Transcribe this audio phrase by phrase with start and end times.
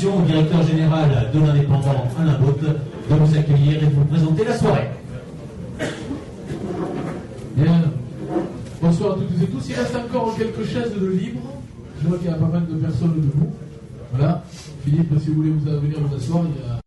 [0.00, 4.58] au directeur général de l'indépendant Alain Botte de vous accueillir et de vous présenter la
[4.58, 4.88] soirée.
[7.56, 7.82] Bien.
[8.80, 9.68] Bonsoir à toutes et tous.
[9.68, 11.40] Il reste encore quelques chaises de libre.
[12.02, 13.52] Je vois qu'il y a pas mal de personnes debout.
[14.12, 14.42] Voilà.
[14.84, 16.80] Philippe, si vous voulez vous venir vous asseoir, il y a,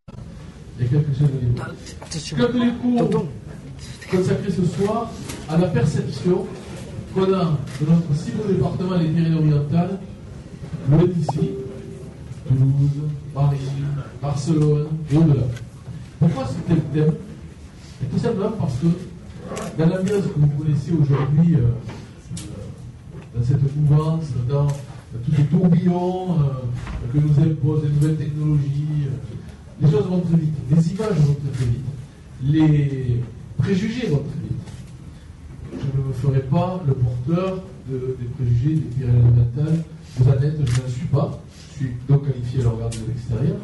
[0.80, 1.66] il y a quelques chaises de libre.
[2.36, 3.24] Club de l'écho
[4.12, 5.12] consacré ce soir
[5.50, 6.46] à la perception
[7.14, 10.00] qu'on a de notre si beau département des Pyrénées-Orientales,
[10.90, 11.52] loin d'ici,
[12.48, 13.58] Toulouse, Paris,
[14.22, 15.44] Barcelone et au-delà.
[16.20, 17.14] Pourquoi c'était le thème
[18.12, 18.88] Tout simplement parce que
[19.78, 26.40] dans l'ambiance que vous connaissez aujourd'hui, euh, euh, dans cette mouvance, dans tous ces tourbillons
[26.40, 29.08] euh, que nous imposent les nouvelles technologies,
[29.82, 31.86] les choses vont très vite, les images vont très, vite,
[32.44, 33.22] les
[33.58, 35.82] préjugés vont très vite.
[35.94, 39.84] Je ne me ferai pas le porteur de- des préjugés des Pyrénées-Orientales,
[40.18, 41.40] vous en êtes, je n'en suis pas,
[41.76, 43.58] suis donc qualifié à le regarder de l'extérieur,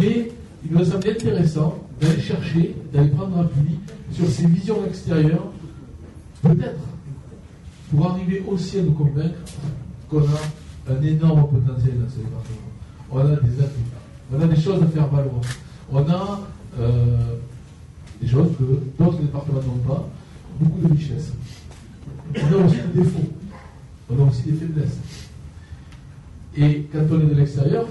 [0.00, 0.30] mais
[0.64, 3.78] il me semble intéressant d'aller chercher, d'aller prendre appui
[4.12, 5.46] sur ces visions extérieures,
[6.42, 6.80] peut-être
[7.90, 9.38] pour arriver aussi à nous convaincre
[10.08, 12.56] qu'on a un énorme potentiel dans ce département.
[13.10, 13.80] On a des atouts,
[14.32, 15.40] on a des choses à faire valoir,
[15.92, 16.40] on a
[16.80, 17.36] euh,
[18.20, 18.64] des choses que
[19.02, 20.08] d'autres départements n'ont pas,
[20.58, 21.32] beaucoup de richesses.
[22.34, 23.32] On a aussi des défauts,
[24.10, 24.98] on a aussi des faiblesses.
[26.56, 27.86] Et quand on est de l'extérieur,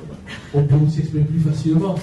[0.54, 1.95] on peut aussi exprimer plus facilement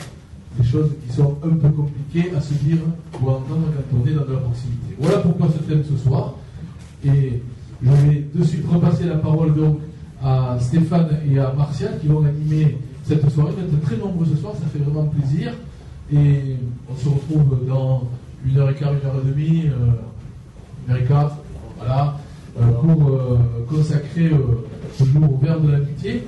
[0.59, 2.78] des choses qui sont un peu compliquées à se dire
[3.20, 4.97] ou à entendre quand on est dans de la proximité.
[4.98, 6.34] Voilà pourquoi ce thème ce soir.
[7.05, 7.41] Et
[7.83, 9.78] je vais de suite repasser la parole donc
[10.23, 13.53] à Stéphane et à Martial qui vont animer cette soirée.
[13.56, 15.55] Vous êtes très nombreux ce soir, ça fait vraiment plaisir.
[16.12, 16.56] Et
[16.91, 18.09] on se retrouve dans
[18.44, 19.91] une heure et quart, une heure et demie, euh,
[20.87, 21.37] une heure et quart,
[21.77, 22.16] voilà,
[22.61, 23.38] euh, pour euh,
[23.69, 24.66] consacrer euh,
[24.97, 26.25] ce jour au verbe de l'amitié.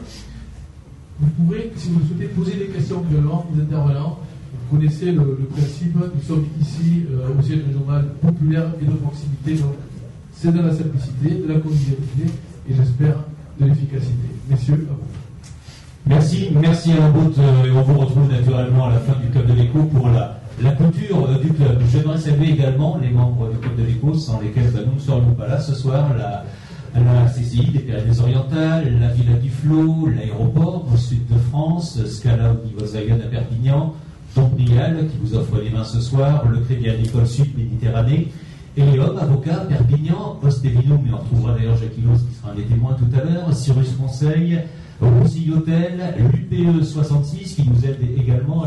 [1.20, 4.18] Vous pourrez, si vous souhaitez, poser des questions violemment aux intervenants.
[4.52, 9.54] Vous connaissez le, principe, nous sommes ici euh, au siège régional populaire et de proximité,
[9.54, 9.74] donc
[10.32, 12.24] c'est de la simplicité, de la convivialité
[12.68, 13.16] et j'espère
[13.60, 14.28] de l'efficacité.
[14.48, 15.20] Messieurs, à vous.
[16.06, 19.46] Merci, merci Alain Bout, euh, et on vous retrouve naturellement à la fin du Club
[19.46, 21.82] de l'Écho pour la, la clôture euh, du club.
[21.92, 25.34] J'aimerais saluer également les membres du Club de l'Écho sans lesquels bah, nous ne serions
[25.34, 26.06] pas là ce soir.
[26.94, 33.16] La CCI des Pyrénées-Orientales, la Villa du Flot, l'aéroport au sud de France, Scala Univosagan
[33.24, 33.94] à Perpignan,
[34.34, 38.28] Dombrial qui vous offre les mains ce soir, le Crédit Agricole Sud Méditerranée,
[38.76, 42.94] Elium, avocat, Perpignan, Ostevino, mais on retrouvera d'ailleurs Jacques Hilos qui sera un des témoins
[42.94, 44.60] tout à l'heure, Cyrus Conseil,
[45.00, 48.64] Roussille Hôtel, l'UPE 66 qui nous aide également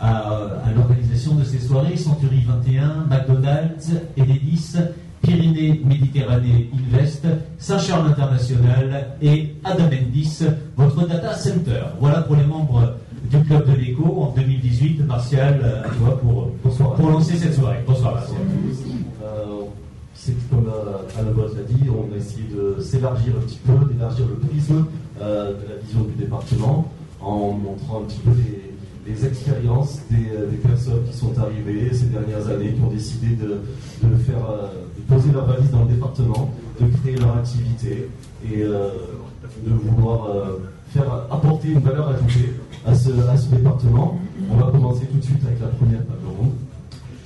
[0.00, 4.76] à l'organisation de ces soirées, Century 21, McDonald's, Enedis,
[5.24, 7.26] Pyrénées Méditerranée Invest,
[7.58, 10.40] Saint-Charles International et Adamendis,
[10.76, 11.82] votre data center.
[12.00, 12.94] Voilà pour les membres
[13.30, 15.06] du club de l'écho en 2018.
[15.06, 16.94] Martial, euh, à toi pour, Bonsoir.
[16.94, 17.78] pour lancer cette soirée.
[17.86, 18.36] Bonsoir Martial.
[19.22, 19.64] Euh,
[20.14, 24.26] c'est comme euh, Alain l'a dit, on a essayé de s'élargir un petit peu, d'élargir
[24.26, 24.86] le prisme
[25.20, 28.73] euh, de la vision du département en montrant un petit peu les,
[29.06, 33.36] les expériences des, euh, des personnes qui sont arrivées ces dernières années, qui ont décidé
[33.36, 33.60] de,
[34.08, 36.50] de faire, euh, de poser leur valise dans le département,
[36.80, 38.08] de créer leur activité
[38.44, 38.88] et euh,
[39.64, 40.28] de vouloir
[40.88, 42.54] faire apporter une valeur ajoutée
[42.86, 44.18] à ce, à ce département.
[44.50, 46.52] On va commencer tout de suite avec la première table ronde.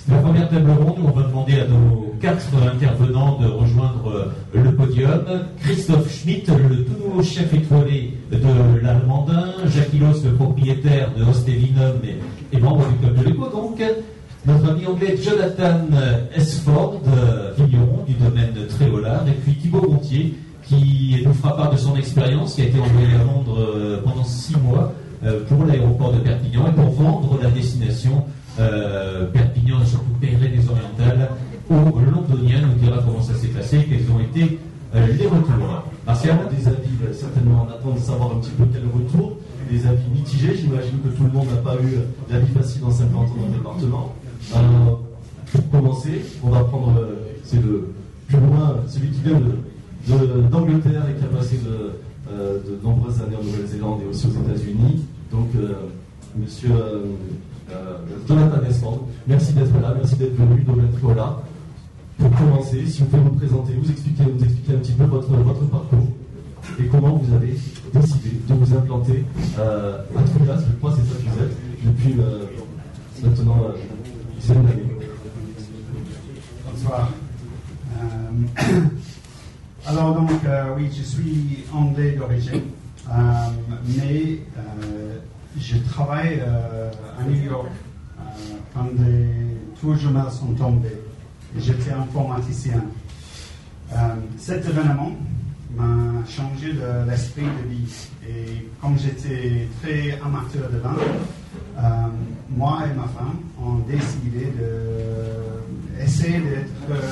[0.08, 4.74] La première table ronde on va demander à nos quatre intervenants de rejoindre euh, le
[4.74, 5.22] podium.
[5.60, 8.38] Christophe Schmitt, le tout nouveau chef étoilé de
[8.82, 11.96] l'Allemandin, Jacques le propriétaire de Hostevinum
[12.52, 13.82] et, membre du club de l'écho, donc.
[14.46, 15.80] Notre ami anglais Jonathan
[16.34, 21.72] Esford, euh, vigneron du domaine de Tréolard, et puis Thibaut Gontier, qui nous fera part
[21.72, 24.92] de son expérience, qui a été envoyé à Londres euh, pendant six mois
[25.24, 28.24] euh, pour l'aéroport de Perpignan et pour vendre la destination
[28.60, 31.28] euh, Perpignan et surtout Pyrénées-Orientales
[31.70, 34.58] aux Londoniens, nous dira comment ça s'est passé, quels ont été
[34.94, 35.84] euh, les retours.
[36.06, 39.36] Martial des avis, euh, certainement, on attend de savoir un petit peu quel retour.
[39.70, 41.98] Des avis mitigés, j'imagine que tout le monde n'a pas eu
[42.30, 44.14] d'avis facile en 50 ans dans le département.
[44.54, 44.58] Euh,
[45.52, 46.94] pour commencer, on va prendre,
[47.44, 47.92] c'est le
[48.28, 49.40] plus loin, celui qui vient
[50.50, 51.92] d'Angleterre et qui a passé de,
[52.82, 55.04] nombreuses années en Nouvelle-Zélande et aussi aux États-Unis.
[55.30, 55.48] Donc,
[56.36, 56.70] monsieur
[58.26, 61.42] Jonathan Esford, merci d'être là, merci d'être venu, Domaine Triola.
[62.18, 65.28] Pour commencer, si vous pouvez vous présenter, vous expliquer, vous expliquer un petit peu votre,
[65.28, 66.08] votre parcours
[66.80, 67.54] et comment vous avez
[67.92, 69.24] décidé de vous implanter
[69.58, 72.44] euh, à Trias, je crois c'est ça que vous êtes, depuis euh,
[73.22, 73.76] maintenant euh,
[74.34, 74.82] une dizaine d'années.
[76.70, 77.10] Bonsoir.
[78.00, 78.80] Euh,
[79.86, 82.62] alors donc, euh, oui, je suis anglais d'origine,
[83.10, 83.12] euh,
[83.96, 85.18] mais euh,
[85.60, 88.22] je travaille euh, à New York euh,
[88.74, 91.00] quand les tours jumelles sont tombées.
[91.56, 92.84] Et J'étais informaticien.
[93.92, 93.96] Euh,
[94.36, 95.12] cet événement
[95.74, 98.08] m'a changé de l'esprit de vie.
[98.28, 100.96] Et comme j'étais très amateur de vin,
[102.50, 104.52] moi et ma femme ont décidé
[105.96, 107.02] d'essayer d'être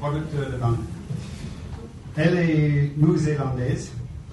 [0.00, 0.76] producteur de vin.
[2.16, 3.92] Elle est néo-zélandaise,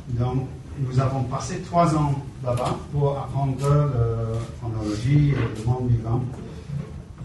[0.09, 0.47] donc
[0.79, 6.21] nous avons passé trois ans là-bas pour apprendre le chronologie et le monde vin.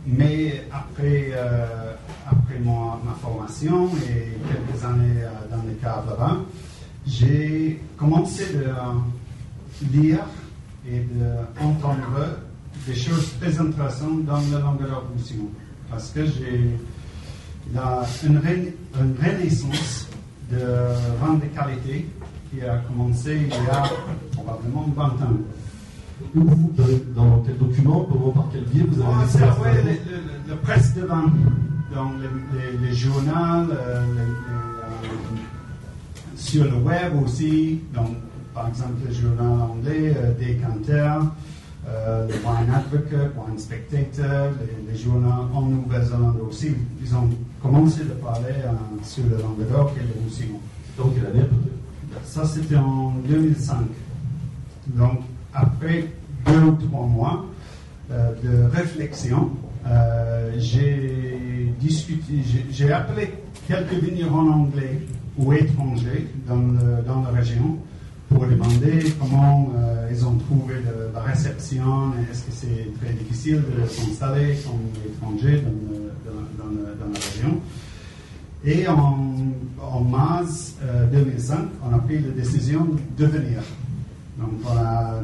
[0.07, 1.93] Mais après, euh,
[2.27, 6.37] après mon- ma formation et quelques années euh, dans le cadre là-bas,
[7.07, 10.25] j'ai commencé de euh, lire
[10.87, 11.01] et
[11.59, 12.39] d'entendre
[12.87, 15.49] des choses très intéressantes dans le Languedoc-Roussillon.
[15.91, 16.71] Parce que j'ai
[17.67, 18.43] il y a une,
[19.01, 20.07] une renaissance
[20.51, 20.59] de
[21.19, 22.07] vin de qualité
[22.55, 23.83] qui a commencé il y a
[24.33, 25.13] probablement 20 ans.
[26.35, 30.95] Vous, dans, dans quel document, comment, par quel biais vous avez Ah, c'est le presse
[30.95, 31.25] de vin,
[31.95, 32.29] donc les,
[32.79, 38.11] les- les journaux, euh, les- les, euh, sur le web aussi, donc
[38.55, 41.19] par exemple le journal anglais, euh, Decanter,
[41.89, 46.69] euh, le Wine Advocate, Wine Spectator, les, les journaux en Nouvelle-Zélande aussi,
[47.03, 47.29] ils ont
[47.63, 48.71] commencé de parler euh,
[49.03, 50.61] sur le Languedoc et le Roussillon.
[50.97, 51.71] Dans quelle année à peu près
[52.25, 53.77] Ça, c'était en 2005.
[54.89, 55.21] Donc,
[55.53, 56.07] après
[56.47, 57.47] deux ou trois mois
[58.11, 59.51] euh, de réflexion,
[59.87, 61.73] euh, j'ai
[62.93, 63.31] appelé
[63.69, 65.01] quelques vignerons anglais
[65.37, 66.57] ou étrangers dans,
[67.07, 67.79] dans la région
[68.29, 70.75] pour demander comment euh, ils ont trouvé
[71.15, 77.61] la réception est-ce que c'est très difficile de s'installer comme étranger dans, dans la région.
[78.65, 81.59] Et en, mars euh, 2005,
[81.89, 82.89] on a pris la décision
[83.19, 83.61] de venir.
[84.39, 85.15] Donc, on a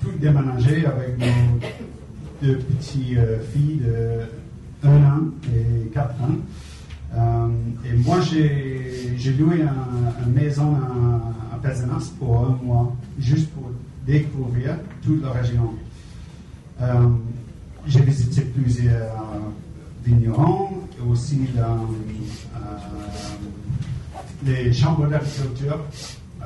[0.00, 1.58] tout déménagé avec nos
[2.42, 5.20] deux petites euh, filles de 1 an
[5.54, 6.36] et 4 ans.
[7.14, 7.48] Euh,
[7.90, 13.70] et moi, j'ai loué un- une maison à, à Pézenas pour un mois, juste pour
[14.06, 15.70] découvrir toute la région.
[16.80, 17.06] Euh,
[17.86, 19.16] j'ai visité plusieurs
[20.04, 22.51] vignerons, et aussi la- euh,
[24.44, 25.80] les chambres d'agriculture
[26.40, 26.44] euh,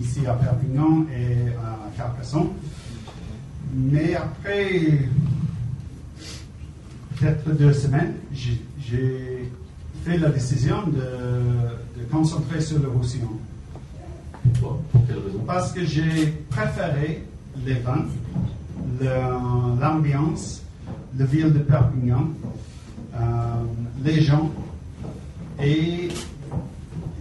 [0.00, 2.48] ici à Perpignan et à Carcassonne.
[3.74, 5.08] Mais après
[7.16, 9.50] peut-être deux semaines, j'ai
[10.04, 13.32] fait la décision de, de concentrer sur le Roussillon.
[14.60, 14.80] Pourquoi?
[14.92, 15.38] Pour quelle raison?
[15.46, 17.24] Parce que j'ai préféré
[17.64, 18.06] les vins,
[19.80, 20.62] l'ambiance,
[21.18, 22.28] la ville de Perpignan,
[23.14, 23.20] euh,
[24.04, 24.50] les gens.
[25.62, 26.08] Et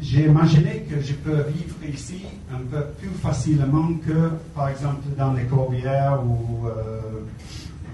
[0.01, 5.33] j'ai imaginé que je peux vivre ici un peu plus facilement que, par exemple, dans
[5.33, 7.00] les Corbières ou euh,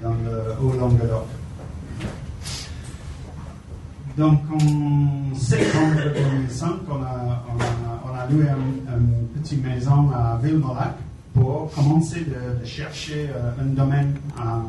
[0.01, 1.25] dans le, au Languedoc.
[4.17, 10.95] Donc, en septembre 2005, on a, loué un- une petite maison à Villemolac
[11.33, 14.61] pour commencer de, chercher euh, un domaine à,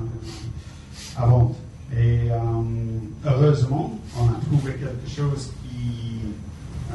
[1.20, 1.54] à vendre.
[1.92, 2.36] Et euh,
[3.26, 6.20] heureusement, on a trouvé quelque chose qui,
[6.90, 6.94] euh,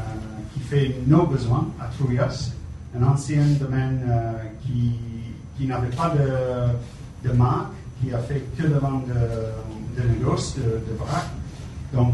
[0.53, 2.51] qui fait nos besoins à Truyas,
[2.97, 4.31] un ancien domaine euh,
[4.63, 4.93] qui,
[5.57, 10.07] qui n'avait pas de, de marque, qui a fait que de vente de, de
[10.57, 10.61] de,
[10.91, 11.25] de vrac.
[11.93, 12.13] Donc,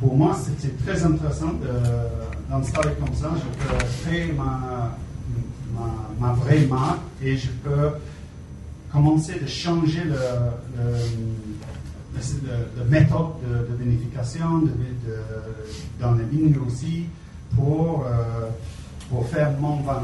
[0.00, 3.30] pour moi, c'était très intéressant de- d'installer comme ça.
[3.36, 4.96] Je peux créer ma,
[6.20, 7.90] ma, vraie marque et je peux
[8.92, 10.14] commencer de changer le,
[12.16, 17.04] de, de vinification de- de- dans les vignes aussi
[17.54, 18.48] pour, euh,
[19.10, 20.02] pour faire mon vin.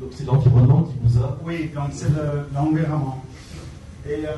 [0.00, 1.38] Donc c'est l'environnement qui vous a.
[1.44, 3.22] Oui, donc c'est le- l'environnement.
[4.06, 4.32] Et euh,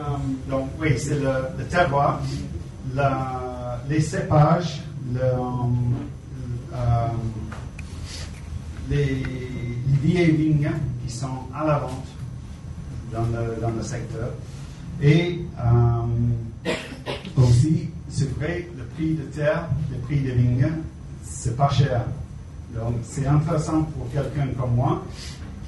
[0.50, 2.20] donc, oui, c'est le, le terroir,
[2.94, 4.82] la- les cépages,
[5.12, 7.06] le, euh,
[8.90, 10.70] les, les vieilles vignes
[11.04, 12.06] qui sont à la vente
[13.12, 14.30] dans le, dans le secteur.
[15.02, 16.72] Et euh,
[17.36, 20.70] aussi, c'est vrai, le prix de terre, le prix des vignes,
[21.22, 22.04] c'est pas cher.
[22.74, 25.02] Donc, c'est intéressant pour quelqu'un comme moi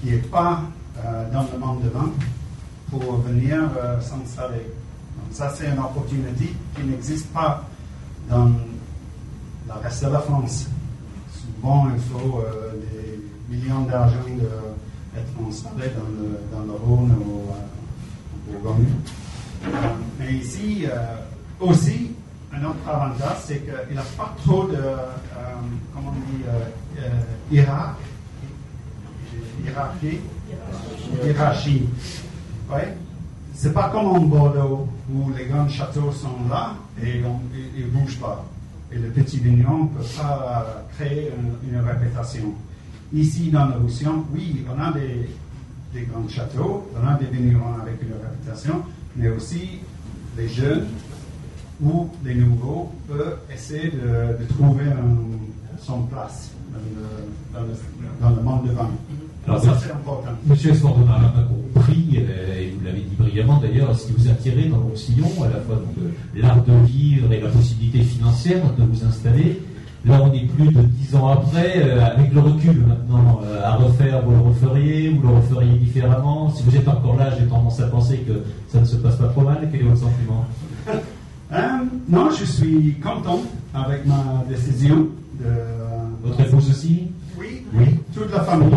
[0.01, 0.63] qui n'est pas
[1.05, 2.11] euh, dans le monde de vin
[2.91, 4.65] pour venir euh, s'installer.
[5.17, 7.65] Donc, ça, c'est une opportunité qui n'existe pas
[8.29, 10.67] dans le reste de la France.
[11.31, 17.51] Souvent, il faut euh, des millions d'argent d'être installé dans le, dans le Rhône ou
[18.51, 18.87] au Bourgogne.
[20.19, 21.17] Mais ici, euh,
[21.61, 22.13] aussi,
[22.53, 24.97] un autre avantage, c'est qu'il n'y a pas trop de, euh,
[25.95, 27.09] comment on dit, euh,
[27.51, 27.97] hiérarchie,
[29.65, 30.21] hiérarchie,
[31.25, 31.89] hiérarchie.
[32.71, 32.97] Ouais.
[33.55, 37.23] C'est pas comme en Bordeaux où les grands châteaux sont là et
[37.77, 38.45] ils ne bougent pas.
[38.93, 42.53] Et le petit vigneron ne peut pas créer une, une réputation.
[43.15, 45.31] Ici, dans le Roussillon, oui, on a des,
[45.95, 48.83] des grands châteaux, on a des vignerons avec une réputation,
[49.17, 49.81] mais aussi
[50.39, 50.85] les jeunes
[51.83, 57.77] ou les nouveaux peuvent essayer de, de trouver un- son place dans le, dans le-
[58.21, 58.91] dans le monde de vin.
[59.47, 60.31] Alors, ça, c'est important.
[60.45, 61.43] Monsieur Esford, on a un
[61.75, 65.49] compris, et vous l'avez dit brillamment d'ailleurs, ce qui vous attirait dans le Roussillon, à
[65.49, 69.61] la fois donc, euh, l'art de vivre et la possibilité financière de vous installer.
[70.07, 73.75] Là, on est plus de dix ans après, euh, avec le recul maintenant, euh, à
[73.75, 76.49] refaire, vous le referiez, vous le referiez différemment.
[76.51, 79.27] Si vous êtes encore là, j'ai tendance à penser que ça ne se passe pas
[79.29, 79.69] trop mal.
[79.73, 80.45] Quel est votre sentiment?
[81.53, 81.59] Euh,
[82.09, 83.41] non, je suis content
[83.75, 85.09] avec ma décision
[85.41, 85.47] de.
[86.23, 87.09] Votre épouse aussi?
[87.75, 88.69] Oui, toute la famille.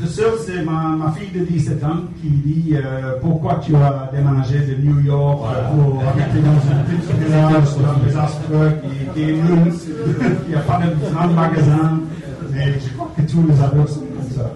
[0.00, 4.10] le seul, c'est ma, ma fille de 17 ans qui dit euh, pourquoi tu as
[4.12, 5.68] déménagé de New York Voilà.
[5.68, 9.72] pour habiter dans un petit village dans les Aspreux qui, qui est nul,
[10.46, 12.00] il n'y a pas de grand magasin.
[12.54, 14.50] Et je crois que tous les ados sont comme ça.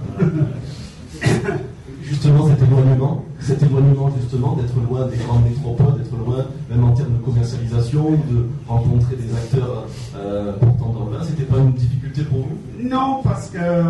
[2.03, 6.93] Justement, cet éloignement, cet éloignement justement d'être loin des grandes métropoles, d'être loin même en
[6.93, 11.73] termes de commercialisation, de rencontrer des acteurs euh, portants dans le vin, c'était pas une
[11.73, 12.89] difficulté pour vous?
[12.89, 13.87] Non, parce que euh,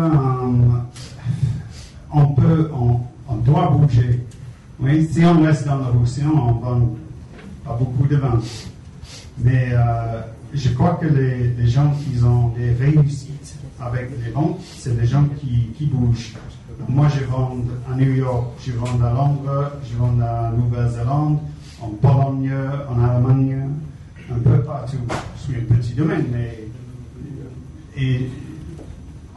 [2.13, 4.23] on peut, on, doit bouger.
[4.79, 6.89] Oui, si on reste dans le Roussillon, on vend
[7.65, 8.39] pas beaucoup de vin.
[9.39, 10.21] Mais euh,
[10.53, 15.25] je crois que les, gens qui ont des réussites avec les ventes, c'est les gens
[15.39, 16.33] qui bougent.
[16.87, 17.57] Moi, je vends
[17.89, 21.39] à New York, je vends à Londres, je vends à Nouvelle-Zélande,
[21.81, 22.51] en Pologne,
[22.89, 23.69] en Allemagne,
[24.29, 24.97] un peu partout.
[25.37, 26.67] Je suis un petit domaine, mais
[27.97, 28.29] et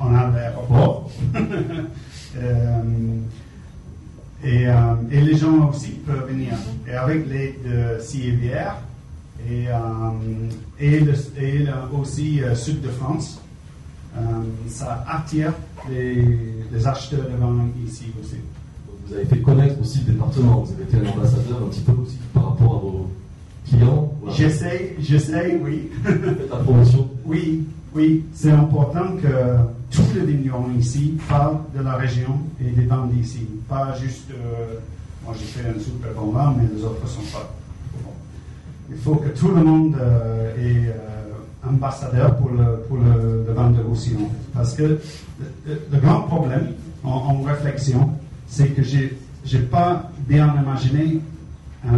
[0.00, 1.10] on a l'aéroport.
[4.44, 4.66] Et,
[5.10, 6.52] les gens aussi peuvent venir.
[6.86, 8.76] Et avec l'aide de CIVR
[9.48, 11.00] et, euh, et,
[11.92, 13.40] aussi euh, Sud de France,
[14.16, 14.20] euh,
[14.68, 15.52] ça attire
[15.90, 18.36] les, les acheteurs de vin ici aussi.
[19.06, 21.92] Vous avez fait connaître aussi le département, vous avez été un ambassadeur un petit peu
[21.92, 23.10] aussi par rapport à vos
[23.68, 24.12] clients.
[24.20, 24.36] Voilà.
[24.36, 25.90] J'essaie, j'essaie, oui.
[26.02, 27.08] Faites la promotion.
[27.24, 27.64] Oui,
[27.94, 29.28] oui, c'est important que
[29.90, 33.46] tous les vignerons ici parlent de la région et des vins d'ici.
[33.68, 34.78] Pas juste, euh,
[35.24, 37.54] moi j'ai fait un super bon vin, mais les autres ne sont pas.
[38.90, 41.13] Il faut que tout le monde euh, est euh,
[41.68, 44.28] ambassadeur pour le, pour le, le vin de Roussillon.
[44.52, 44.98] Parce que
[45.66, 48.10] le, grand problème en, réflexion,
[48.46, 49.18] c'est que j'ai
[49.52, 51.20] n'ai pas bien imaginé
[51.86, 51.90] euh,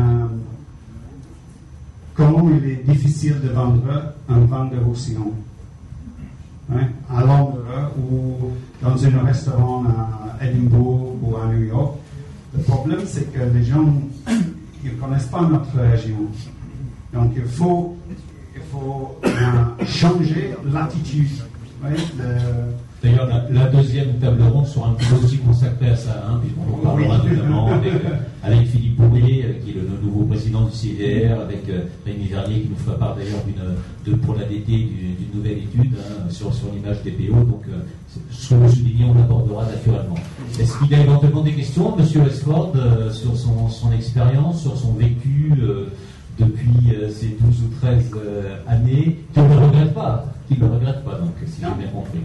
[2.15, 5.33] comment il est difficile de vendre un vin de Roussillon.
[6.73, 8.51] Hein, à Londres ou
[8.83, 11.95] dans un restaurant à Edinburgh ou à New York.
[12.57, 13.85] Le problème, c'est que les gens
[14.85, 16.17] ne connaissent pas notre région.
[17.13, 17.96] Donc, il faut,
[18.81, 21.29] faut euh, changer l'attitude.
[21.85, 22.25] Oui, le-
[23.03, 26.75] D'ailleurs, la, la deuxième table ronde sera un peu aussi consacrée à ça, hein, puisqu'on
[26.75, 27.31] en parlera Oui.
[27.31, 31.65] notamment avec, euh, avec Philippe Bourrier, euh, qui est le, nouveau président du CDR, avec
[32.07, 35.93] Rémi Vernier, qui nous fera part d'ailleurs d'une, de, pour l'ADT du- d'une nouvelle étude
[36.01, 37.35] hein, sur, sur l'image des PO.
[37.35, 37.65] Donc,
[38.31, 40.17] ce que vous soulignez, on abordera naturellement.
[40.59, 44.77] Est-ce qu'il y a éventuellement des questions, Monsieur Westford, euh, sur son, son expérience, sur
[44.77, 45.91] son vécu euh,
[46.39, 51.05] depuis euh, ces 12 ou 13 euh, années, qu'il ne regrette pas, qu'il ne regrette
[51.05, 52.21] pas, donc, si j'ai bien compris.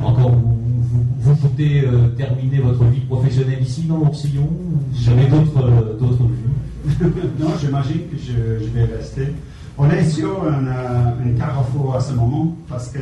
[0.00, 5.96] Encore, vous, vous, vous comptez euh, terminer votre vie professionnelle ici, dans Vous avez d'autres
[5.98, 6.52] d'autres vues?
[7.40, 9.32] Non, j'imagine que je, je vais rester.
[9.78, 12.98] On est sur un, un carrefour à ce moment parce que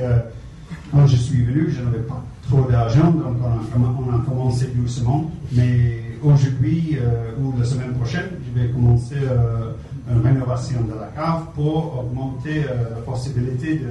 [0.90, 3.36] quand je suis venu, je n'avais pas trop d'argent, donc
[3.76, 5.30] on a, on a commencé doucement.
[5.52, 6.96] Mais aujourd'hui
[7.40, 9.16] ou la semaine prochaine, je vais commencer
[10.22, 13.86] rénovation de la cave pour augmenter euh, la possibilité de,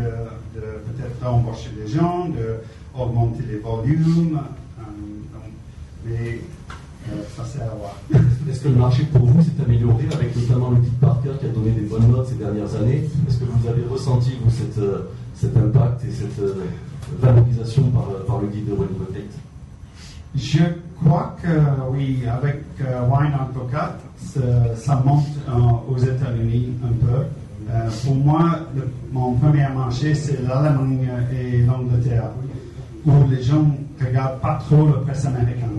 [0.56, 2.58] de peut-être embaucher des gens, de
[3.00, 4.40] augmenter les volumes.
[4.80, 4.84] euh,
[5.34, 5.52] donc,
[6.06, 6.40] mais
[7.10, 7.96] euh, ça c'est à voir.
[8.50, 11.50] Est-ce que le marché pour vous s'est amélioré avec notamment le guide Parker qui a
[11.50, 13.10] donné des bonnes notes ces dernières années?
[13.28, 16.54] Est-ce que vous avez ressenti vous cette, euh, cet impact et cette euh,
[17.20, 19.34] valorisation par, par le guide de Wine Protect
[20.36, 20.60] Je
[21.04, 21.50] crois que
[21.92, 24.00] oui, avec euh, Wine Advocate,
[24.76, 25.26] ça, monte
[25.88, 27.24] aux États-Unis un peu.
[27.70, 28.60] Euh, pour moi,
[29.12, 32.30] mon premier marché, c'est l'Allemagne et l'Angleterre,
[33.06, 33.64] où les gens
[34.00, 35.70] ne regardent pas trop le presse américaine.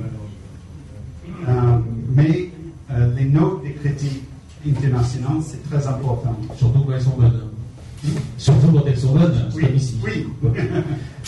[1.49, 1.53] Euh,
[2.15, 2.51] mais
[2.91, 4.23] euh, les notes des critiques
[4.67, 6.37] internationales, c'est très important.
[6.57, 7.54] Surtout quand elles sont bonnes.
[8.39, 9.97] Surtout quand elles sont bonnes, Oui, comme ici.
[10.05, 10.27] oui.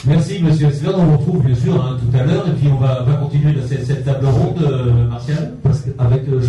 [0.06, 0.94] Merci, monsieur Sylvain.
[0.98, 4.04] On vous retrouve bien sûr hein, tout à l'heure et puis on va, continuer cette,
[4.04, 5.54] table ronde, euh, Martial.
[5.62, 6.40] Parce qu'avec euh,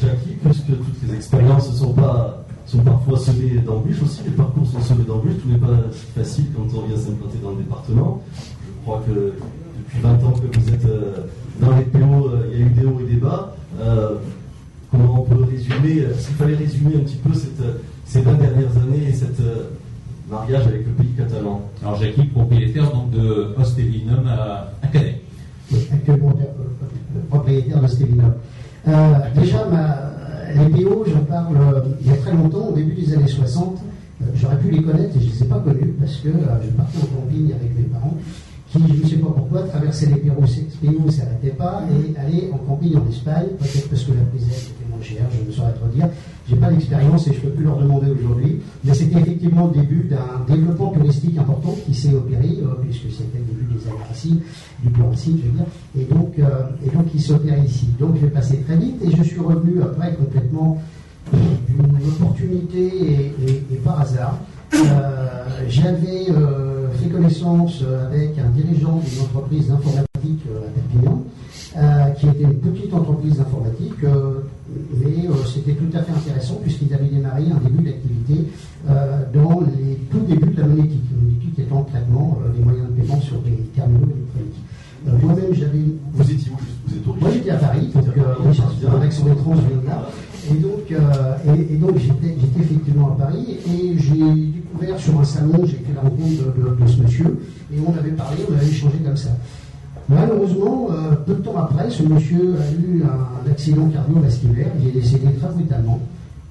[0.00, 4.66] Jackie, puisque toutes les expériences ne sont pas sont parfois semées d'embûches aussi, les parcours
[4.66, 5.76] sont semés d'embûches, tout n'est pas
[6.16, 8.22] facile quand on vient s'implanter dans le département.
[8.38, 11.26] Je crois que depuis 20 ans que vous êtes euh,
[11.60, 13.54] dans les PO, il y a eu des hauts et des bas.
[14.92, 17.30] Comment on peut résumer, s'il fallait résumer un petit peu
[18.04, 19.42] ces 20 dernières années et cette
[20.30, 21.62] mariage avec le pays catalan.
[21.82, 25.20] Alors Jackie, propriétaire donc de Ostevinum à, à Canet.
[25.92, 26.34] actuellement
[27.30, 28.32] propriétaire d'Ostevinum.
[28.88, 30.12] Euh, déjà, ma,
[30.54, 33.78] les PO, j'en parle euh, il y a très longtemps, au début des années 60.
[34.22, 36.68] Euh, j'aurais pu les connaître et je ne les ai pas connus parce que je
[36.70, 38.16] partais en camping avec mes parents
[38.70, 40.42] qui, je ne sais pas pourquoi, traversait les Pérou,
[41.04, 44.48] ne s'arrêtait pas et allait en camping en Espagne, peut-être parce que la prise
[45.02, 46.08] je ne saurais trop dire.
[46.48, 49.70] Je n'ai pas l'expérience et je ne peux plus leur demander aujourd'hui, mais c'était effectivement
[49.72, 53.88] le début d'un développement touristique important qui s'est opéré, euh, puisque c'était le début des
[53.88, 54.40] années racines,
[54.82, 55.66] du plan racine, je veux dire,
[55.98, 57.88] et donc, euh, et donc il s'opère ici.
[57.98, 60.82] Donc je vais passer très vite et je suis revenu après complètement
[61.32, 63.32] d'une opportunité
[63.70, 64.38] et, par hasard.
[64.74, 66.26] Euh, j'avais
[66.94, 71.22] fait connaissance avec un dirigeant d'une entreprise d'informatique à Perpignan,
[72.18, 74.04] qui était une petite entreprise d'informatique,
[75.00, 78.48] mais c'était tout à fait intéressant puisqu'ils avaient démarré un début d'activité
[79.34, 83.00] dans les tout débuts de la monétique, la monétique étant le traitement des moyens de
[83.00, 84.62] paiement sur des terminaux électroniques.
[85.04, 85.78] Moi-même, j'avais.
[86.12, 90.08] Vous étiez où Vous êtes Moi, j'étais à Paris, donc euh, un accent étrange là.
[90.50, 91.36] Et donc, euh,
[91.70, 96.00] et, donc j'étais, effectivement à Paris et j'ai découvert sur un salon, j'ai fait la
[96.00, 99.30] rencontre de, ce monsieur et on avait parlé, on avait échangé comme ça.
[100.08, 105.00] Malheureusement, euh, peu de temps après, ce monsieur a eu un, accident cardiovasculaire, il est
[105.00, 106.00] décédé très brutalement.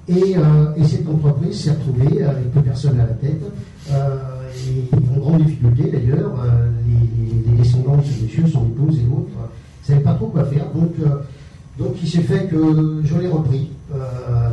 [0.08, 0.34] Et,
[0.76, 3.40] et cette entreprise s'est retrouvée avec peu personne à la tête
[3.88, 6.32] et en grande difficulté d'ailleurs.
[6.44, 10.44] Euh, les, descendants de ce monsieur, son épouse et autres, ne savaient pas trop quoi
[10.44, 10.64] faire.
[10.74, 13.70] Donc, euh, il s'est fait que je l'ai repris.
[13.94, 13.98] Euh,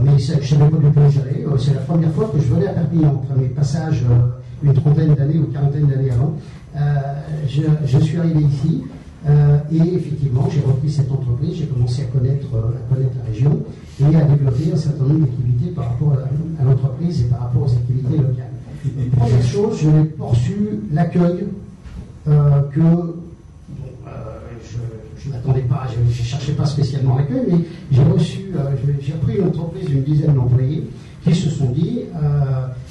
[0.03, 1.57] mais je ne savais pas du tout où.
[1.57, 4.03] C'est la première fois que je venais à Perpignan, après mes passages
[4.61, 6.35] une trentaine d'années ou quarantaine d'années avant.
[6.75, 8.83] Je, suis arrivé ici.
[9.71, 13.59] et effectivement, j'ai repris cette entreprise, j'ai commencé à connaître, à connaître la région
[14.01, 16.13] et à développer un certain nombre d'activités par rapport
[16.59, 18.49] à l'entreprise et par rapport aux activités locales.
[19.17, 20.55] Première chose, je n'ai pas reçu
[20.91, 21.45] l'accueil
[22.27, 23.19] euh, que euh,
[25.17, 27.59] je ne m'attendais pas, je ne cherchais pas spécialement l'accueil, mais
[27.91, 30.87] j'ai reçu, euh, j'ai repris une entreprise d'une dizaine d'employés
[31.23, 32.01] qui se sont dit,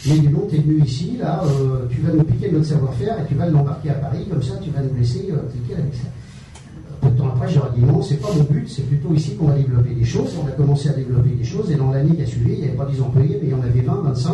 [0.06, 1.42] mais dis donc, tu es venu ici, là,
[1.90, 4.70] tu vas nous piquer notre savoir-faire et tu vas l'embarquer à Paris, comme ça tu
[4.70, 6.08] vas nous laisser cliquer avec ça.
[7.00, 9.46] Peu de temps après, j'aurais dit non, c'est pas mon but, c'est plutôt ici qu'on
[9.46, 10.30] va développer des choses.
[10.42, 12.64] On a commencé à développer des choses et dans l'année qui a suivi, il n'y
[12.64, 14.32] avait pas 10 employés, mais il y en avait 20, 25.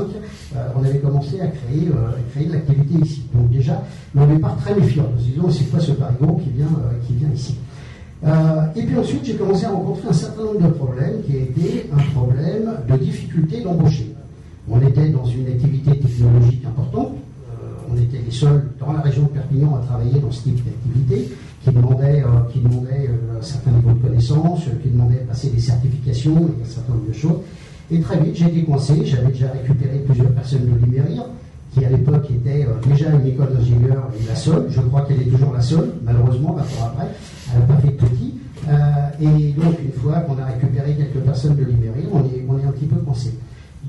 [0.56, 3.26] Euh, on avait commencé à créer, euh, créer de l'activité ici.
[3.34, 3.82] Donc déjà,
[4.16, 5.10] on pas très méfiant.
[5.14, 7.56] Nous disons, c'est quoi ce parigon qui vient, euh, qui vient ici
[8.76, 12.02] et puis ensuite, j'ai commencé à rencontrer un certain nombre de problèmes qui étaient un
[12.18, 14.14] problème de difficulté d'embaucher.
[14.68, 17.12] On était dans une activité technologique importante,
[17.94, 21.34] on était les seuls dans la région de Perpignan à travailler dans ce type d'activité
[21.62, 25.48] qui demandait, euh, qui demandait euh, un certain niveau de connaissances, qui demandait de passer
[25.48, 27.38] des certifications et un certain nombre de choses.
[27.90, 29.04] Et très vite, j'ai été coincé.
[29.04, 31.24] J'avais déjà récupéré plusieurs personnes de Limérir,
[31.74, 34.66] qui à l'époque était euh, déjà une école d'ingénieur et la seule.
[34.70, 37.08] Je crois qu'elle est toujours la seule, malheureusement, 20 ans après.
[37.52, 38.34] Elle n'a pas fait petit.
[39.20, 42.86] et donc, une fois qu'on a récupéré quelques personnes de Limérir, on est, un petit
[42.86, 43.34] peu coincé.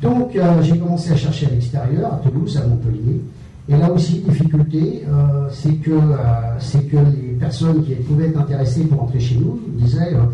[0.02, 3.22] Donc, j'ai commencé à chercher à l'extérieur, à Toulouse, à Montpellier.
[3.68, 8.84] Et là aussi, difficulté, euh, c'est que, euh, que les personnes qui pouvaient être intéressées
[8.84, 10.26] pour entrer chez nous disaient euh,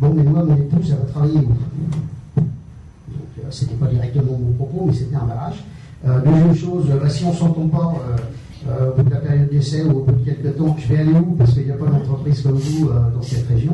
[0.00, 2.40] Bon, mais moi, mon épouse, elle va travailler où?
[2.40, 5.62] Donc, c'était pas directement mon propos, mais c'était un barrage.
[6.04, 7.94] Deuxième chose, bah, si on ne s'entend pas
[8.66, 11.12] au bout de la période d'essai ou au bout de quelques temps, je vais aller
[11.12, 11.34] où?
[11.36, 13.72] Parce qu'il n'y a pas d'entreprise comme vous dans cette région.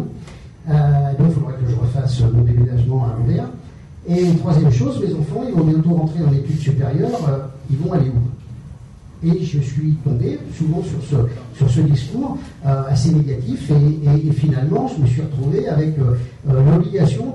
[0.67, 3.49] donc, il faudrait que je refasse mon déménagement à l'envers.
[4.09, 8.09] Et troisième chose, mes enfants, ils vont bientôt rentrer dans l'étude supérieure, ils vont aller
[8.09, 8.21] où?
[9.25, 11.17] Et je suis tombé souvent sur ce,
[11.57, 16.15] sur ce discours euh, assez négatif et, finalement je me suis retrouvé avec euh,
[16.49, 17.35] euh, l'obligation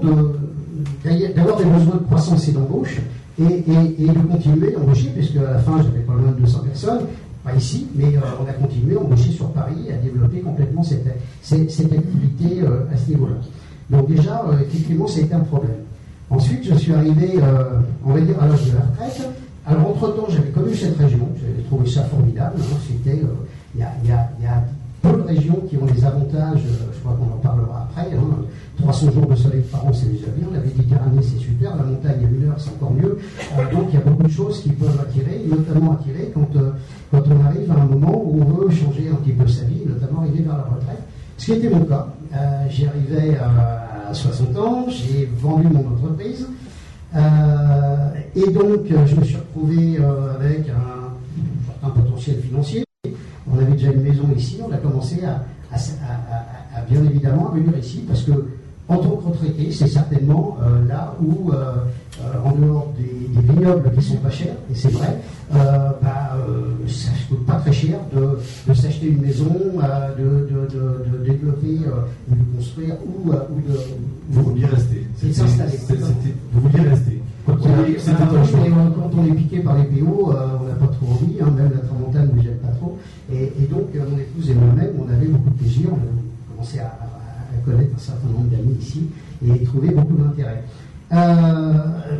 [1.03, 3.01] d'avoir des besoins de croissance et d'embauche
[3.39, 6.99] et, de continuer à embaucher puisque à la fin j'avais pas loin de 200 personnes,
[7.43, 11.07] pas ici, mais on a continué à embaucher sur Paris et à développer complètement cette,
[11.41, 13.35] cette, activité à ce niveau-là.
[13.89, 15.71] Donc déjà, effectivement, c'était un problème.
[16.29, 17.39] Ensuite, je suis arrivé,
[18.05, 19.29] on va dire, à l'âge de la retraite,
[19.65, 22.55] alors, entre-temps, j'avais connu cette région, j'avais trouvé ça formidable.
[22.59, 22.77] Hein.
[22.85, 23.27] C'était, euh,
[23.75, 24.63] il y, a,
[25.01, 28.09] peu de régions qui ont des avantages, euh, je crois qu'on en parlera après.
[28.83, 29.11] 300 hein.
[29.13, 30.47] jours de soleil par an, c'est déjà bien.
[30.53, 31.75] La Méditerranée, c'est super.
[31.75, 33.17] La montagne à une heure, c'est encore mieux.
[33.57, 36.49] Euh, donc, il y a beaucoup de choses qui peuvent attirer, notamment attirer quand,
[37.11, 39.81] quand on arrive à un moment où on veut changer un petit peu sa vie,
[39.87, 41.01] notamment arriver vers la retraite.
[41.37, 42.07] Ce qui était mon cas.
[42.69, 46.47] J'y arrivais à 60 ans, j'ai vendu mon entreprise.
[48.35, 49.99] et donc, je me suis retrouvé
[50.35, 52.83] avec un, potentiel financier.
[53.51, 55.43] On avait déjà une maison ici, on a commencé à,
[56.89, 58.31] bien évidemment à venir ici parce que
[58.89, 61.75] en tant que retraité, c'est certainement euh, là où, euh,
[62.21, 65.19] euh, en dehors des, vignobles qui sont pas chers, et c'est vrai,
[65.51, 66.37] bah,
[66.87, 69.49] ça ne coûte pas très cher de, s'acheter une maison,
[70.17, 71.79] de, développer
[72.29, 73.79] ou de construire ou, de.
[74.29, 75.07] Vous vouliez rester.
[75.17, 75.77] C'est s'installer.
[76.51, 77.21] Vous vouliez rester.
[77.45, 77.57] Quand
[79.17, 82.31] on, est piqué par les PO, on n'a pas trop envie, hein, même la tramontane
[82.35, 82.97] ne gêne pas trop.
[83.31, 87.12] Et, donc, mon épouse et moi-même, on avait beaucoup de plaisir, on a commencé à
[87.65, 89.07] connaître un certain nombre d'amis ici
[89.45, 90.63] et trouver beaucoup d'intérêt.
[91.11, 91.73] Euh,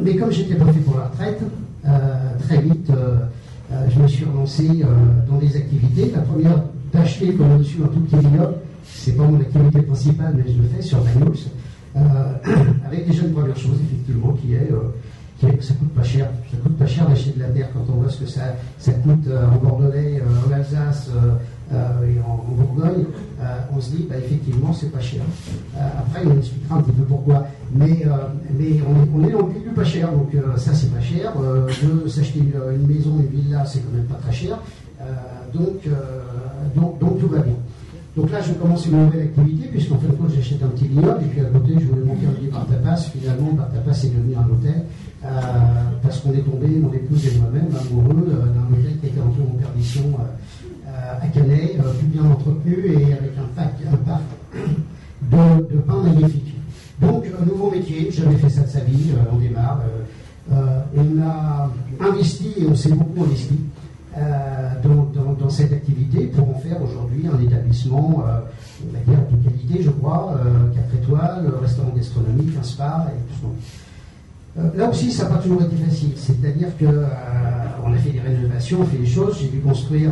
[0.04, 1.42] mais comme j'étais pas fait pour la retraite,
[1.86, 1.90] euh,
[2.40, 3.18] très vite, euh,
[3.90, 4.84] je me suis relancé
[5.30, 6.12] dans des activités.
[6.14, 10.34] La première, d'acheter comme je suis un tout petit vignoble, c'est pas mon activité principale,
[10.36, 11.34] mais je le fais sur Daniels,
[12.86, 14.70] avec des jeunes premières choses, effectivement, qui est
[15.60, 16.30] ça coûte pas cher.
[16.52, 18.94] Ça coûte pas cher d'acheter de la terre quand on voit ce que ça, ça
[18.94, 21.34] coûte en Bordelais, en Alsace, euh,
[21.72, 23.06] et en, Bourgogne,
[23.42, 23.44] euh,
[23.76, 25.22] on se dit, bah, effectivement, c'est pas cher.
[25.76, 27.48] Euh, après, on expliquera un petit peu pourquoi.
[27.74, 28.06] Mais,
[28.58, 31.34] mais on, est, dans le du pas cher, donc ça, c'est pas cher.
[31.36, 34.60] de s'acheter une, maison, une villa, c'est quand même pas très cher.
[35.54, 35.88] donc,
[36.76, 37.56] donc, tout va bien.
[38.16, 41.28] Donc là, je commence une nouvelle activité, puisqu'en de compte, j'achète un petit vignoble, et
[41.30, 43.10] puis à côté, je voulais monter un lit par tapas.
[43.12, 44.84] Finalement, par tapas, c'est devenu un hôtel,
[46.04, 49.58] parce qu'on est tombé, mon épouse et moi-même, amoureux d'un hôtel qui était en en
[49.58, 50.04] perdition
[51.22, 54.24] à Calais, euh, tout bien entretenu et avec un parc,
[55.32, 56.56] de, pain magnifique.
[57.02, 59.82] Donc, un nouveau métier, jamais fait ça de sa vie, euh, on démarre.
[60.52, 61.72] Euh, on a
[62.10, 63.60] investi et on s'est beaucoup investi
[64.84, 69.90] dans, cette activité pour en faire aujourd'hui un établissement, on va dire, de qualité, je
[69.90, 70.40] crois,
[70.76, 73.50] 4 étoiles, restaurant gastronomique, un spa et tout
[74.56, 74.78] ça.
[74.78, 76.12] là aussi, ça n'a pas toujours été facile.
[76.16, 79.40] C'est-à-dire qu'on a fait des rénovations, on fait des choses.
[79.40, 80.12] J'ai dû construire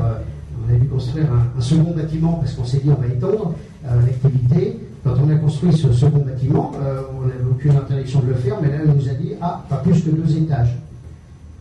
[0.67, 3.53] on a construire un, second bâtiment parce qu'on s'est dit on va étendre
[3.85, 4.79] euh, l'activité.
[5.03, 8.57] Quand on a construit ce second bâtiment, euh, on n'avait aucune interdiction de le faire,
[8.61, 10.77] mais là on nous a dit ah pas plus que deux étages.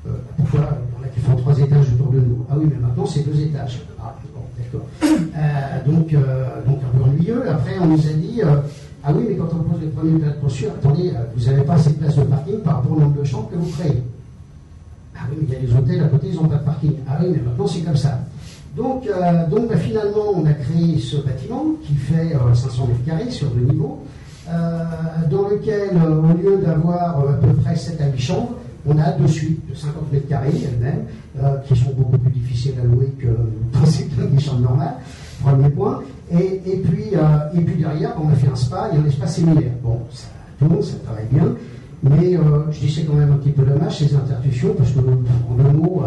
[0.07, 0.79] Euh, pourquoi
[1.14, 2.44] qui font trois étages autour de nous.
[2.50, 3.80] Ah oui, mais maintenant c'est deux étages.
[4.00, 4.86] Ah bon, d'accord.
[5.86, 6.12] donc,
[6.66, 7.48] donc un peu ennuyeux.
[7.48, 8.40] Après on nous a dit
[9.02, 11.90] ah oui, mais quand on pose les premiers plats de attendez, vous n'avez pas assez
[11.90, 14.02] de place de parking par rapport au nombre de chambres que vous créez.
[15.16, 16.92] Ah oui, mais il y a des hôtels à côté, ils n'ont pas de parking.
[17.08, 18.18] Ah oui, mais maintenant c'est comme ça.
[18.76, 23.30] Donc, euh, bah, finalement, on a créé ce bâtiment qui fait 500 euh, mètres carrés
[23.30, 24.04] sur deux niveaux,
[24.48, 24.84] euh,
[25.30, 28.54] dans lequel, au lieu d'avoir à peu près 7 à 8 chambres,
[28.86, 31.04] on a deux suites de 50 mètres carrés elles-mêmes,
[31.66, 34.94] qui sont beaucoup plus difficiles à louer que dans des chambres normales,
[35.42, 36.02] premier point.
[36.32, 37.12] Et, puis,
[37.54, 39.72] et puis derrière, on a fait un spa et un espace séminaire.
[39.82, 41.54] Bon, ça, tout le monde, ça travaille bien.
[42.02, 42.38] Mais
[42.70, 45.76] je dis c'est quand même un petit peu dommage ces institutions parce que en deux
[45.76, 46.02] mots,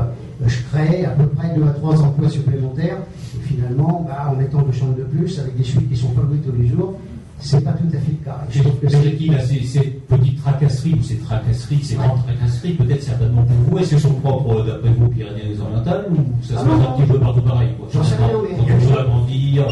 [0.46, 2.98] je crée à peu près 2 à 3 emplois supplémentaires.
[3.38, 6.22] Et finalement, bah, en mettant deux chambres de plus, avec des suites qui sont pas
[6.22, 7.00] louées tous les jours,
[7.44, 8.38] c'est pas tout à fait le cas.
[8.50, 12.74] Je trouve que c'est qui là, ces, petites tracasseries ou ces tracasseries, ces grandes tracasseries,
[12.74, 16.80] peut-être certainement pour vous, est-ce qu'elles sont propres d'après vous Pyrénées-Orientales ou ça se passe
[16.80, 18.58] un petit peu partout pareil J'en sais rien, mais.
[18.58, 19.68] Quand on veut agrandir,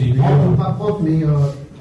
[0.00, 1.24] les pas propre, mais.
[1.24, 1.28] Euh,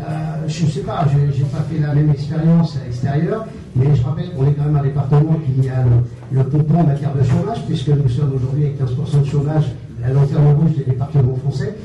[0.01, 0.03] euh,
[0.47, 3.45] je ne sais pas, je n'ai pas fait la même expérience à l'extérieur,
[3.77, 5.83] mais je rappelle qu'on est quand même un département qui a
[6.31, 9.63] le, le en matière de chômage, puisque nous sommes aujourd'hui avec 15% de chômage,
[10.01, 11.75] la lanterne rouge des départements français.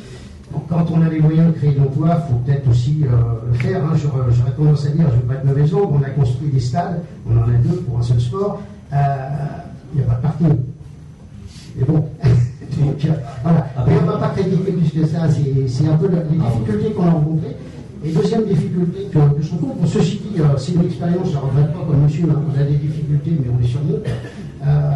[0.68, 3.08] Quand on a les moyens de créer de l'emploi, il faut peut-être aussi euh,
[3.50, 3.84] le faire.
[3.84, 3.94] Hein.
[3.96, 6.60] J'aurais tendance à dire, je ne vais pas être mauvaise langue, on a construit des
[6.60, 8.60] stades, on en a deux pour un seul sport,
[8.92, 8.96] euh,
[9.94, 10.56] il n'y a pas de parking.
[11.76, 11.94] Mais bon,
[12.78, 13.06] donc,
[13.42, 13.66] voilà.
[13.86, 17.06] Mais on ne va pas critiquer plus que ça, c'est un peu les difficultés qu'on
[17.06, 17.56] a rencontrées.
[18.02, 21.72] Et deuxième difficulté que, je rencontre, ceci dit, euh, c'est une expérience, je ne regrette
[21.74, 23.96] pas comme monsieur, hein, on a des difficultés, mais on est sur nous.
[23.96, 24.90] Euh,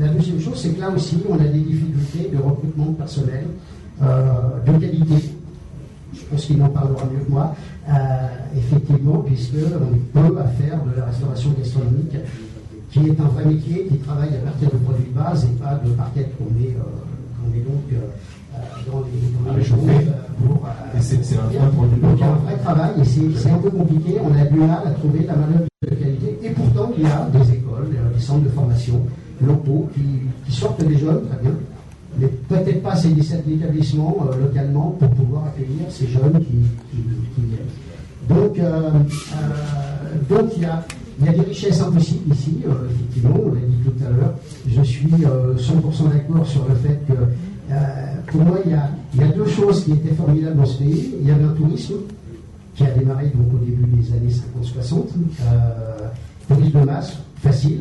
[0.00, 3.44] la deuxième chose, c'est que là aussi, on a des difficultés de recrutement de personnel,
[3.44, 5.30] euh, de qualité.
[6.14, 7.54] Je pense qu'il en parlera mieux que moi,
[8.56, 12.16] effectivement, puisqu'on peut à faire de la restauration gastronomique,
[12.90, 15.80] qui est un vrai métier, qui travaille à partir de produits de base et pas
[15.84, 17.82] de parquet qu'on est, est donc
[18.90, 19.64] dans les, dans les
[20.36, 20.66] pour.
[20.66, 24.16] Euh, c'est un un vrai travail et c'est un peu compliqué.
[24.22, 26.38] On a du mal à trouver la manœuvre de qualité.
[26.42, 29.00] Et pourtant, il y a des écoles, des centres de formation
[29.46, 31.52] locaux qui, sortent des jeunes, très bien.
[32.18, 37.02] Mais peut-être pas ces 17 établissements euh, localement pour pouvoir accueillir ces jeunes qui,
[37.42, 37.60] viennent.
[38.28, 38.90] Donc, euh,
[40.28, 40.84] donc il y a.
[41.18, 44.34] Y a des richesses impossibles ici, effectivement, on l'a dit tout à l'heure.
[44.68, 45.22] Je suis 100%
[46.12, 47.14] d'accord sur le fait que
[48.26, 51.14] pour moi, il y, a, y, a, deux choses qui étaient formidables dans ce pays.
[51.22, 51.94] Il y avait un tourisme
[52.76, 55.06] qui a démarré donc au début des années 50-60,
[55.40, 56.08] euh,
[56.48, 57.80] tourisme de masse, facile,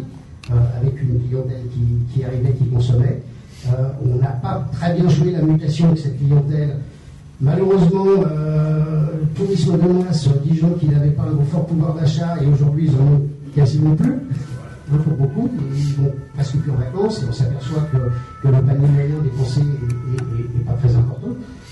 [0.49, 1.63] euh, avec une clientèle
[2.13, 3.21] qui, arrivait, qui consommait.
[3.67, 6.77] Euh, on n'a pas très bien joué la mutation de cette clientèle.
[7.41, 12.45] Malheureusement, euh, tourisme de masse, des gens qui n'avaient pas un fort pouvoir d'achat et
[12.47, 13.21] aujourd'hui ils en ont
[13.55, 14.13] quasiment plus
[14.87, 19.15] pour beaucoup, ils vont presque plus en vacances et on s'aperçoit que, le panier moyen
[19.23, 21.29] dépensé n'est pas très important.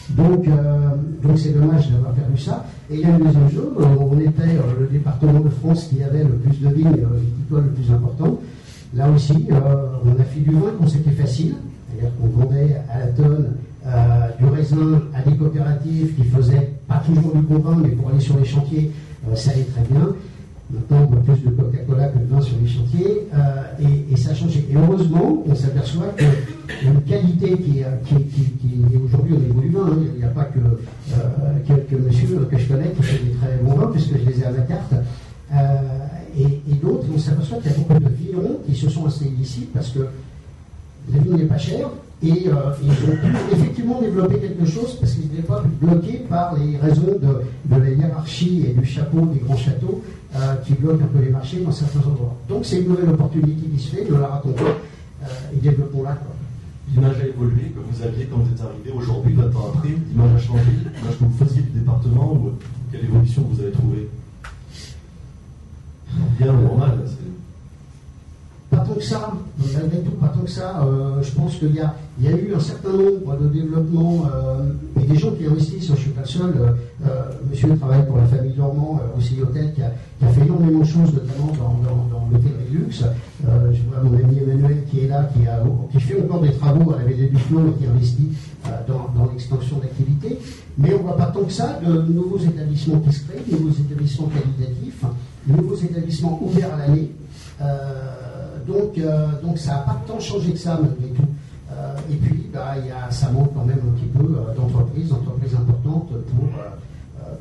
[0.10, 0.90] Donc, euh,
[1.22, 2.66] donc c'est dommage d'avoir perdu ça.
[2.90, 6.24] Et il y a une deuxième chose, on était le département de France qui avait
[6.24, 8.40] le plus de vignes viticoles le plus important.
[8.96, 11.56] Là aussi, on a fait du vin quand c'était facile,
[11.94, 13.54] c'est-à-dire qu'on vendait à la tonne
[14.40, 18.20] du raisin à des coopératives qui faisaient pas toujours du bon vin, mais pour aller
[18.20, 18.92] sur les chantiers,
[19.36, 20.14] ça allait très bien.
[20.74, 24.32] Maintenant, on voit plus de Coca-Cola que de vin sur les chantiers, euh, et, ça
[24.32, 24.66] a changé.
[24.72, 29.88] Et heureusement, on s'aperçoit qu'il qualité qui, est aujourd'hui au niveau du vin.
[29.92, 29.98] Hein.
[30.14, 31.20] Il n'y a pas que euh,
[31.68, 34.46] quelques messieurs que je connais qui font des très bons vins, puisque je les ai
[34.46, 34.94] à la carte.
[35.54, 35.58] Euh,
[36.40, 39.68] et, d'autres, on s'aperçoit qu'il y a beaucoup de vignerons qui se sont installés ici
[39.72, 40.08] parce que
[41.12, 41.90] la vigne n'est pas chère,
[42.24, 46.78] et ils ont pu effectivement développer quelque chose parce qu'ils n'étaient pas bloqués par les
[46.78, 50.02] raisons de, la hiérarchie et du chapeau des grands châteaux
[50.36, 52.36] euh, qui bloquent un peu les marchés dans certains endroits.
[52.48, 56.18] Donc c'est une nouvelle opportunité qui se fait, de la raconter euh, et développons-la.
[56.94, 60.36] L'image a évolué, que vous aviez quand vous êtes arrivé aujourd'hui, 20 ans après, l'image
[60.36, 62.52] a changé, l'image que vous faisiez du département, ou
[62.92, 64.08] quelle évolution vous avez trouvée?
[66.40, 67.00] Bien normal
[68.74, 69.34] pas tant que ça,
[69.74, 70.84] malgré tout, pas tant que ça.
[70.84, 75.18] Euh, je pense qu'il y, a, eu un certain nombre de développements euh, et des
[75.18, 75.88] gens qui investissent.
[75.88, 76.54] Je ne suis pas le seul.
[77.06, 79.92] Euh, monsieur travaille pour la famille Normand, aussi Hôtel, qui a,
[80.30, 83.04] fait énormément de choses, notamment dans, dans, l'hôtel du luxe.
[83.44, 85.30] je vois mon ami Emmanuel qui est là,
[85.92, 88.30] qui, fait encore des travaux à la Vallée du Flot et qui investit
[88.88, 90.40] dans, l'extension d'activité.
[90.78, 93.58] Mais on ne voit pas tant que ça de nouveaux établissements qui se créent, de
[93.58, 95.04] nouveaux établissements qualitatifs,
[95.46, 97.12] de nouveaux établissements ouverts à l'année.
[98.68, 101.24] Donc ça n'a pas tant changé que ça malgré tout.
[101.72, 105.10] Euh, et puis, bah, y a, ça manque quand même un petit peu euh, d'entreprises,
[105.10, 106.50] d'entreprises importantes pour,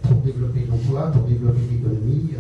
[0.02, 2.30] pour développer l'emploi, pour développer l'économie.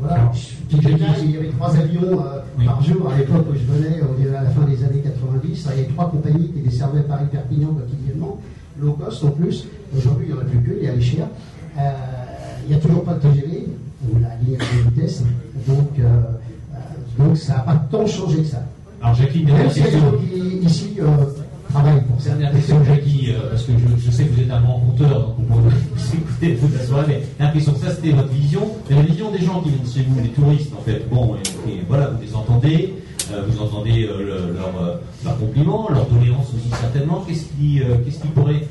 [0.00, 0.32] voilà.
[0.72, 2.22] il y avait trois avions
[2.64, 4.00] par jour à l'époque où je venais,
[4.36, 5.68] à la fin des années 90.
[5.70, 8.40] Il y avait trois compagnies qui desservaient Paris-Perpignan quotidiennement,
[8.80, 9.66] low cost en plus.
[9.96, 11.28] Aujourd'hui, il n'y en a plus que, il y a les chers.
[11.76, 13.68] il n'y a toujours pas de TGV,
[14.20, 15.22] la ligne de vitesse.
[15.66, 15.90] Donc,
[17.18, 18.62] donc ça n'a pas tant changé que ça.
[19.02, 20.00] Alors Jackie, dernière question.
[20.20, 21.06] qui ici euh,
[21.72, 22.30] travaille pour ça.
[22.30, 25.46] Dernière question, Jackie, euh, parce que je, sais que vous êtes un grand compteur, donc
[25.48, 28.62] vous pouvez écouter toute la soirée, mais l'impression que ça c'était votre vision.
[28.88, 31.36] Mais la vision des gens qui viennent chez vous, les touristes en fait, bon,
[31.68, 32.94] et, voilà, vous les entendez,
[33.32, 37.24] euh, vous entendez euh, leur, leur compliment, leur doléance aussi certainement.
[37.26, 38.66] Qu'est-ce qui, qu'est-ce qui pourrait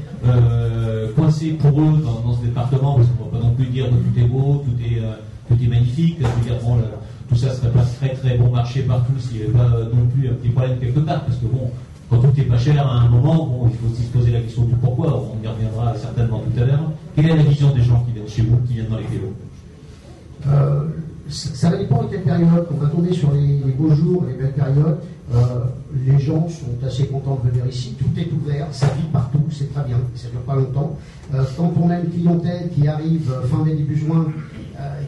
[1.15, 2.95] coincer pour eux dans, dans ce département?
[2.95, 5.01] Parce qu'on ne va pas non plus dire que tout est beau, tout est,
[5.47, 6.19] tout est magnifique.
[7.37, 10.33] Ça serait pas très très bon marché partout s'il n'y avait pas non plus un
[10.33, 11.23] petit problème quelque part.
[11.25, 11.69] Parce que bon,
[12.09, 14.41] quand tout est pas cher à un moment, bon, il faut aussi se poser la
[14.41, 15.31] question du pourquoi.
[15.33, 16.91] On y reviendra certainement tout à l'heure.
[17.15, 19.33] Quelle est la vision des gens qui viennent chez vous, qui viennent dans les vélos?
[20.47, 20.83] Euh,
[21.29, 22.67] ça va dépendre de quelle période.
[22.71, 24.99] On va sur les, beaux jours, les belles périodes.
[25.33, 25.63] Euh,
[26.05, 27.95] les gens sont assez contents de venir ici.
[27.97, 29.97] Tout est ouvert, ça vit partout, c'est très bien.
[30.13, 30.97] Ça dure pas longtemps.
[31.33, 34.27] Euh, quand on a une clientèle qui arrive fin mai, début juin,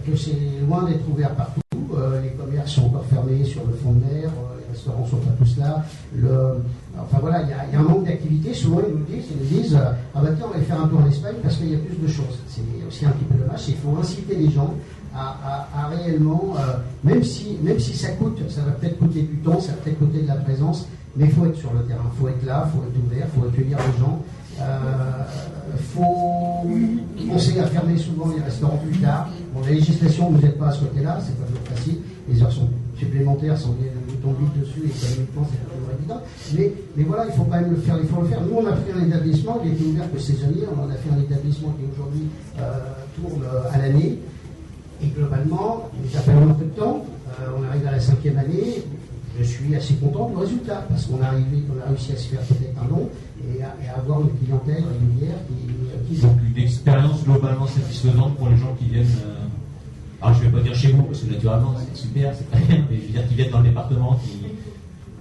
[0.08, 1.60] que c'est loin d'être ouvert partout,
[1.98, 5.18] euh, les commerces sont encore fermés sur le fond de mer, euh, les restaurants sont
[5.18, 5.84] pas tous là.
[7.00, 8.54] enfin voilà, il y, a un manque d'activité.
[8.54, 10.88] Souvent, ils nous disent, ils nous disent euh, ah ben tiens, on va faire un
[10.88, 12.40] tour en Espagne parce qu'il y a plus de choses.
[12.48, 13.68] C'est aussi un petit peu dommage.
[13.68, 14.74] Il faut inciter les gens
[15.16, 16.54] à, réellement,
[17.04, 19.98] même, si, même si ça coûte, ça va peut-être coûter du temps, ça va peut-être
[19.98, 22.68] coûter de la présence, mais il faut être sur le terrain, il faut être là,
[22.68, 24.22] il faut être ouvert, il faut accueillir les gens.
[24.60, 26.68] Il faut
[27.30, 29.30] penser à fermer souvent les restaurants plus tard.
[29.54, 31.98] Bon, la législation ne nous aide pas à ce côté-là, c'est pas toujours facile.
[32.30, 33.92] Les heures sont supplémentaires, sont bien,
[34.40, 36.22] vite dessus, et économiquement, c'est pas toujours évident.
[36.56, 38.42] Mais, mais voilà, il faut quand même le faire, il faut le faire.
[38.42, 41.10] Nous, on a fait un établissement qui était ouvert que saisonnier, on en a fait
[41.16, 42.28] un établissement qui aujourd'hui
[42.60, 42.80] euh,
[43.16, 44.20] tourne à l'année.
[45.02, 47.06] Et globalement, ça fait un peu de temps,
[47.40, 48.84] euh, on arrive à la cinquième année,
[49.40, 52.82] je suis assez content du résultat, parce qu'on a, a réussi à se faire peut-être
[52.82, 53.10] un nom
[53.56, 56.22] et à, avoir une clientèle régulière qui, qui...
[56.22, 59.06] Donc une expérience globalement satisfaisante pour les gens qui viennent.
[59.06, 59.36] Euh,
[60.22, 62.62] alors je ne vais pas dire chez vous, parce que naturellement c'est super, c'est très
[62.62, 64.40] bien, mais je veux dire qui viennent dans le département, qui,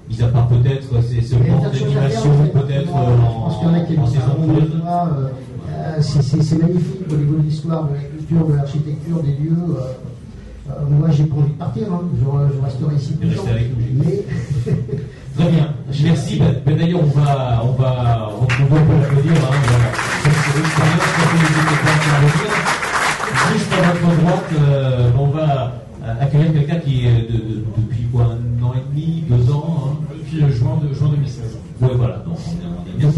[0.08, 4.36] mis à part peut-être ces, ce manque d'animation, peut-être en, en, saison
[4.86, 5.28] euh,
[6.00, 9.76] c'est magnifique au niveau de l'histoire, de la culture, de l'architecture, des lieux.
[9.76, 9.92] Euh,
[10.68, 12.02] euh, moi, j'ai pas envie de partir, hein.
[12.20, 13.50] je, resterai ici plus longtemps.
[13.94, 14.24] Mais...
[15.36, 16.38] Très bien, merci.
[16.38, 18.30] Ben, ben, d'ailleurs, on va, on va.
[18.30, 19.48] Hein, qu'on n'hésitez pas
[21.90, 22.22] à faire
[23.52, 25.72] Juste à votre droite, euh, on va
[26.20, 29.96] accueillir quelqu'un qui est de, de, depuis quoi, un an et demi, deux ans hein
[30.10, 31.58] Depuis euh, juin, de, juin 2016.
[31.82, 33.10] Oui, voilà, donc on est, on est bien,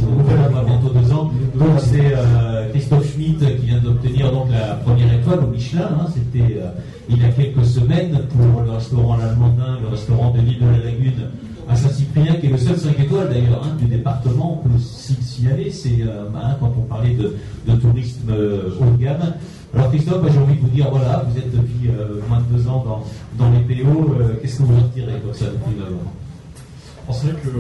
[0.51, 1.31] on va bientôt deux ans.
[1.55, 5.89] Donc c'est euh, Christophe Schmitt qui vient d'obtenir donc la première étoile au Michelin.
[6.01, 6.71] Hein, C'était euh,
[7.09, 10.79] il y a quelques semaines pour le restaurant L'Allemandin, le restaurant de l'île de la
[10.85, 11.29] Lagune
[11.69, 14.63] à Saint-Cyprien, qui est le seul 5 étoiles d'ailleurs du département.
[14.65, 16.25] On peut s'y aller, c'est euh,
[16.61, 17.37] quand on parlait de,
[17.77, 19.35] tourisme euh, haut de gamme.
[19.75, 22.69] Alors Christophe, j'ai envie de vous dire, voilà, vous êtes depuis euh, moins de deux
[22.69, 23.05] ans
[23.39, 27.51] dans, les PO, qu'est-ce que vous retirez comme ça depuis 9 ans C'est vrai que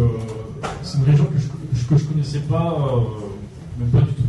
[0.82, 2.78] c'est une région que je ne connaissais pas,
[3.78, 4.22] même pas du tout.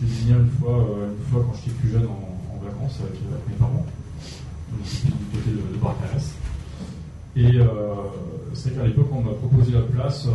[0.00, 3.14] J'ai venu une fois, une fois quand j'étais plus jeune en, vacances avec,
[3.48, 3.84] mes parents,
[4.84, 6.34] du côté de, de Barcarès.
[7.36, 7.58] Et
[8.58, 10.26] c'est qu'à l'époque, on m'a proposé la place.
[10.26, 10.30] Euh,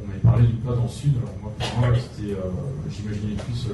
[0.00, 1.12] on m'avait parlé d'une place dans le sud.
[1.18, 2.38] Alors moi, pour moi, c'était, euh,
[2.90, 3.68] j'imaginais plus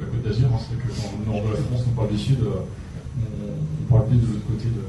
[0.00, 0.48] la Côte d'Azur.
[0.52, 2.38] Hein, c'est que dans le nord de la France, on parle du sud.
[2.40, 2.64] Euh,
[3.20, 4.82] on, parle plus de l'autre côté de.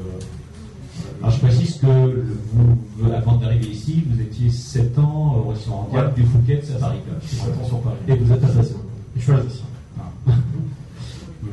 [1.21, 6.01] Alors je précise que vous, avant d'arriver ici, vous étiez 7 ans au restaurant ouais.
[6.15, 6.99] des Fouquet à Paris.
[7.25, 7.95] 7 ans sur Paris.
[8.07, 8.77] Et vous êtes alsacien.
[9.15, 9.65] Et je suis alsacien.
[9.99, 10.31] Ah.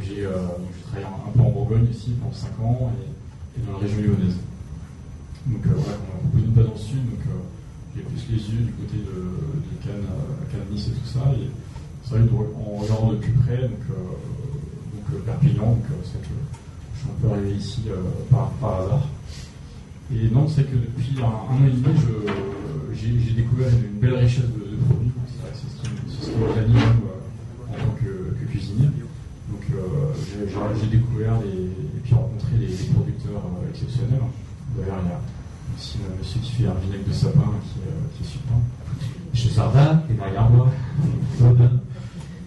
[0.06, 2.92] j'ai, travaillé un, peu en Bourgogne ici pendant 5 ans
[3.56, 4.36] et, dans la région lyonnaise.
[5.46, 7.44] Donc euh, voilà, on a proposé une pas dans le sud, donc euh,
[7.94, 10.08] j'ai plus les yeux du côté de, de Cannes,
[10.50, 11.20] Cannes, Nice et tout ça.
[11.36, 11.50] Et
[12.02, 16.34] c'est vrai en regardant de plus près, donc, euh, donc Perpignan, donc c'est que
[16.94, 17.82] je suis un peu arrivé ici
[18.30, 19.08] par, par, hasard.
[20.14, 21.94] Et non, c'est que depuis un, an et demi,
[22.94, 25.12] j'ai découvert une belle richesse de, produits.
[25.52, 26.78] C'est ce qui, qui m'anime
[27.70, 28.88] en tant que, que, cuisinier.
[29.48, 29.60] Donc
[30.80, 34.20] j'ai découvert et puis rencontré des, producteurs exceptionnels.
[34.76, 35.20] D'ailleurs, il y a
[35.76, 38.56] aussi un monsieur qui fait un vinaigre de sapin qui, euh, qui est super.
[39.34, 40.68] Chez Sardin, qui est derrière moi.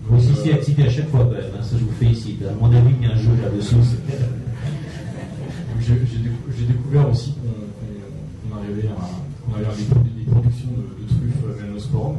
[0.09, 2.41] Vous aussi à citer à chaque fois, ben, ça je vous félicite.
[2.43, 3.75] À mon avis, il y a un jeu là-dessus.
[5.79, 11.91] J'ai découvert aussi qu'on arrivait à, qu avait des, productions de, de truffes.
[11.91, 12.15] Donc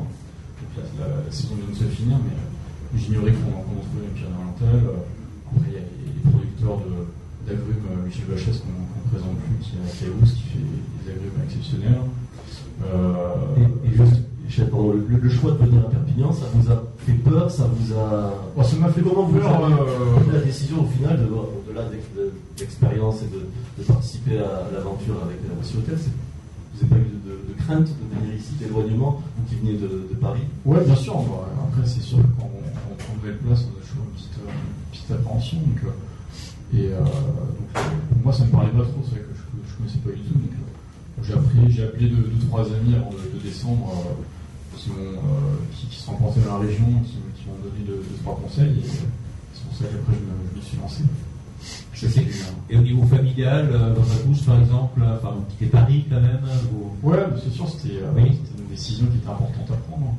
[0.76, 2.47] la, la, la, saison vient de se finir, mais
[2.96, 4.90] j'ignorais qu'on une pierre orientale.
[5.51, 7.09] Après, il y a les producteurs de
[7.48, 11.11] d'agrumes euh, Michel Bachès qu'on ne présente plus, qui est à Caous, qui fait des
[11.11, 12.05] agrumes exceptionnels.
[12.85, 14.22] Euh, et, juste,
[14.59, 18.35] le, le, choix de venir à Perpignan, ça vous a fait peur Ça vous a.
[18.57, 20.33] Oh, ça m'a fait comment peur euh...
[20.33, 23.46] La décision au final, au-delà de, l'expérience et de,
[23.79, 28.18] de, participer à l'aventure avec la Hôtel, vous n'avez pas eu de, de, crainte de
[28.18, 30.42] venir ici, d'éloignement, vous qui venez de, Paris?
[30.64, 31.14] Oui, bien sûr.
[31.14, 32.22] après, c'est sûr que
[33.22, 35.59] quand on, a toujours une petite, euh, une petite appréhension.
[35.59, 39.35] Donc, euh, et euh, donc, pour moi, ça me parlait pas trop, c'est vrai que
[39.35, 40.35] je, ne connaissais pas du tout.
[40.35, 44.14] Donc, j'ai appelé, j'ai appelé deux, deux, trois amis avant de, de descendre euh,
[44.76, 44.90] qui,
[45.74, 48.78] qui, qui, sont implantés dans la région, qui, qui m'ont donné deux, deux, trois conseils.
[48.78, 48.87] Et
[49.52, 51.02] c'est pour ça qu'après, je, je m'y suis lancé.
[51.92, 52.24] Je sais.
[52.70, 56.38] Et au niveau familial, dans ta bouche par exemple, enfin, vous quittez Paris quand même
[56.70, 56.94] vous...
[57.02, 58.38] Ouais, c'est sûr, c'était oui.
[58.57, 60.14] une décision qui était importante à prendre.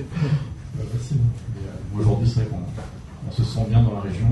[0.76, 1.18] pas facile.
[1.94, 4.26] Mais aujourd'hui, c'est vrai qu'on on se sent bien dans la région.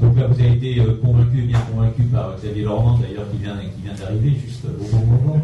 [0.00, 3.56] Donc là, vous avez été euh, convaincu, bien convaincu par Xavier Laurent, d'ailleurs, qui vient,
[3.56, 5.42] qui vient d'arriver juste au bon moment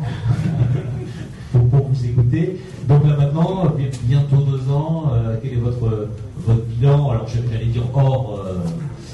[1.52, 2.60] pour, vous écouter.
[2.88, 3.72] Donc là maintenant,
[4.02, 7.10] bientôt deux ans, euh, quel est votre, votre bilan?
[7.10, 8.58] Alors j'allais dire hors, euh,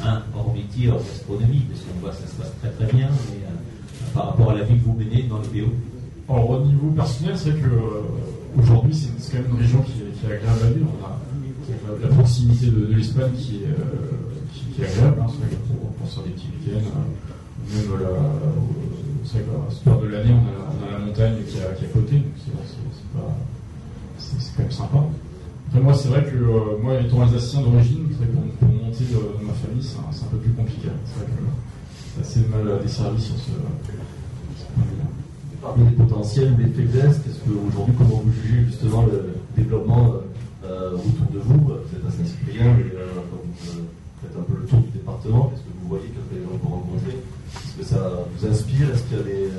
[0.05, 3.09] hein, hors métier, hors gastronomie, parce qu'on voit que ça se passe très très bien,
[3.31, 3.41] mais
[4.15, 5.73] par rapport à la vie que vous menez dans le BO
[6.29, 7.69] Alors au niveau personnel, c'est vrai que
[8.59, 10.93] aujourd'hui c'est quand même une région qui, est agréable à vivre.
[11.01, 13.69] On a la proximité de, de l'Espagne qui est
[14.75, 18.09] qui est agréable, hein, c'est pour, pour faire des petits week-ends, euh, même la,
[19.92, 22.35] heure de l'année, on a, la montagne qui est, à côté, donc
[24.19, 24.98] c'est, quand même sympa.
[25.69, 28.09] Après, moi, c'est vrai que euh, moi, étant alsacien d'origine,
[28.59, 30.88] pour, monter euh, dans ma famille, c'est un, peu plus compliqué.
[31.07, 31.42] C'est vrai que
[32.15, 33.51] c'est assez mal desservi sur ce
[34.75, 35.19] point-là.
[35.61, 40.15] Parmi les potentiels ou les faiblesses, qu'est-ce que aujourd'hui, comment vous jugez justement le développement
[40.65, 41.61] euh, autour de vous?
[41.61, 43.85] Vous êtes à Saint-Cyprien, mais euh, vous,
[44.23, 46.63] faites un peu le tour du département, qu'est-ce que vous voyez quand les gens que
[46.63, 48.90] vous rencontrez Est-ce que ça vous inspire?
[48.90, 49.50] Est-ce qu'il y a des,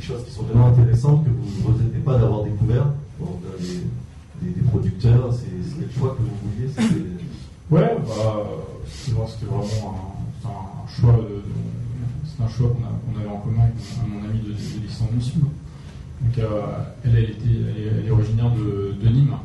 [0.00, 2.86] choses qui sont vraiment intéressantes que vous ne regrettez pas d'avoir découvert
[3.60, 6.70] des, des, des, producteurs, c'est le choix que vous vouliez?
[7.70, 8.46] Ouais, bah,
[8.94, 11.42] c'était vraiment un, un choix de,
[12.36, 13.74] c'est un choix qu'on avait en commun avec
[14.06, 14.56] mon, ami de, de.
[16.22, 16.60] Donc, euh,
[17.04, 17.44] elle, elle, était,
[18.00, 19.38] elle, est, originaire de, Nîmes, donc,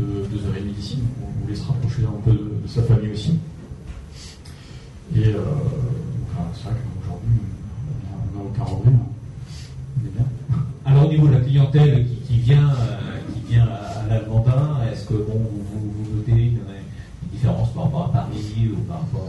[0.00, 3.12] euh, deux, heures et d'ici, donc on voulait se rapprocher un peu de, sa famille
[3.12, 3.38] aussi.
[5.14, 5.40] Et euh,
[6.54, 7.38] c'est vrai qu'aujourd'hui,
[8.12, 8.92] on n'a aucun regret.
[8.92, 10.24] Hein.
[10.84, 12.72] Alors, au niveau de la clientèle qui, vient,
[13.34, 15.40] qui vient à, l'Allemandin, est-ce que bon,
[15.72, 16.58] vous, vous, notez une,
[17.32, 19.28] différence par rapport à Paris ou par rapport,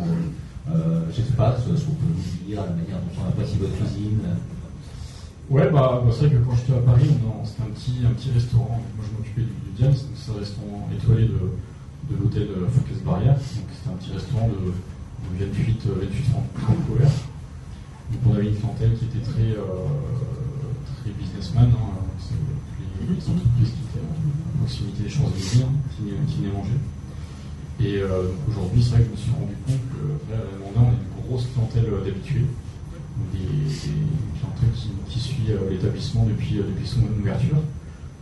[0.71, 3.75] euh, je sais pas, ce qu'on peut vous dire, la manière dont on apprécie votre
[3.75, 4.19] cuisine
[5.49, 8.29] Ouais, bah, bah, c'est vrai que quand j'étais à Paris, c'était un petit, un petit
[8.29, 8.81] restaurant.
[8.95, 11.41] Moi, je m'occupais du, du c'est un restaurant étoilé de,
[12.13, 13.33] de l'hôtel Focus Barrière.
[13.33, 18.93] Donc, c'était un petit restaurant de, de 28, 28 francs Donc, on avait une clientèle
[18.93, 19.89] qui était très, euh,
[21.01, 21.65] très businessman.
[21.65, 21.97] Hein,
[23.09, 26.77] les, entreprises qui étaient à proximité des Champs-Élysées, hein, qui, qui venaient manger.
[27.81, 30.79] Et euh, aujourd'hui, c'est vrai que je me suis rendu compte que, à la on
[30.79, 32.45] a une grosse clientèle d'habitués
[33.33, 33.73] des, des
[34.75, 37.57] qui, qui suit euh, l'établissement depuis, euh, son ouverture,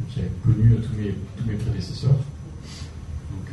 [0.10, 2.12] qui a connu euh, tous mes, tous mes prédécesseurs.
[2.12, 3.48] Donc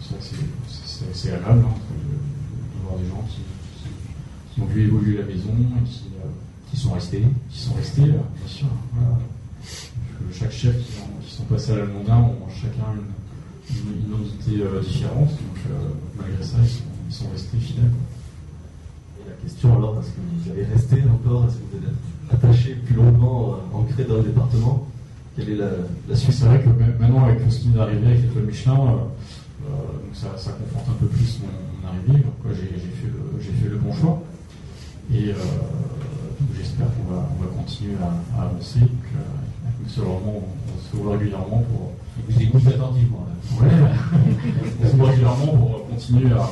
[0.00, 3.40] c'est assez agréable hein, de, voir des gens qui,
[4.60, 8.66] ont vu évoluer la maison et qui, sont restés, qui sont restés, bien sûr.
[10.32, 13.19] chaque chef qui, sont passés à l'Almondin ont chacun une,
[13.78, 15.58] une, identité différente, donc
[16.18, 17.90] malgré ça, ils sont, ils sont restés fidèles
[19.42, 21.46] question alors, est-ce que vous allez rester encore?
[21.46, 24.86] Est-ce que vous allez être attaché plus longuement, euh, ancré dans le département?
[25.36, 28.44] Quelle est la, suite C'est vrai que maintenant, avec ce qui m'est arrivé avec l'étoile
[28.44, 29.72] Michelin, euh, euh,
[30.12, 32.24] ça, ça, conforte un peu plus mon, arrivée.
[32.52, 34.22] J'ai fait, le bon choix.
[35.12, 35.32] Et
[36.56, 37.94] j'espère qu'on va, on va, continuer
[38.36, 38.80] à, avancer.
[38.80, 40.42] Donc, on,
[40.96, 41.92] se voit régulièrement pour.
[42.28, 43.26] Vous écoutez attentivement.
[43.60, 43.68] Ouais,
[44.82, 46.48] on se voit régulièrement pour continuer à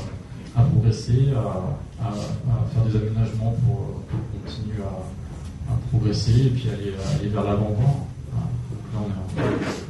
[0.59, 2.11] à progresser, à,
[2.73, 4.03] faire des aménagements pour,
[4.45, 7.77] continuer à, progresser et puis aller, aller vers l'avant.
[8.33, 8.41] là,
[8.95, 9.45] on a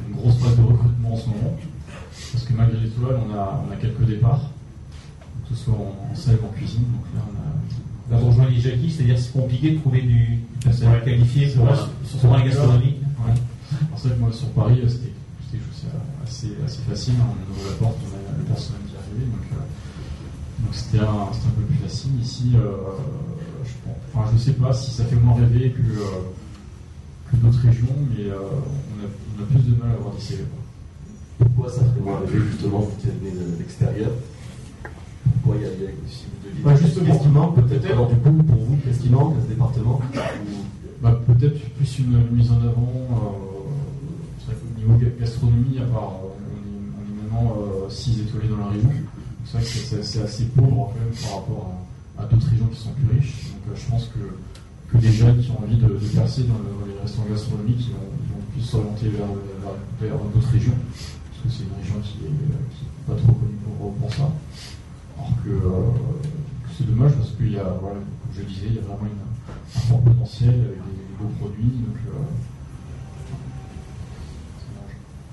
[0.07, 1.57] une grosse phase de recrutement en ce moment,
[2.31, 4.51] parce que malgré on a, on a quelques départs,
[5.49, 6.83] que ce soit en, salle ou en cuisine.
[6.83, 7.49] Donc là, on a,
[8.11, 12.95] Là, vous rejoignez Jackie, c'est-à-dire c'est compliqué de trouver du personnel qualifié sur, la gastronomie.
[13.23, 13.33] Ouais.
[13.95, 15.18] C'est vrai que moi, sur Paris, c'était quelque chose
[16.29, 17.15] assez, assez facile.
[17.19, 19.25] On ouvre la porte, on a le personnel qui est arrivé.
[19.25, 22.11] Donc, euh, donc c'était un, un, peu plus facile.
[22.21, 22.71] Ici, euh,
[23.65, 26.29] je ne enfin, je sais pas si ça fait moins rêver que, euh,
[27.31, 30.21] que d'autres régions, mais euh, on, a, on, a, plus de mal à avoir des
[30.21, 30.43] CV.
[31.37, 34.11] Pourquoi ça ferait moins rêver justement vous qui venez de l'extérieur?
[35.23, 37.85] Pourquoi il y a, il y a si vous bah, justement, Qu'est-ce qui manque peut-être?
[37.85, 40.01] Alors du coup, pour vous, qu'est-ce qui manque à ce département?
[41.01, 43.48] Bah, Peut-être plus une mise en avant.
[44.79, 48.89] Euh, au niveau gastronomie, part, on est, maintenant 6 étoilés dans la région.
[49.45, 51.73] C'est vrai que c'est assez pauvre quand même par rapport
[52.17, 53.45] à, d'autres régions qui sont plus riches.
[53.49, 56.99] Donc euh, je pense que, que des jeunes qui ont envie de, percer dans, les
[57.01, 60.73] restaurants gastronomiques vont, plus s'orienter vers, d'autres régions.
[60.73, 63.57] Parce que c'est une région qui n'est pas trop connue
[63.99, 64.29] pour, ça.
[65.17, 65.91] Alors que, euh,
[66.77, 70.01] c'est dommage parce qu'il y a, comme je disais, il y a vraiment un fort
[70.01, 71.73] potentiel avec des, beaux produits.
[72.07, 72.11] Euh,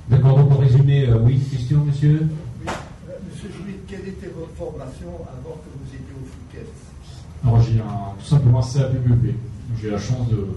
[0.09, 2.29] D'accord, donc pour résumer, oui, question, monsieur
[3.89, 6.67] quelle était votre formation avant que vous étiez au Fouquet
[7.45, 9.35] Alors j'ai tout simplement un CAPBEP.
[9.81, 10.49] J'ai la chance de,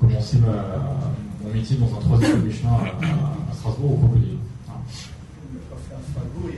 [0.00, 4.38] commencer mon métier dans un troisième Michelin à, à, Strasbourg au Crocodile.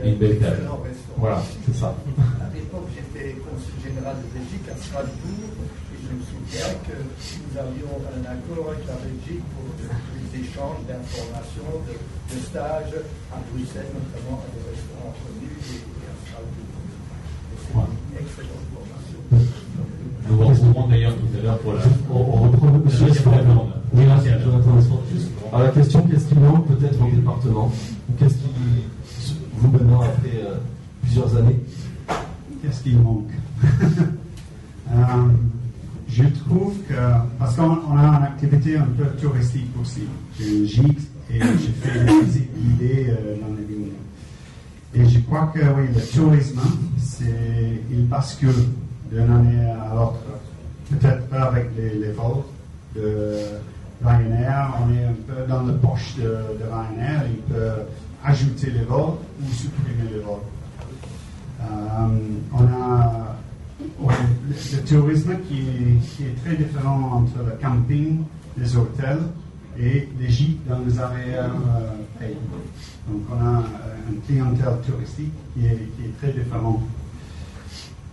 [0.03, 0.68] Et une belle table.
[1.16, 1.95] Voilà, c'est ça.
[2.40, 5.51] À l'époque, j'étais consul général de Belgique à Strasbourg
[5.92, 9.64] et je me souviens que nous avions un accord avec la Belgique pour
[10.35, 12.95] des échanges d'informations, de, de stages
[13.32, 15.55] à Bruxelles, notamment à des restaurants connus.
[20.28, 21.80] Nous vous retrouverons d'ailleurs tout à l'heure pour la.
[22.11, 23.07] On, reprend le monsieur
[23.93, 24.28] Oui, merci
[25.53, 27.66] Alors la question, qu'est-ce qui manque peut-être au département
[28.09, 30.57] Ou qu'est-ce qui, vous maintenant, après euh,
[31.03, 31.61] plusieurs années
[32.62, 33.30] Qu'est-ce qui manque?
[34.93, 35.28] Euh,
[37.45, 40.05] parce qu'on a une activité un peu touristique aussi.
[40.38, 43.92] J'ai une gîte et j'ai fait des visites guidées euh, dans les vignes.
[44.95, 46.61] Et je crois que oui, le tourisme,
[46.99, 48.64] c'est, il bascule
[49.12, 50.20] d'une année à l'autre.
[50.88, 52.45] Peut-être pas avec les, vols
[52.97, 53.36] de
[54.03, 57.70] Ryanair, on est un peu dans la poche de, de Ryanair, il peut
[58.24, 60.38] ajouter les vols ou supprimer les vols.
[61.61, 62.18] Euh,
[62.55, 63.24] on a
[63.81, 65.64] le, tourisme qui,
[66.16, 68.22] qui, est très différent entre le camping,
[68.57, 69.22] les hôtels
[69.79, 72.37] et les gîtes dans les arrières euh, pays.
[73.09, 73.62] Donc on a euh,
[74.11, 76.83] une clientèle touristique qui est, qui est très différente.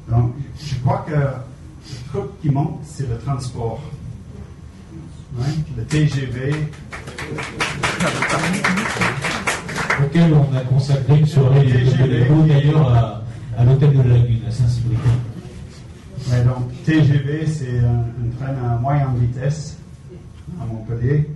[0.09, 3.82] Donc je crois que le truc qui manque, c'est le transport.
[5.78, 6.55] le TGV.
[10.03, 11.68] Auquel on a consacré une soirée
[12.47, 13.24] d'ailleurs à,
[13.57, 14.97] à l'hôtel de la Lagune, à Saint-Cyprien.
[16.45, 18.05] Donc TGV, c'est un,
[18.39, 19.78] train à moyenne vitesse
[20.61, 21.30] à Montpellier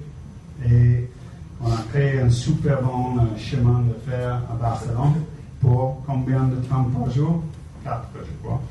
[2.25, 5.13] un super bon euh, chemin de fer à Barcelone
[5.61, 7.43] pour combien de temps par jour?
[7.83, 8.61] Quatre, je crois.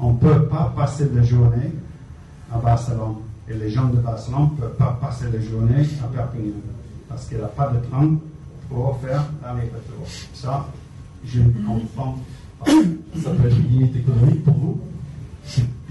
[0.00, 1.72] On ne peut pas passer la journée
[2.52, 3.16] à Barcelone.
[3.48, 6.54] Et les gens de Barcelone ne peuvent pas passer la journée à Perpignan.
[7.08, 8.16] Parce qu'il n'y a pas de train
[8.68, 10.06] pour faire l'aller-retour.
[10.34, 10.66] Ça,
[11.24, 12.16] je ne comprends
[12.64, 12.70] pas.
[13.22, 14.80] Ça peut être une limite économique pour vous?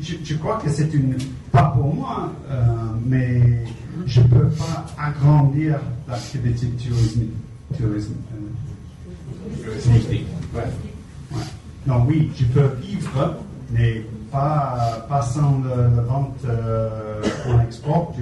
[0.02, 1.16] Je, crois que c'est une.
[1.52, 2.66] Pas pour moi, euh,
[3.06, 3.66] mais
[4.06, 7.24] je ne peux pas agrandir l'activité tourisme.
[7.78, 8.14] tourisme
[9.66, 10.62] euh,
[11.86, 13.36] Non, oui, je peux vivre,
[13.72, 18.16] mais pas, pas sans la vente euh, en export.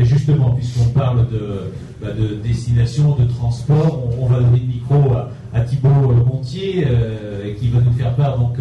[0.00, 5.12] Et justement, puisqu'on parle de, bah, de, destination, de transport, on, va donner le micro
[5.12, 6.86] à, à Thibaut Montier,
[7.58, 8.58] qui va nous faire part donc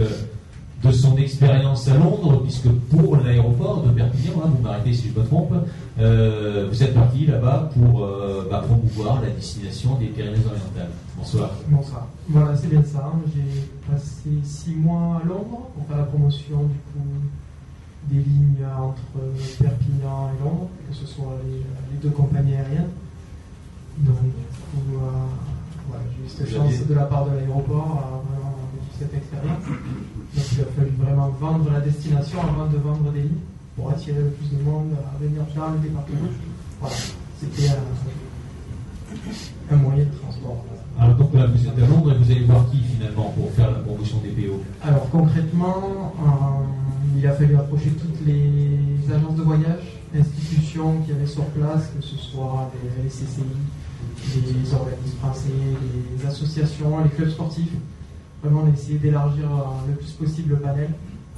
[0.84, 5.20] de son expérience à Londres, puisque pour l'aéroport de Perpignan, hein, vous m'arrêtez si je
[5.20, 5.54] me trompe,
[6.00, 10.92] euh, vous êtes parti là-bas pour euh, bah, promouvoir la destination des Pyrénées-Orientales.
[11.18, 11.50] Bonsoir.
[11.68, 12.08] Bonsoir.
[12.30, 13.12] Voilà, c'est bien ça.
[13.36, 17.08] J'ai passé six mois à Londres pour faire la promotion du coup
[18.10, 19.02] des lignes entre
[19.60, 22.92] Perpignan et Londres, que ce soit les, deux compagnies aériennes.
[23.98, 28.56] Donc, euh, j'ai eu cette chance de la part de l'aéroport à vraiment
[29.00, 29.64] cette expérience.
[30.38, 33.42] Donc il a fallu vraiment vendre la destination avant de vendre des lignes
[33.76, 36.30] pour attirer le plus de monde à venir dans le département.
[36.80, 36.96] Voilà,
[37.40, 37.72] c'était
[39.72, 40.64] un, moyen de transport.
[41.00, 43.72] Alors donc là, vous êtes à Londres et vous allez voir qui finalement pour faire
[43.72, 49.44] la promotion des PO Alors concrètement, euh, il a fallu approcher toutes les agences de
[49.44, 52.72] voyage, institutions qui avaient sur place, que ce soit
[53.04, 53.42] les CCI,
[54.36, 55.50] les organismes français,
[56.16, 57.74] les associations, les clubs sportifs
[58.42, 60.90] vraiment on a essayé d'élargir euh, le plus possible le panel,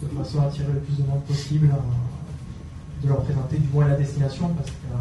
[0.01, 3.87] de façon à attirer le plus de monde possible, euh, de leur présenter du moins
[3.87, 4.97] la destination, parce que euh,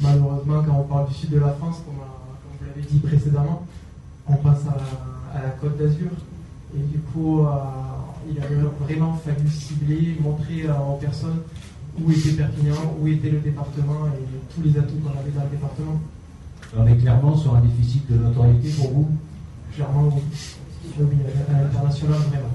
[0.00, 3.64] malheureusement, quand on parle du sud de la France, comme, vous l'avez dit précédemment,
[4.26, 6.10] on passe à, la côte d'Azur.
[6.76, 7.44] Et du coup,
[8.28, 8.46] il a
[8.84, 11.40] vraiment fallu cibler, montrer aux personnes
[12.00, 15.50] où était Perpignan, où était le département et tous les atouts qu'on avait dans le
[15.50, 16.00] département.
[16.76, 19.08] On est clairement sur un déficit de notoriété pour vous?
[19.74, 20.22] Clairement, oui
[20.98, 22.54] à l'international vraiment.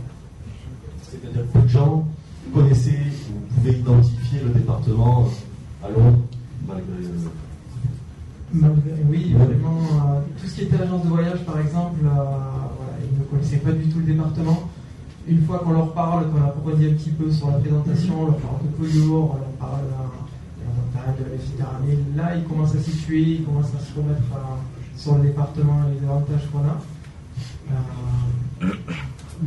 [1.03, 2.07] C'est-à-dire que beaucoup de gens
[2.53, 5.27] connaissaient, vous pouvez identifier le département
[5.83, 6.19] à Londres,
[6.67, 6.93] malgré.
[9.09, 9.79] oui, vraiment.
[9.79, 13.71] Euh, tout ce qui était agence de voyage, par exemple, euh, ils ne connaissaient pas
[13.71, 14.69] du tout le département.
[15.27, 18.25] Une fois qu'on leur parle, qu'on a approfondit un petit peu sur la présentation, on
[18.27, 19.81] leur parle de polio, on leur parle
[21.17, 25.15] de la Méditerranée, là, ils commencent à situer, ils commencent à se remettre euh, sur
[25.15, 26.81] le département et les avantages qu'on a.
[28.65, 28.93] Euh,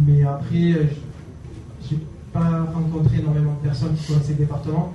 [0.06, 0.84] mais après, euh,
[1.88, 1.98] j'ai
[2.32, 4.92] pas rencontré énormément de personnes qui connaissaient le département.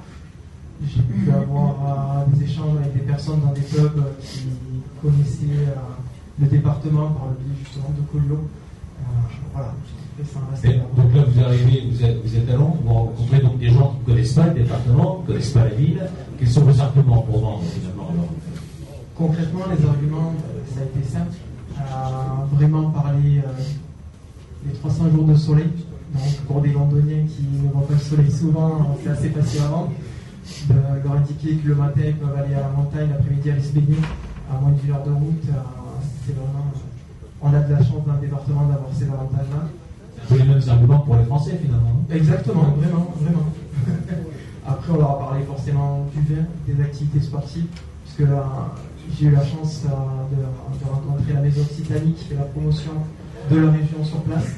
[0.85, 1.35] J'ai pu mhm.
[1.35, 4.47] avoir euh, des échanges avec des personnes dans des clubs qui
[5.01, 5.73] connaissaient
[6.39, 8.47] le département par le biais justement de Collio.
[9.53, 9.73] voilà,
[10.95, 13.95] donc là, vous arrivez, vous êtes, vous êtes à Londres, vous rencontrez donc des gens
[13.95, 16.01] qui ne connaissent pas le département, qui ne connaissent pas la ville.
[16.37, 18.09] Quels sont vos arguments pour vendre finalement
[19.15, 20.33] Concrètement, les arguments,
[20.73, 21.33] ça a été simple
[21.79, 23.41] à vraiment parler
[24.67, 25.69] euh, 300 jours de soleil.
[26.13, 29.67] Donc pour des londoniens qui ne voient pas le soleil souvent, c'est assez facile à
[29.67, 29.91] vendre.
[30.69, 33.71] De leur indiquer que le matin ils peuvent aller à la montagne, l'après-midi aller se
[33.71, 33.97] baigner
[34.51, 35.43] à moins d'une heure de route.
[35.49, 35.59] Euh,
[36.25, 36.71] c'est vraiment,
[37.41, 39.67] on a de la chance dans le département d'avoir ces avantages-là.
[40.27, 42.05] C'est les mêmes arguments pour les Français finalement.
[42.11, 43.47] Exactement, vraiment, vraiment.
[44.67, 47.65] Après, on leur a parlé forcément du vin, des activités sportives,
[48.03, 48.71] puisque là,
[49.11, 52.91] j'ai eu la chance euh, de, rencontrer la maison Occitanie qui fait la promotion
[53.49, 54.55] de la région sur place.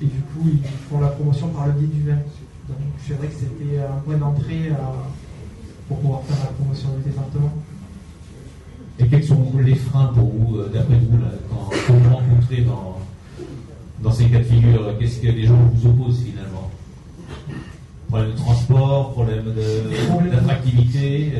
[0.00, 2.16] Et du coup, ils font la promotion par le biais du vin.
[2.68, 4.74] Donc c'est vrai que c'était un point d'entrée euh,
[5.88, 7.52] pour pouvoir faire la promotion du département.
[9.00, 11.18] Et quels sont les freins pour vous, euh, d'après vous,
[11.50, 12.98] quand, vous rencontrez dans,
[14.02, 16.70] dans ces cas de figure Qu'est-ce que les gens vous opposent finalement?
[18.08, 19.44] Problème de transport, problème
[20.30, 21.32] d'attractivité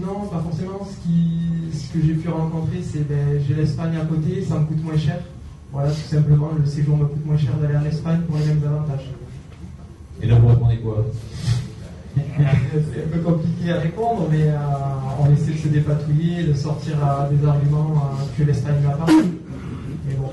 [0.00, 0.88] Non, pas forcément.
[0.90, 1.38] Ce qui
[1.72, 4.96] ce que j'ai pu rencontrer, c'est ben, j'ai l'Espagne à côté, ça me coûte moins
[4.96, 5.20] cher.
[5.72, 8.62] Voilà, tout simplement, le séjour me coûte moins cher d'aller en Espagne pour les mêmes
[8.66, 9.10] avantages.
[10.22, 11.04] Et là, vous répondez quoi?
[12.16, 14.56] C'est un peu compliqué à répondre, mais euh,
[15.20, 19.06] on essaie de se dépatouiller, de sortir euh, des arguments euh, que l'Espagne n'a pas.
[19.06, 20.30] Mais bon,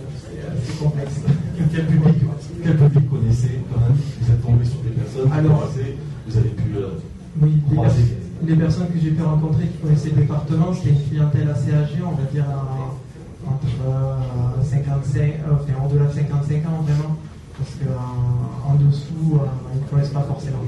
[0.63, 1.19] c'est complexe.
[1.71, 2.15] Quel public,
[2.63, 5.69] quel public connaissez quand même Vous êtes tombé sur des personnes Alors,
[6.27, 6.63] vous avez pu
[7.41, 11.49] oui, croiser les personnes que j'ai pu rencontrer qui connaissaient le département, c'était une clientèle
[11.49, 12.45] assez âgée, on va dire
[13.47, 17.15] entre 55, euh, enfin, au-delà de 55 ans vraiment,
[17.57, 20.59] parce qu'en en dessous, euh, ils ne connaissent pas forcément.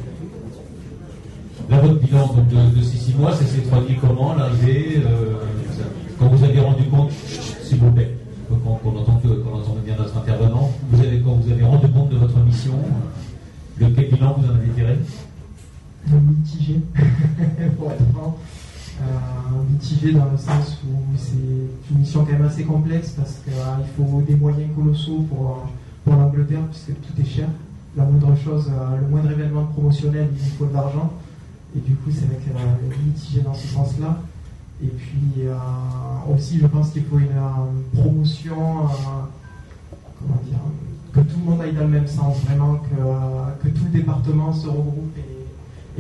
[1.70, 5.34] Là, votre bilan de, ces six mois, ça s'est traduit comment l'arrivée euh,
[6.18, 8.16] Quand vous avez rendu compte, s'il vous plaît,
[8.48, 9.22] qu'on entende,
[9.84, 12.74] bien notre intervenant, vous avez, quand vous avez rendu compte de votre mission,
[13.80, 14.98] le quel bilan vous en avez tiré?
[16.08, 16.80] Mitigé,
[17.78, 18.38] pour être franc.
[19.00, 23.54] Euh, mitigé dans le sens où c'est une mission quand même assez complexe parce qu'il
[23.96, 25.68] faut des moyens colossaux pour,
[26.04, 27.48] pour l'Angleterre puisque tout est cher.
[27.96, 31.12] La moindre chose, le moindre événement promotionnel, il faut de l'argent.
[31.76, 34.20] Et du coup, c'est vrai euh, mitigé dans ce sens-là.
[34.84, 35.56] Et puis euh,
[36.34, 38.56] aussi, je pense qu'il faut une euh, promotion,
[40.20, 40.60] comment dire,
[41.14, 44.54] que tout le monde aille dans le même sens, vraiment que, que tout le département
[44.54, 45.18] se regroupe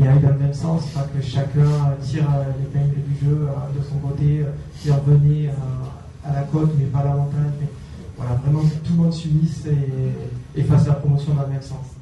[0.05, 2.27] aille dans le même sens, pas que chacun tire
[2.59, 4.43] l'épingle du jeu de son côté,
[4.83, 5.49] dire venez
[6.23, 7.67] à la côte mais pas à la montagne.
[8.17, 11.61] voilà, vraiment que tout le monde s'unisse et, et fasse la promotion dans le même
[11.61, 11.97] sens.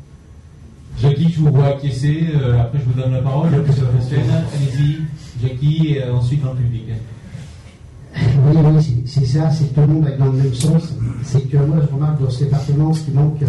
[1.02, 2.28] Jackie, je vous vois acquiescer.
[2.36, 3.50] Euh, après, je vous donne la parole.
[3.54, 4.98] Allez-y,
[5.42, 6.84] Jackie, et euh, ensuite dans le public.
[8.16, 10.94] Oui, oui, c'est ça, c'est que tout le monde aille dans le même sens.
[11.24, 13.48] C'est que moi, je remarque dans ce département, ce qui manque, euh,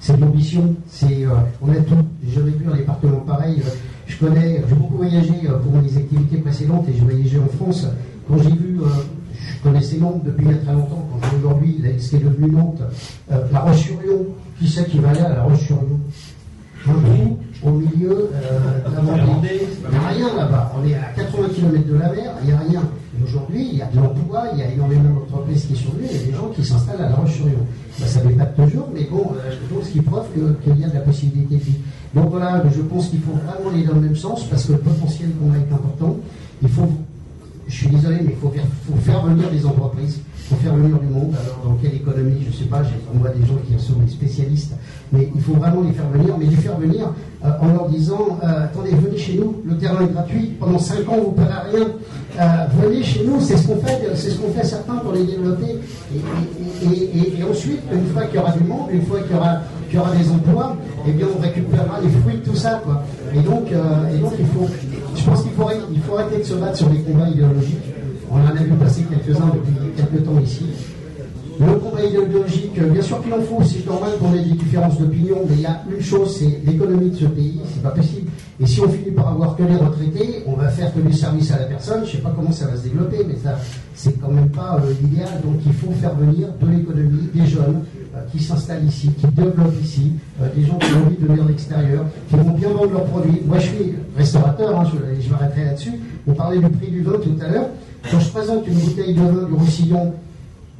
[0.00, 0.74] c'est l'ambition.
[0.88, 1.26] C'est,
[1.62, 2.04] on a tout.
[2.26, 3.62] J'ai vécu un département pareil.
[4.06, 5.32] je connais, j'ai beaucoup voyagé
[5.62, 7.86] pour mes activités précédentes et j'ai voyagé en France.
[8.28, 8.78] Quand j'ai vu,
[9.32, 11.08] je connaissais Nantes depuis il y a très longtemps.
[11.10, 12.82] Quand j'ai aujourd'hui ce qui est devenu Nantes,
[13.28, 14.26] La Roche-sur-Yon,
[14.58, 15.98] qui c'est qui va aller à La Roche-sur-Yon
[17.62, 19.60] au milieu euh, de la Vendée.
[19.84, 20.72] Il n'y a rien là-bas.
[20.78, 22.82] On est à 80 km de la mer, il n'y a rien.
[23.28, 26.16] Aujourd'hui, il y a de l'emploi, il y a énormément d'entreprises qui sont venues, il
[26.16, 27.58] y a des gens qui s'installent à La Roche-sur-Yon.
[28.00, 30.24] Ben, ça ne pas toujours, mais bon, euh, ce qui prouve
[30.64, 31.60] qu'il y a de la possibilité.
[32.14, 34.78] Donc voilà, je pense qu'il faut vraiment aller dans le même sens parce que le
[34.78, 36.16] potentiel qu'on a est important.
[36.62, 36.88] Il faut,
[37.66, 40.98] je suis désolé, mais il faut faire, faut faire venir des entreprises faut faire venir
[40.98, 41.34] du monde.
[41.42, 42.82] Alors, dans quelle économie, je ne sais pas,
[43.14, 44.72] on voit des gens qui sont des spécialistes,
[45.12, 47.12] mais il faut vraiment les faire venir, mais les faire venir
[47.44, 51.08] euh, en leur disant euh, attendez, venez chez nous, le terrain est gratuit, pendant 5
[51.08, 51.86] ans, vous ne paierez rien.
[52.40, 55.24] Euh, venez chez nous, c'est ce qu'on fait, c'est ce qu'on fait certains pour les
[55.24, 55.78] développer.
[56.14, 59.60] Et, ensuite, une fois qu'il y aura du monde, une fois qu'il y aura,
[59.92, 60.76] y aura des emplois,
[61.06, 62.80] eh bien, on récupérera les fruits de tout ça.
[62.84, 63.02] Quoi.
[63.34, 64.68] Et, donc, et donc, il faut,
[65.16, 67.97] je pense qu'il faut, il faut arrêter de se battre sur des combats idéologiques.
[68.30, 70.66] On en a vu passer quelques-uns depuis quelques temps ici.
[71.60, 75.38] Le combat idéologique, bien sûr qu'il en faut, c'est normal qu'on ait des différences d'opinion,
[75.48, 78.30] mais il y a une chose, c'est l'économie de ce pays, c'est pas possible.
[78.60, 81.50] Et si on finit par avoir que les retraités, on va faire que du service
[81.50, 83.58] à la personne, je sais pas comment ça va se développer, mais ça,
[83.94, 85.40] c'est quand même pas euh, l'idéal.
[85.42, 87.82] Donc il faut faire venir de l'économie des jeunes
[88.14, 91.42] euh, qui s'installent ici, qui développent ici, euh, des gens qui ont envie de venir
[91.42, 93.42] de l'extérieur, qui vont bien vendre leurs produits.
[93.44, 95.94] Moi je suis restaurateur, hein, je, je m'arrêterai là-dessus.
[96.28, 97.66] On parlait du prix du vin tout à l'heure.
[98.10, 100.14] Quand je présente une bouteille de vin du Roussillon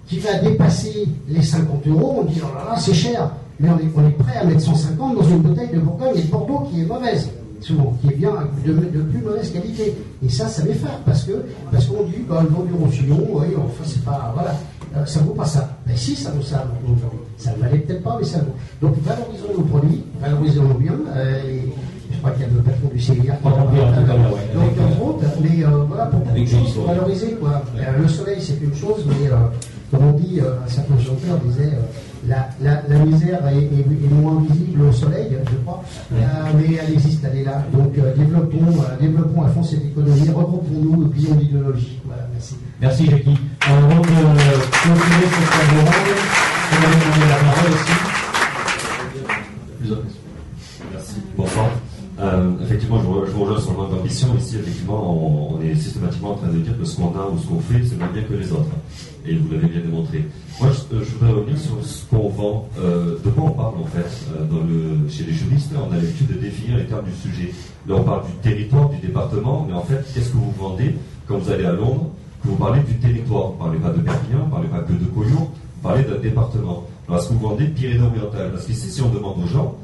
[0.06, 3.30] qui va dépasser les 50 euros, on dit oh là là, c'est cher.
[3.60, 6.68] Mais on est, prêt à mettre 150 dans une bouteille de Bourgogne et de Bordeaux
[6.70, 7.28] qui est mauvaise,
[7.60, 8.30] souvent, qui est bien
[8.64, 9.96] de, plus mauvaise qualité.
[10.24, 11.32] Et ça, ça m'effraie parce que
[11.72, 14.32] parce qu'on dit bah, le vin du Roussillon, oui, enfin, c'est pas.
[14.34, 14.54] Voilà,
[14.96, 15.76] euh, ça vaut pas ça.
[15.88, 16.64] Mais si, ça vaut ça
[17.36, 18.54] Ça ne valait peut-être pas, mais ça vaut.
[18.80, 20.94] Donc valorisons nos produits, valorisons-nos bien.
[21.16, 21.42] Euh,
[22.18, 23.00] je crois qu'il y a le patron du
[23.44, 23.54] en
[24.58, 27.36] Donc, mais euh, voilà, pour valoriser.
[27.40, 27.62] Quoi.
[27.76, 29.36] Euh, le soleil, c'est une chose, mais euh,
[29.90, 31.78] comme on dit, un certain chanteur disait
[32.26, 37.24] la, la, la, misère est, est, moins visible au soleil, je crois, mais elle existe,
[37.24, 37.64] elle est là.
[37.72, 42.00] Donc développons, développons à fond cette économie, regroupons-nous, oublions l'idéologie.
[42.04, 42.56] Voilà, merci.
[42.80, 43.38] Merci Jackie.
[43.60, 43.94] Continuer
[45.30, 46.18] cette table ronde.
[46.70, 47.92] On va demander la parole aussi.
[50.92, 51.22] Merci.
[51.36, 51.70] Bonsoir.
[52.20, 54.28] Euh, effectivement, je, je, rejoins sur le manque d'ambition.
[54.36, 57.46] Ici, effectivement, on, est systématiquement en train de dire que ce qu'on a ou ce
[57.46, 58.70] qu'on fait, c'est moins bien que les autres.
[59.24, 60.24] Et vous l'avez bien démontré.
[60.60, 62.68] Moi, je, euh, voudrais revenir sur ce qu'on vend.
[62.80, 66.78] Euh, de quoi on parle, en fait Chez les juristes, on a l'habitude de définir
[66.78, 67.52] les termes du sujet.
[67.86, 70.96] Là, on parle du territoire, du département, mais en fait, qu'est-ce que vous vendez
[71.28, 72.10] quand vous allez à Londres?
[72.44, 73.52] Vous parlez du territoire.
[73.52, 76.02] Vous ne parlez pas de Perpignan, vous ne parlez pas que de Collioure, vous parlez
[76.02, 76.84] d'un département.
[77.06, 78.50] Alors, est-ce que vous vendez Pyrénées-Orientales?
[78.52, 79.76] Parce qu'ici, si on demande aux gens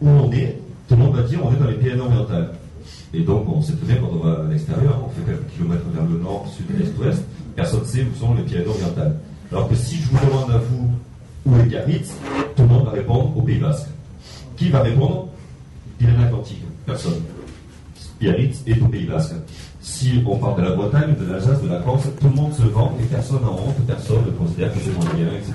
[0.00, 0.58] où on est,
[0.88, 2.50] tout le monde va dire on est dans les Pyrénées-Orientales.
[3.14, 5.84] Et donc, on sait très bien quand on va à l'extérieur, on fait quelques kilomètres
[5.94, 7.22] vers le nord, sud, est, ouest,
[7.54, 9.16] personne ne sait où sont les Pyrénées-Orientales.
[9.50, 10.90] Alors que si je vous demande à vous
[11.44, 12.14] où est Biarritz,
[12.56, 13.88] tout le monde va répondre au Pays Basque.
[14.56, 15.28] Qui va répondre?
[15.98, 17.20] Pyrénées-Atlantiques Personne.
[18.18, 19.34] Biarritz est au Pays Basque.
[19.80, 22.62] Si on parle de la Bretagne, de l'Alsace, de la Corse, tout le monde se
[22.62, 25.54] vend et personne n'en honte, personne ne considère que c'est moins bien, etc.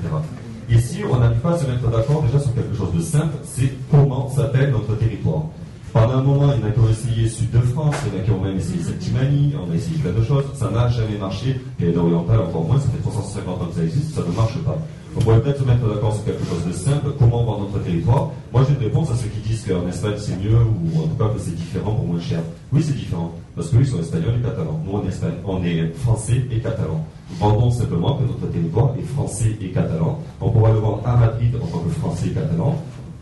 [0.70, 3.36] Et si on n'arrive pas à se mettre d'accord déjà sur quelque chose de simple,
[3.43, 5.43] c'est comment s'appelle notre territoire.
[5.93, 8.18] Pendant un moment, il y en a qui ont essayé Sud de France, il y
[8.18, 10.89] en a qui ont même essayé Septimanie, on a essayé plein de choses, ça n'a
[10.89, 14.36] jamais marché, et l'oriental encore moins, ça fait 350 ans que ça existe, ça ne
[14.36, 14.78] marche pas.
[15.15, 18.32] On pourrait peut-être se mettre d'accord sur quelque chose de simple, comment voir notre territoire.
[18.51, 21.15] Moi j'ai une réponse à ceux qui disent qu'en Espagne c'est mieux ou en tout
[21.15, 22.41] cas que c'est différent pour moins cher.
[22.74, 24.80] Oui c'est différent, parce que ils sont espagnols et catalans.
[24.86, 27.03] Nous en Espagne, on est français et catalans.
[27.40, 30.20] Vendons simplement que notre territoire est français et catalan.
[30.42, 32.76] On pourra le voir à Madrid en tant que français et catalan,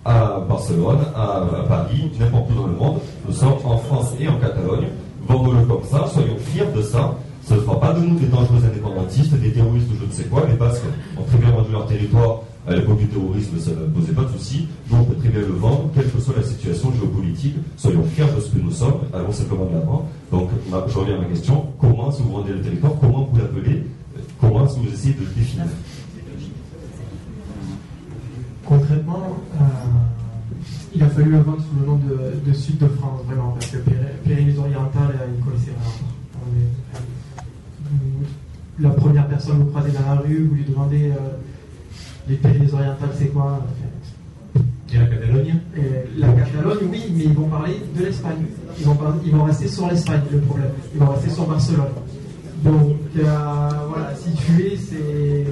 [0.06, 3.00] à Barcelone, à, Paris, n'importe où dans le monde.
[3.28, 4.88] Nous sommes en France et en Catalogne.
[5.28, 7.16] Vendons-le comme ça, soyons fiers de ça.
[7.48, 10.24] Ce ne sera pas de nous des dangereux indépendantistes, des terroristes ou je ne sais
[10.26, 10.44] quoi.
[10.48, 10.84] Les Basques
[11.18, 14.30] ont très bien vendu leur territoire à l'époque du terrorisme, ça ne posait pas de
[14.92, 17.56] on peut très bien le vendre, quelle que soit la situation géopolitique.
[17.78, 20.10] Soyons fiers de ce que nous sommes, allons simplement de l'avant.
[20.32, 20.50] Donc,
[20.88, 21.68] je reviens à ma question.
[21.80, 23.84] Comment que vous vendez le territoire Comment vous l'appelez
[24.40, 25.66] Comment est-ce que vous essayez de le définir?
[28.66, 29.64] Concrètement, euh,
[30.96, 32.00] il a fallu le vendre sous le nom
[32.46, 36.08] de, Sud de France, vraiment, parce que Pyrénées-Orientales, il connaissait rien.
[38.80, 41.38] La première personne vous croisez dans la rue, vous lui demandez euh,
[42.28, 43.66] les Pyrénées-Orientales, c'est quoi
[44.94, 45.56] Et la Catalogne
[46.18, 48.46] La Catalogne, oui, mais ils vont parler de l'Espagne.
[48.80, 50.72] Ils vont, ils vont rester sur l'Espagne, le problème.
[50.94, 51.86] Ils vont rester sur Barcelone.
[52.64, 55.46] Donc, euh, voilà, situé, c'est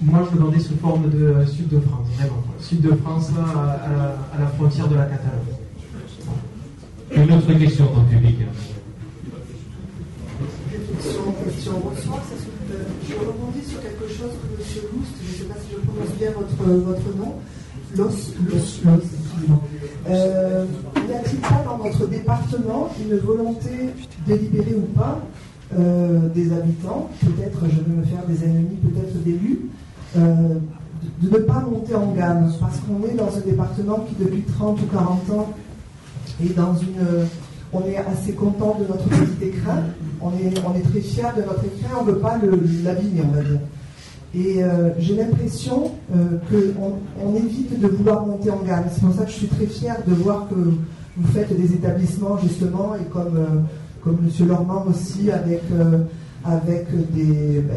[0.00, 2.44] moi, je le vendais sous forme de euh, sud de France, vraiment.
[2.60, 5.56] Sud de France, à, la, frontière de la Catalogne.
[7.10, 8.36] Une autre question dans le public.
[12.68, 14.84] Je rebondis sur quelque chose que M.
[14.92, 17.34] Loust, je ne sais pas si je prononce bien votre, votre nom,
[17.96, 19.04] Los, Los, Los,
[20.10, 20.64] euh,
[21.06, 23.70] n'y a-t-il pas dans votre département une volonté
[24.26, 25.20] délibérée ou pas
[25.78, 29.60] euh, des habitants, peut-être je vais me faire des ennemis, peut-être d'élus,
[30.18, 30.58] euh,
[31.22, 34.78] de, ne pas monter en gamme, parce qu'on est dans un département qui depuis 30
[34.82, 35.52] ou 40 ans
[36.44, 37.26] est dans une...
[37.72, 39.82] On est assez content de notre petit écrin,
[40.20, 42.38] on est, très fier de notre écrin, on ne veut pas
[42.84, 43.60] l'abîmer, on va dire.
[44.34, 46.94] Et euh, j'ai l'impression euh, qu'on
[47.24, 48.84] on évite de vouloir monter en gamme.
[48.92, 52.38] C'est pour ça que je suis très fier de voir que vous faites des établissements
[52.38, 53.66] justement, et comme,
[54.02, 54.48] comme M.
[54.48, 55.62] Lormand aussi, avec
[56.44, 57.68] ben,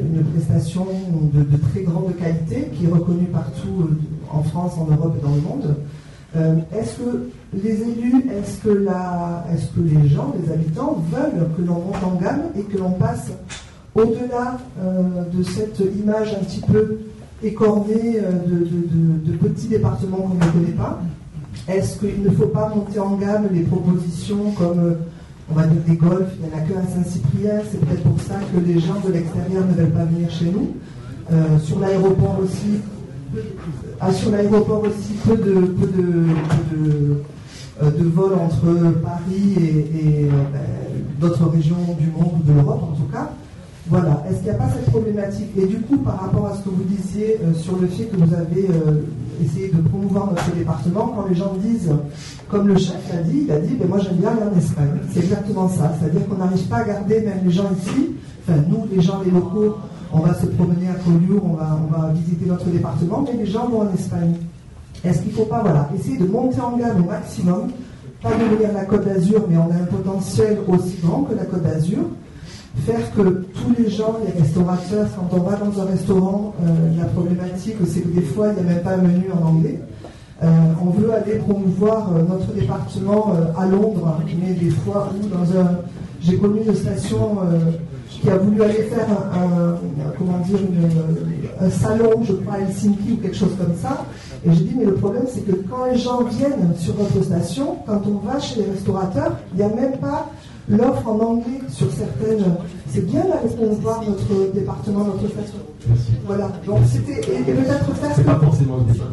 [0.00, 0.86] une prestation
[1.32, 3.96] de, très grande qualité qui est reconnue partout euh,
[4.30, 5.76] en France, en Europe et dans le monde.
[6.36, 11.62] Euh, est-ce que les élus, est-ce que, est que les gens, les habitants veulent que
[11.62, 13.28] l'on monte en gamme et que l'on passe
[13.94, 15.02] au-delà euh,
[15.32, 16.98] de cette image un petit peu
[17.42, 21.00] écornée de, de petits départements qu'on ne connaît pas?
[21.66, 24.96] Est-ce qu'il ne faut pas monter en gamme les propositions comme
[25.50, 28.20] on va dire des golfs, il n'y en a que à Saint-Cyprien, c'est peut-être pour
[28.20, 30.74] ça que les gens de l'extérieur ne veulent pas venir chez nous.
[31.30, 32.80] Euh, sur l'aéroport aussi,
[34.00, 36.24] ah, sur l'aéroport aussi, peu de, de,
[37.82, 38.66] euh, de, vols entre
[39.02, 40.60] Paris et, euh, ben,
[41.20, 43.30] d'autres régions du monde ou de l'Europe en tout cas.
[43.88, 45.48] Voilà, est-ce qu'il n'y a pas cette problématique?
[45.56, 48.34] Et du coup, par rapport à ce que vous disiez sur le fait que vous
[48.34, 48.68] avez
[49.42, 51.90] essayé de promouvoir notre département, quand les gens disent
[52.48, 54.98] comme le chef l'a dit, il a dit, ben moi j'aime bien aller en Espagne.
[55.10, 55.94] C'est exactement ça.
[55.98, 58.16] C'est-à-dire qu'on n'arrive pas à garder même les gens ici,
[58.46, 59.76] enfin nous, les gens, les locaux,
[60.12, 63.82] on va se promener à Collioure, on va, visiter notre département, mais les gens vont
[63.82, 64.34] en Espagne.
[65.04, 67.68] Est-ce qu'il ne faut pas voilà, essayer de monter en gamme au maximum,
[68.22, 71.62] pas devenir la Côte d'Azur, mais on a un potentiel aussi grand que la Côte
[71.62, 72.04] d'Azur,
[72.84, 77.04] faire que tous les gens, les restaurateurs, quand on va dans un restaurant, euh, la
[77.06, 79.80] problématique c'est que des fois il n'y a même pas un menu en anglais.
[80.42, 80.46] Euh,
[80.80, 85.78] on veut aller promouvoir euh, notre département à Londres, mais des fois où dans un.
[86.20, 87.38] J'ai connu une station
[88.20, 89.76] qui a voulu aller faire un,
[90.18, 90.58] comment dire,
[91.60, 94.04] un salon, je crois, à Helsinki ou quelque chose comme ça.
[94.44, 97.76] Et j'ai dit, mais le problème, c'est que quand les gens viennent sur notre station,
[97.86, 100.30] quand on va chez les restaurateurs, il n'y a même pas
[100.70, 102.44] l'offre en anglais sur certaines.
[102.88, 105.58] C'est bien là qu'on voit notre département, notre station.
[106.26, 106.50] Voilà.
[106.66, 107.20] Donc c'était.
[107.20, 108.10] Et, peut-être faire.
[108.14, 109.04] C'est pas forcément le débat.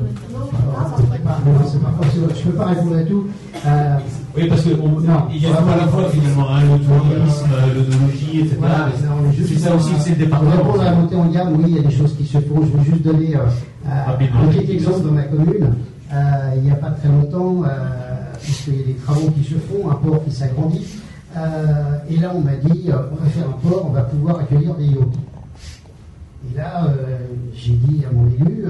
[2.14, 3.28] Je ne peux pas répondre à tout.
[3.66, 3.98] Euh,
[4.38, 8.58] oui, parce qu'il y a à la fois finalement hein, le tourisme, l'onologie, etc.
[9.48, 10.52] c'est ça aussi, c'est le département.
[10.52, 12.40] Pour répondre à la montée en gamme, oui, il y a des choses qui se
[12.40, 12.62] font.
[12.62, 13.40] Je vais juste donner euh,
[14.08, 15.74] un petit exemple dans ma commune.
[16.14, 17.64] Euh, il n'y a pas très longtemps,
[18.42, 20.86] puisqu'il y a des travaux qui se font, un port qui s'agrandit.
[22.10, 24.86] Et là, on m'a dit, on va faire un port, on va pouvoir accueillir des
[24.86, 25.18] yachts.
[26.50, 26.88] Et là,
[27.54, 28.66] j'ai dit à mon élu,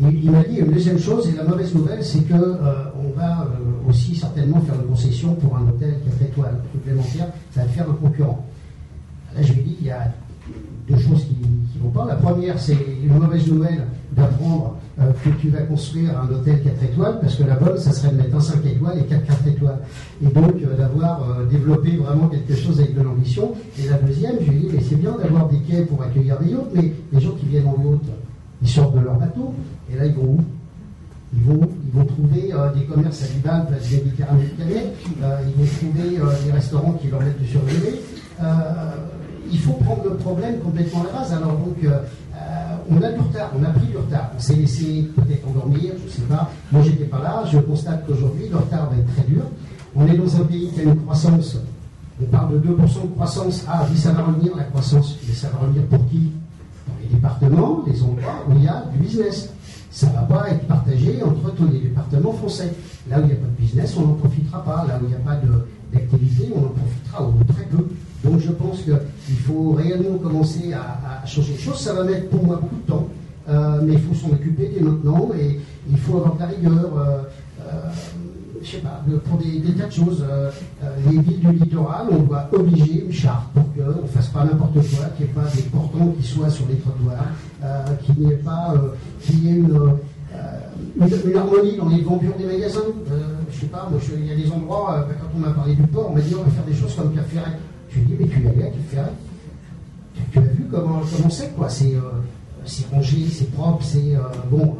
[0.00, 3.88] il, m'a dit une deuxième chose, et la mauvaise nouvelle, c'est qu'on euh, va euh,
[3.90, 7.68] aussi certainement faire une concession pour un hôtel qui a fait étoiles supplémentaire, ça va
[7.68, 8.46] faire un concurrent.
[9.34, 10.10] Là, je lui ai dit, il y a
[10.88, 11.36] deux choses qui
[11.78, 12.06] ne vont pas.
[12.06, 16.82] La première, c'est une mauvaise nouvelle d'apprendre euh, que tu vas construire un hôtel 4
[16.84, 19.46] étoiles, parce que la bonne, ça serait de mettre un 5 étoiles et 4 4
[19.48, 19.78] étoiles.
[20.22, 23.52] Et donc euh, d'avoir euh, développé vraiment quelque chose avec de l'ambition.
[23.78, 26.38] Et la deuxième, je lui ai dit, mais c'est bien d'avoir des quais pour accueillir
[26.40, 28.00] des yachts, mais les gens qui viennent en yacht,
[28.60, 29.54] ils sortent de leur bateau,
[29.90, 30.40] et là ils vont où?
[31.34, 34.50] Ils vont, ils vont trouver des commerces à Liban, place Méditerranée
[35.22, 38.02] euh, ils vont trouver des restaurants qui leur mettent du surgelé.
[39.50, 41.32] il faut prendre le problème complètement à la base.
[41.32, 41.78] Alors donc,
[42.90, 44.30] on a du retard, on a pris du retard.
[44.36, 46.50] On s'est laissé peut-être endormir, je ne sais pas.
[46.70, 47.44] Moi, j'étais pas là.
[47.50, 49.42] Je constate qu'aujourd'hui, le retard va être très dur.
[49.94, 51.58] On est dans un pays qui a une croissance.
[52.20, 53.64] On parle de 2% de croissance.
[53.68, 55.16] Ah, oui, ça va revenir la croissance.
[55.26, 56.30] Mais ça va revenir pour qui?
[56.86, 59.50] Dans les départements, les endroits où il y a du business.
[59.90, 62.72] Ça ne va pas être partagé entre tous les départements français.
[63.08, 64.86] Là où il n'y a pas de business, on n'en profitera pas.
[64.88, 65.38] Là où il n'y a pas
[65.92, 67.86] d'activité, on en profitera ou très peu.
[68.24, 71.78] Donc je pense qu'il faut réellement commencer à, changer les choses.
[71.78, 73.08] Ça va mettre pour moi beaucoup de temps,
[73.48, 75.58] euh, mais il faut s'en occuper dès maintenant et
[75.90, 76.96] il faut avoir de la rigueur.
[76.96, 77.22] Euh,
[77.60, 77.90] euh,
[78.64, 80.24] je sais pas, pour des, tas de choses.
[81.10, 84.74] les villes du littoral, on doit obliger une charte pour qu'on ne fasse pas n'importe
[84.74, 87.26] quoi, qu'il n'y ait pas des portants qui soient sur les trottoirs,
[88.04, 88.72] qu'il n'y ait pas
[89.20, 89.98] qu'il y ait une,
[91.36, 92.82] harmonie dans les vendures des magasins.
[93.50, 96.14] je sais pas, il y a des endroits, quand on m'a parlé du port, on
[96.14, 97.38] m'a dit on va faire des choses comme Café
[97.94, 99.12] je lui dis, mais tu y allé à Ferret
[100.32, 101.68] tu, as vu comment comment c'est, quoi.
[101.68, 104.14] C'est euh, rangé, c'est propre, c'est.
[104.14, 104.20] Euh,
[104.50, 104.76] bon.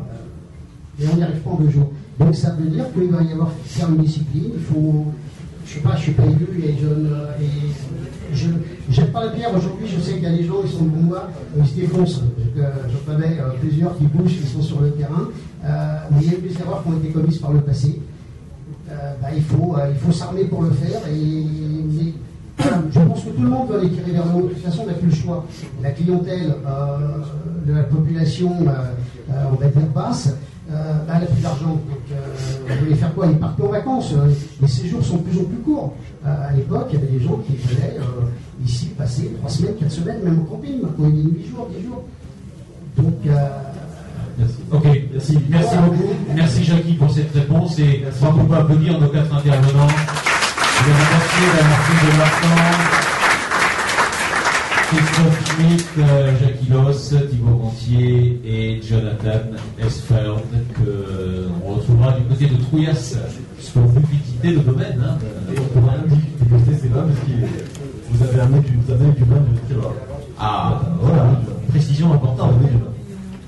[1.00, 1.90] et on n'y arrive pas en deux jours.
[2.18, 5.06] Donc ça veut dire qu'il va y avoir faire une discipline, il faut.
[5.64, 6.86] Je sais pas, je suis pas élu et je
[7.42, 8.48] et je
[8.90, 10.96] jette pas la pierre aujourd'hui, je sais qu'il y a des gens qui sont de
[10.96, 12.22] moi, ils se défoncent.
[12.56, 15.28] J'en connais plusieurs qui bougent, qui sont sur le terrain,
[15.62, 18.00] mais il y a eu des erreurs qui ont été commises par le passé.
[18.88, 21.44] Bah, il faut, faut s'armer pour le faire et
[22.92, 24.48] je pense que tout le monde veut aller tirer vers le haut.
[24.48, 25.46] De toute façon, on n'a plus le choix.
[25.82, 26.98] La clientèle euh,
[27.66, 28.70] de la population, euh,
[29.30, 30.34] euh, on va dire basse,
[30.68, 30.76] bah,
[31.14, 31.68] elle n'a plus d'argent.
[31.68, 31.80] Donc,
[32.68, 33.26] vous voulez faire quoi?
[33.26, 34.14] Ils partent en vacances.
[34.60, 35.94] Les séjours sont de plus en plus courts.
[36.24, 37.98] à l'époque, il y avait des gens qui venaient
[38.64, 40.80] ici passer trois semaines, quatre semaines, même au camping.
[40.80, 42.04] Maintenant, il y a 8 jours, 10 jours.
[42.96, 43.14] Donc,
[44.38, 44.54] Merci.
[44.72, 46.14] Ok, merci, merci beaucoup.
[46.34, 49.88] Merci Jackie pour cette réponse et on peut applaudir nos quatre intervenants.
[50.84, 52.58] Je remercier la Martine de Martin,
[54.88, 59.46] Christophe Schmitt, euh, Jacques Hilos, Thibaut Gontier et Jonathan
[59.78, 60.42] Esfeld,
[60.74, 63.14] qu'on retrouvera du côté de Trouillas,
[63.56, 65.00] puisqu'on vous visiter le domaine.
[65.06, 65.18] Hein.
[65.54, 69.22] Et on pourra déguster ces vins parce que vous avez amené du, vous avez du
[69.22, 69.76] vin de.
[70.36, 72.54] Ah, voilà, précision importante.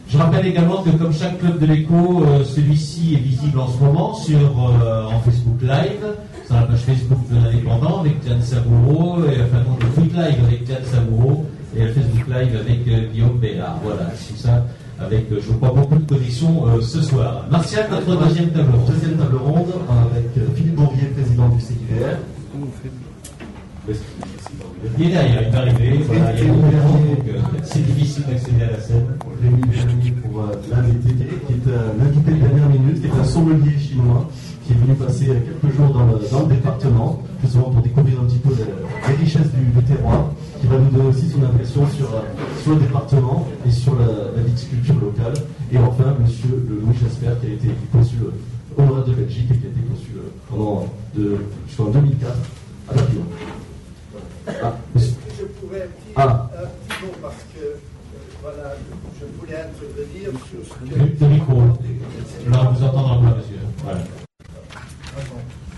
[0.09, 3.83] Je rappelle également que comme chaque club de l'écho, euh, celui-ci est visible en ce
[3.83, 6.15] moment sur euh, en Facebook Live
[6.47, 10.45] sur la page Facebook de l'indépendant avec Diane Sabouro, et enfin non, le Quick Live
[10.47, 13.79] avec Diane Sabouro et le Facebook Live avec euh, Guillaume Béard.
[13.83, 14.65] Voilà, c'est ça,
[15.01, 17.47] avec, euh, je crois, beaucoup de connexions euh, ce soir.
[17.51, 18.91] Martial, notre deuxième table ronde.
[18.93, 22.19] Deuxième table ronde avec Philippe Bourrier, président du CIVR.
[24.99, 26.01] Il est derrière, il va arriver.
[26.07, 29.07] Voilà, il y a c'est difficile d'accéder à la scène.
[29.43, 31.15] Rémi Bernier pour l'invité,
[31.47, 34.29] qui est un invité de dernière minute, qui est un sommelier chinois
[34.67, 38.55] qui est venu passer quelques jours dans le, département, justement pour découvrir un petit peu
[38.55, 42.09] les, richesses du, terroir, qui va nous donner aussi son impression sur,
[42.63, 45.35] sur le département et sur la, viticulture locale.
[45.73, 48.19] Et enfin, monsieur le Louis Jasper, qui a été consul
[48.77, 50.87] honoraire de Belgique et qui a été consul pendant
[51.67, 52.33] jusqu'en 2004
[52.89, 53.25] à Papillon.
[54.47, 55.15] Ah, monsieur.
[55.39, 56.51] Je pourrais dire ah.
[56.55, 57.77] un petit mot parce que euh,
[58.43, 58.75] voilà,
[59.19, 61.25] je voulais intervenir sur ce que.
[61.25, 61.63] Le micro.
[62.51, 63.59] Là, vous entendra pas, monsieur.
[63.83, 64.01] Voilà.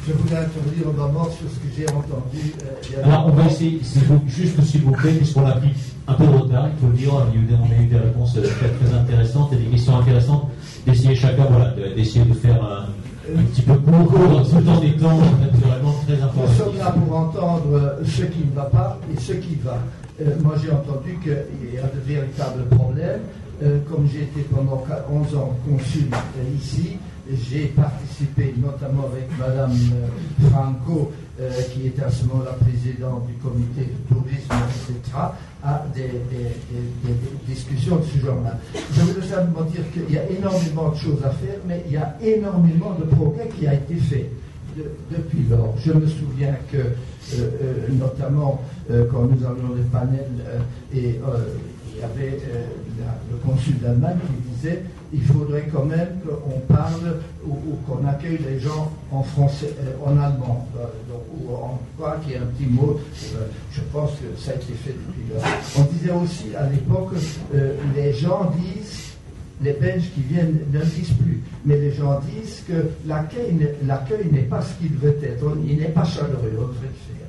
[0.06, 2.54] Je voulais intervenir d'abord sur ce que j'ai entendu.
[2.62, 3.80] Euh, Alors, on va essayer,
[4.28, 5.70] juste s'il vous plaît, puisqu'on a pris
[6.06, 8.94] un peu de retard, il faut le dire, on a eu des réponses très, très
[8.94, 10.48] intéressantes et des questions intéressantes,
[10.86, 16.22] d'essayer chacun, voilà, d'essayer de faire un, petit peu court, tout en étant naturellement très
[16.22, 16.42] important.
[16.46, 19.78] Nous sommes là pour entendre ce qui ne va pas et ce qui va.
[20.20, 23.22] Euh, moi, j'ai entendu qu'il y a de véritables problèmes.
[23.62, 26.08] Euh, comme j'ai été pendant 11 ans consul
[26.54, 26.98] ici,
[27.32, 33.34] j'ai participé notamment avec Madame euh, Franco, euh, qui était à ce moment-là présidente du
[33.34, 35.16] comité de tourisme, etc.,
[35.62, 36.10] à des,
[37.46, 38.58] discussions de ce genre-là.
[38.92, 41.96] Je veux simplement dire qu'il y a énormément de choses à faire, mais il y
[41.96, 44.30] a énormément de progrès qui a été fait
[45.10, 45.74] depuis lors.
[45.84, 50.30] Je me souviens que, euh, notamment quand nous avions des panels
[50.94, 52.40] et il y avait
[53.30, 57.54] le consul d'Allemagne qui disait il faudrait quand même qu'on parle ou,
[57.86, 59.72] qu'on accueille les gens en français,
[60.04, 60.66] en allemand,
[61.38, 63.00] ou en quoi qu'il y ait un petit mot.
[63.72, 65.48] je pense que ça a été fait depuis là.
[65.78, 67.12] On disait aussi à l'époque,
[67.94, 69.06] les gens disent
[69.62, 73.54] les Belges qui viennent ne disent plus, mais les gens disent que l'accueil
[74.30, 77.25] n'est pas ce qu'il veut être, il n'est pas chaleureux, on devrait le faire.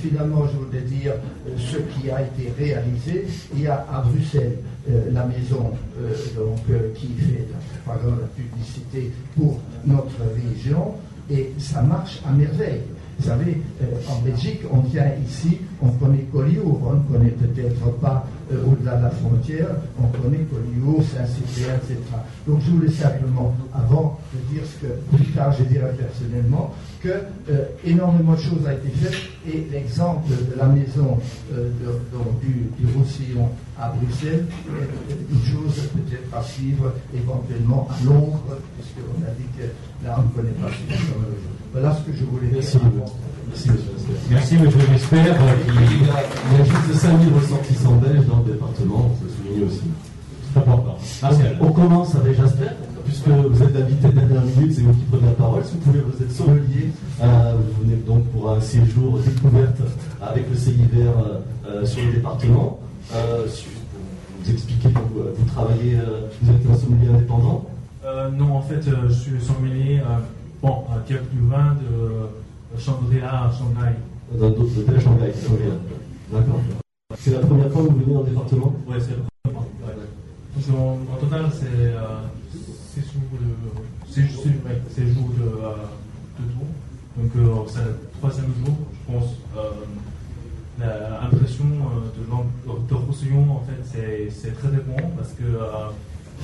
[0.00, 3.26] Finalement, je voudrais dire euh, ce qui a été réalisé.
[3.54, 4.58] Il y a à Bruxelles
[4.90, 7.46] euh, la maison euh, qui fait
[7.86, 7.94] la
[8.36, 10.94] publicité pour notre région,
[11.30, 12.82] et ça marche à merveille.
[13.18, 13.60] Vous savez,
[14.08, 18.96] en Belgique, on vient ici, on connaît Collioure, on ne connaît peut-être pas euh, au-delà
[18.96, 19.68] de la frontière,
[20.00, 21.98] on connaît Collioure, Saint-Cyprien, etc.
[22.46, 27.08] Donc je voulais simplement, avant de dire ce que plus tard je dirais personnellement, que
[27.50, 31.18] euh, énormément de choses ont été faites et l'exemple de la maison
[31.52, 31.70] euh,
[32.40, 39.30] du, Roussillon à Bruxelles est une chose peut-être à suivre éventuellement à Londres, puisqu'on a
[39.36, 41.26] dit que là on ne connaît pas suffisamment
[41.72, 42.62] Voilà ce que je voulais dire.
[43.48, 43.98] Merci, monsieur
[44.30, 44.80] Merci, monsieur
[45.12, 49.82] Il, y a juste 5000 ressortissants belges dans le département, on peut souligner aussi.
[50.52, 50.96] C'est important.
[51.60, 52.68] On, commence avec Jasper,
[53.04, 55.64] puisque vous êtes l'invité de dernière minute, c'est vous qui prenez la parole.
[55.64, 56.90] Si vous pouvez, vous êtes sommelier.
[57.22, 59.78] Euh, vous venez donc pour un séjour découverte
[60.22, 61.12] avec le CIVR
[61.66, 62.78] euh, sur le département.
[63.14, 63.46] Euh,
[64.42, 65.98] vous expliquez que vous, travaillez,
[66.40, 67.66] vous êtes un sommelier indépendant
[68.32, 70.00] Non, en fait, je suis sommelier,
[70.62, 73.94] bon, à du vin de Shangri-La, Shanghai.
[74.32, 75.32] Dans d'autres à Shanghai,
[76.32, 76.60] D'accord.
[77.18, 78.74] C'est la première fois que vous venez en département?
[78.86, 79.68] Oui, c'est la première fois.
[80.78, 82.22] En, total, c'est euh,
[83.00, 84.20] jours de,
[85.06, 85.74] jours de, euh,
[86.38, 86.66] de tour.
[87.16, 89.30] Donc, euh, c'est le troisième jour, je pense.
[89.56, 89.70] Euh,
[90.80, 95.42] L'impression de, de Roussillon, en fait, c'est très très bon parce que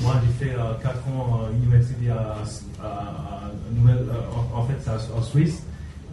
[0.02, 2.42] moi, j'ai fait 4 ans à l'université à,
[2.84, 4.06] à, Nouvelle,
[4.54, 5.62] en, fait, en Suisse.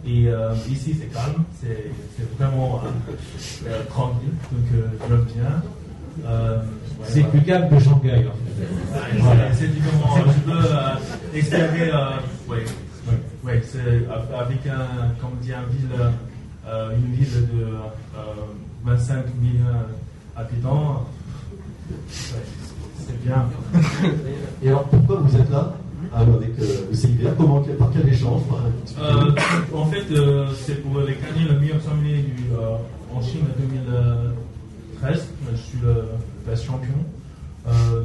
[0.04, 1.92] Et euh, ici, c'est calme, c'est
[2.36, 3.12] vraiment euh,
[3.68, 4.64] euh, tranquille, donc
[5.08, 5.62] j'aime bien.
[7.04, 9.18] c'est plus calme que Shanghai, fait.
[9.18, 9.54] Voilà.
[9.54, 10.16] C'est différent.
[10.26, 11.92] Je peux expliquer,
[12.48, 12.56] oui,
[13.44, 17.68] ouais, c'est avec un, comme dit, un ville, une ville de
[18.84, 19.24] 25 000
[20.36, 21.06] habitants.
[23.12, 23.48] C'est bien.
[24.62, 25.74] Et alors, pourquoi vous êtes là
[26.14, 28.42] avec euh, le CIVR Comment, par quel échange
[28.98, 29.30] euh,
[29.74, 32.44] En fait, euh, c'est pour les gagner le meilleur sommelier du,
[33.14, 33.60] en Chine en
[35.02, 35.28] 2013.
[35.50, 36.98] Je suis le champion.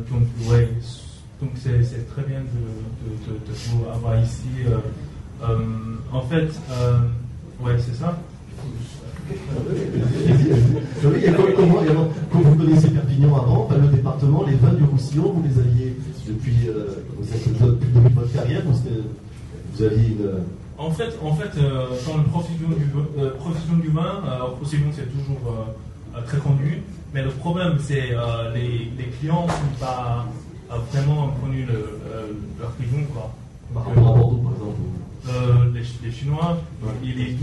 [0.09, 0.69] donc, ouais,
[1.41, 4.47] donc c'est très bien de, de, vous avoir ici.
[6.11, 6.49] en fait,
[7.61, 8.17] ouais, c'est ça.
[11.55, 11.81] Comment,
[12.31, 15.95] comment, vous connaissez Perpignan avant, le département, les vins du Roussillon, vous les aviez
[16.27, 20.29] depuis, euh, depuis le début de votre carrière vous aviez une.
[20.77, 24.21] En fait, en fait euh, dans le profession du, euh, profession du vin,
[24.59, 25.67] Roussillon c'est toujours
[26.25, 28.09] très connu, mais le problème c'est
[28.53, 30.27] les, les, clients n'ont pas
[30.91, 31.99] vraiment connu le,
[32.59, 33.05] leur région.
[33.13, 33.31] Quoi.
[33.73, 34.79] Par rapport à Bordeaux, par exemple
[36.03, 36.57] les, Chinois,
[37.03, 37.35] ils,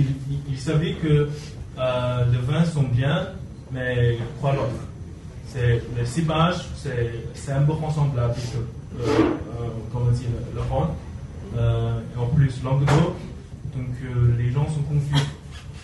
[0.49, 1.29] ils, savaient que
[1.77, 3.29] les vins sont bien,
[3.73, 4.85] mais quoi l'autre
[5.55, 10.89] c'est le cibage, c'est un peu ressemblable avec, euh, euh, comment dire, le Rhône,
[11.57, 13.15] euh, et en plus Languedoc,
[13.77, 15.25] donc euh, les gens sont confus.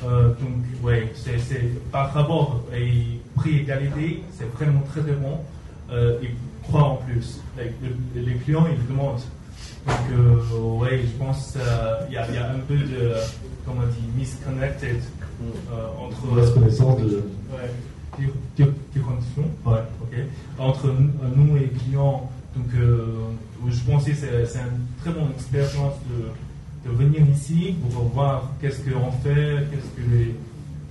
[0.02, 5.38] donc, ouais, c'est par rapport et prix égalité, c'est vraiment très très bon.
[6.22, 6.34] ils
[6.64, 7.40] croient en plus.
[7.56, 9.20] Les, clients, ils demandent.
[9.86, 13.14] Donc, ouais, je pense qu'il y, y, a un peu de,
[13.64, 15.00] comment on dit, misconnected
[15.98, 16.36] entre.
[16.36, 17.22] La connaissance de.
[17.50, 17.70] Ouais,
[18.18, 19.44] des, conditions
[20.58, 20.94] entre
[21.36, 22.30] nous et les clients.
[22.56, 23.04] Donc, euh,
[23.68, 28.80] je pense que c'est une très bonne expérience de, de, venir ici pour voir qu'est-ce
[28.80, 30.34] qu'on fait, qu'est-ce que les,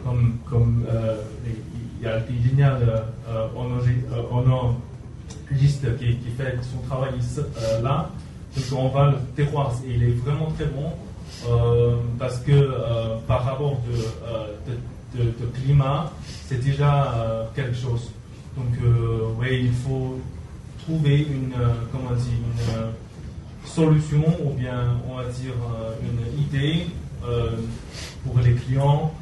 [0.03, 1.17] comme, comme euh,
[1.99, 4.75] il y a des génial euh, on, a,
[5.51, 7.11] liste qui, qui, fait son travail
[7.83, 8.09] là.
[8.55, 10.91] Donc on va le terroir et il est vraiment très bon
[12.17, 14.59] parce que par rapport de,
[15.15, 16.11] de, climat,
[16.45, 18.11] c'est déjà euh, quelque chose.
[18.57, 20.19] Donc, euh, oui, il faut
[20.83, 25.53] trouver une, euh, comment dire, une solution ou bien, on va dire,
[26.01, 26.87] une idée
[28.23, 29.13] pour les clients.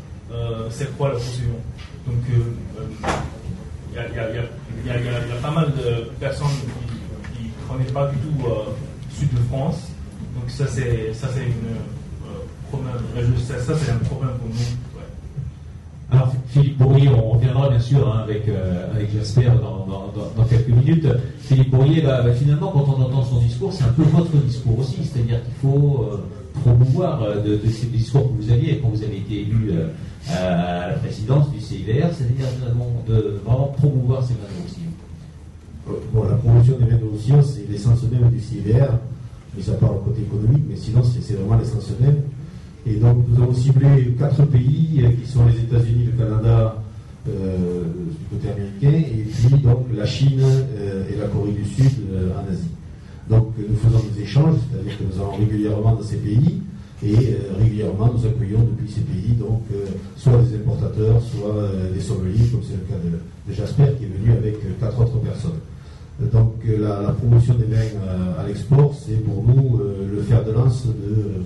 [0.70, 1.60] c'est quoi la procédure
[2.06, 2.16] Donc,
[3.92, 6.48] il y, a pas mal de personnes
[7.34, 8.46] qui ne connaissent pas du tout
[9.12, 9.90] sud de France.
[10.36, 11.12] Donc, ça c'est
[11.44, 11.97] une
[12.70, 12.94] problème.
[13.38, 14.56] Ça, c'est un problème pour nous.
[16.12, 20.70] Alors, alors Philippe Bourrier, on reviendra bien sûr hein, avec, euh, avec Jasper dans, quelques
[20.70, 21.08] minutes.
[21.40, 24.80] Philippe Bourrier, bah, bah, finalement, quand on entend son discours, c'est un peu votre discours
[24.80, 26.24] aussi, c'est-à-dire qu'il faut euh,
[26.62, 29.72] promouvoir de, de, ces discours que vous aviez quand vous avez été élu
[30.30, 32.48] à la présidence du CIVR, c'est-à-dire
[33.08, 34.82] de vraiment promouvoir ces valeurs aussi.
[36.14, 38.90] Bon, la promotion des vins de c'est l'essence même du CIVR,
[39.56, 42.22] mais ça part au côté économique, mais sinon, c'est vraiment l'essence même.
[42.90, 46.82] Et donc, nous avons ciblé quatre pays euh, qui sont les États-Unis, le Canada,
[47.28, 52.06] euh, du côté américain, et puis donc la Chine euh, et la Corée du Sud
[52.34, 52.70] en Asie.
[53.30, 56.62] Donc, nous faisons des échanges, c'est-à-dire que nous allons régulièrement dans ces pays,
[57.04, 59.64] et régulièrement nous accueillons depuis ces pays, donc
[60.16, 64.32] soit des importateurs, soit des sommeliers, comme c'est le cas de, Jasper qui est venu
[64.32, 65.60] avec quatre autres personnes.
[66.32, 71.44] Donc la, promotion des vins à l'export, c'est pour nous le fer de lance de,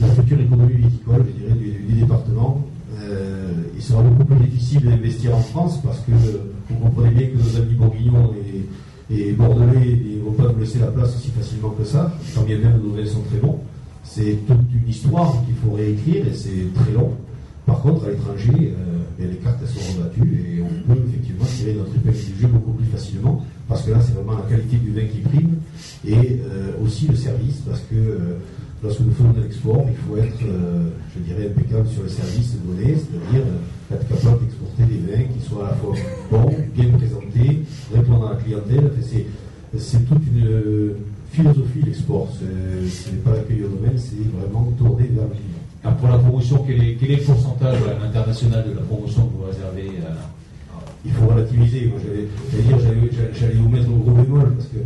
[0.00, 2.64] la future économie viticole, je dirais, du, département.
[2.98, 7.36] Euh, il sera beaucoup plus difficile d'investir en France parce que vous comprenez bien que
[7.36, 8.32] nos amis bourguignons
[9.10, 12.58] et, bordelais ne vont pas nous laisser la place aussi facilement que ça, quand bien
[12.58, 13.58] même nos vins sont très bons.
[14.04, 17.12] C'est toute une histoire qu'il faut réécrire et c'est très long.
[17.66, 21.44] Par contre, à l'étranger, euh, ben, les cartes elles sont rebattues et on peut effectivement
[21.44, 24.76] tirer notre épingle du jeu beaucoup plus facilement parce que là, c'est vraiment la qualité
[24.76, 25.56] du vin qui prime
[26.06, 27.94] et euh, aussi le service parce que
[28.82, 32.56] lorsque nous faisons de l'export, il faut être, euh, je dirais, impeccable sur le service
[32.64, 35.94] donné, c'est-à-dire euh, être capable d'exporter des vins qui soient à la fois
[36.30, 37.62] bons, bien présentés,
[37.94, 38.90] répondant à la clientèle.
[39.76, 40.96] C'est toute une euh,
[41.30, 42.28] philosophie l'export.
[42.40, 45.96] Ce n'est pas l'accueil au domaine, c'est vraiment tourner vers le client.
[45.96, 49.36] pour la promotion, quel est, quel est, le pourcentage à l'international de la promotion que
[49.36, 50.00] vous réservez
[51.04, 51.92] Il faut relativiser.
[53.38, 54.78] J'allais vous mettre au gros bémol parce que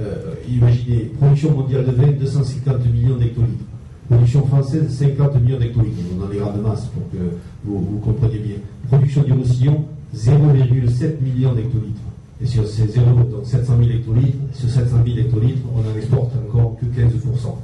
[0.00, 3.64] euh, imaginez, production mondiale de vin, 250 millions d'hectolitres.
[4.08, 5.96] Production française, 50 millions d'hectolitres.
[6.18, 8.56] On en est grandes masses pour que vous, compreniez bien.
[8.88, 9.84] Production du Roussillon,
[10.14, 12.00] 0,7 millions d'hectolitres.
[12.42, 16.32] Et sur ces 0, donc 700 000 hectolitres, sur 700 000 hectolitres, on n'en exporte
[16.48, 17.54] encore que 15%.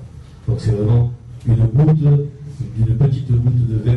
[0.49, 1.13] Donc c'est vraiment
[1.47, 2.29] une goutte,
[2.79, 3.97] une petite goutte de vin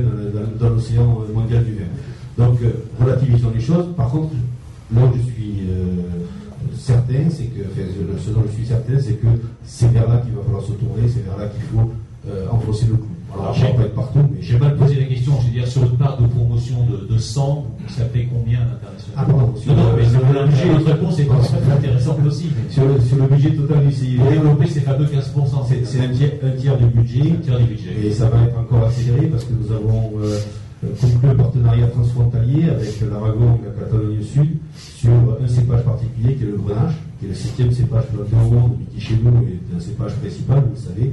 [0.60, 2.46] dans, l'océan mondial du vin.
[2.46, 3.86] Donc euh, relativisons les choses.
[3.96, 4.34] Par contre,
[4.94, 6.23] là où je suis euh,
[6.84, 7.64] certain, c'est que,
[8.20, 9.28] ce dont je suis certain, c'est que
[9.64, 11.92] c'est vers là qu'il va falloir se tourner, c'est vers là qu'il faut
[12.30, 13.08] euh, enfoncer le clou.
[13.34, 14.42] Alors, je ne pas être partout, mais.
[14.42, 17.18] J'ai mal posé la question, je veux dire, sur une part de promotion de, de
[17.18, 21.20] 100, ça fait combien l'international Ah, pardon, sur, non, non, mais le, budget, votre réponse
[21.20, 22.52] est très intéressante aussi.
[22.70, 24.22] Sur, le, sur le budget total du CIV.
[24.30, 25.14] Développer ces fameux 15%.
[25.86, 27.32] C'est un, un, tiers du budget.
[27.32, 27.90] Un tiers du budget.
[28.06, 30.12] Et ça va être encore accéléré parce que nous avons.
[30.22, 30.38] Euh,
[31.00, 36.44] conclu un partenariat transfrontalier avec l'Aragon et la Catalogne Sud sur un cépage particulier qui
[36.44, 39.44] est le Grenache, qui est le septième cépage planté au monde, mais qui chez nous
[39.48, 41.12] est un cépage principal, vous le savez.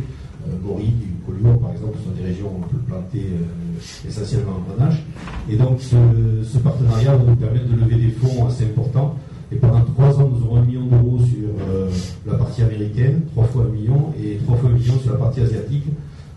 [0.49, 0.93] Euh, Maury,
[1.27, 5.03] Collioure, par exemple, sont des régions où on peut planter euh, essentiellement en Grenache.
[5.51, 9.17] Et donc ce, partenariat va nous permettre de lever des fonds assez importants.
[9.53, 11.89] Et pendant trois ans, nous aurons un million d'euros sur euh,
[12.25, 15.41] la partie américaine, trois fois un million, et trois fois un million sur la partie
[15.41, 15.87] asiatique.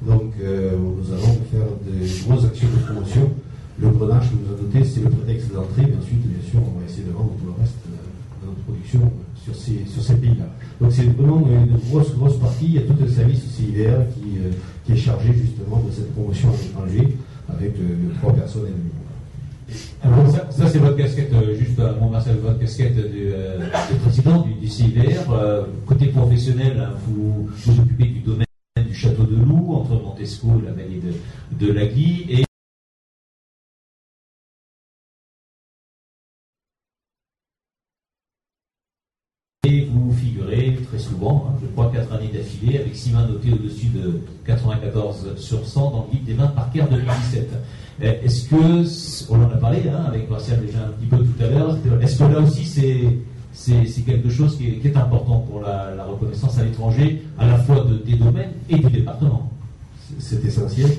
[0.01, 1.67] Donc, euh, nous allons faire
[2.00, 3.32] des grosses actions de promotion.
[3.80, 6.80] Le grenage que vous avez noté, c'est le prétexte d'entrée, mais ensuite, bien sûr, on
[6.80, 9.12] va essayer de vendre tout le reste de notre production
[9.44, 10.46] sur ces, sur ces pays-là.
[10.80, 12.66] Donc, c'est vraiment une grosse, grosse partie.
[12.66, 14.52] Il y a tout un service CIVR qui, euh,
[14.86, 17.18] qui est chargé justement de cette promotion à l'étranger
[17.50, 18.91] avec euh, trois personnes et demie.
[20.04, 23.34] Alors ça, c'est votre casquette, juste à mon Marcel, votre casquette de,
[24.04, 24.70] président du, du
[25.88, 28.46] côté professionnel, hein, vous vous occupez du domaine
[28.94, 32.44] château de Loup, entre Montesco et la vallée de, de Lagui, et
[39.65, 43.88] vous figurez très souvent, hein, je crois quatre années d'affilée, avec six mains notées au-dessus
[43.88, 47.49] de 94 sur 100 dans le guide des mains par cœur 2017.
[48.02, 51.48] Est-ce que, on en a parlé hein, avec Martial déjà un petit peu tout à
[51.48, 53.18] l'heure, est-ce que là aussi c'est
[53.53, 58.15] c'est quelque chose qui est, important pour la, reconnaissance à l'étranger, à la fois des
[58.15, 59.49] domaines et du département.
[60.19, 60.89] C'est essentiel.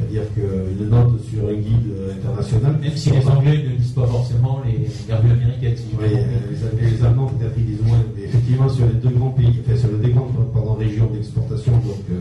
[0.00, 2.78] C'est-à-dire qu'une note sur un guide international.
[2.80, 5.74] Même si les Anglais ne lisent pas forcément les revues américaines.
[6.00, 9.60] oui, les, les, Allemands peut-être ils lisent moins, mais effectivement sur les deux grands pays,
[9.60, 12.20] enfin sur les deux grandes régions d'exportation, donc euh,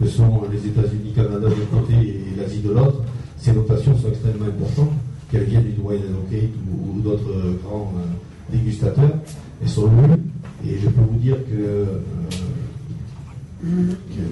[0.00, 3.02] que sont les États-Unis, Canada d'un côté et l'Asie de l'autre,
[3.38, 4.92] ces notations sont extrêmement importantes,
[5.30, 7.32] qu'elles viennent du Wine Allocate ou, ou d'autres
[7.64, 8.06] grands euh,
[8.50, 9.18] dégustateurs,
[9.62, 10.18] elles sont nuls.
[10.64, 11.84] Et je peux vous dire que euh,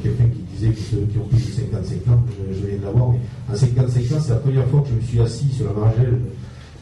[0.03, 2.23] quelqu'un qui disait que ceux qui ont plus de 55 ans,
[2.53, 3.21] je, viens de l'avoir, mais
[3.53, 6.21] à 55 ans, c'est la première fois que je me suis assis sur la margelle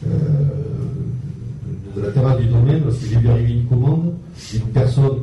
[0.07, 0.09] euh,
[1.95, 4.13] de la terrasse du domaine, parce que j'ai vu arriver une commande
[4.51, 5.19] d'une personne,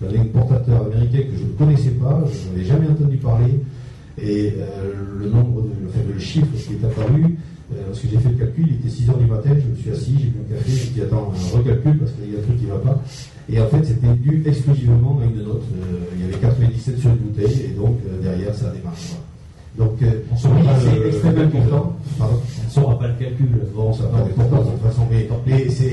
[0.00, 3.60] d'un importateur américain que je ne connaissais pas, je n'avais jamais entendu parler,
[4.20, 4.54] Et
[5.20, 7.36] le nombre, de, le chiffre qui est apparu,
[7.68, 9.90] parce que j'ai fait le calcul, il était 6 h du matin, je me suis
[9.90, 12.42] assis, j'ai bu un café, j'ai dit attends, un recalcul parce qu'il y a un
[12.42, 13.02] truc qui ne va pas.
[13.48, 15.64] Et en fait, c'était dû exclusivement à une note.
[16.14, 18.96] il y avait 97 sur une bouteille, et donc derrière, ça a démarré.
[19.76, 21.96] Donc, c'est extrêmement important.
[22.18, 23.46] Pardon on ne saura pas le calcul.
[23.74, 25.28] Bon, ça va important de toute façon, mais,
[25.70, 25.90] c'est,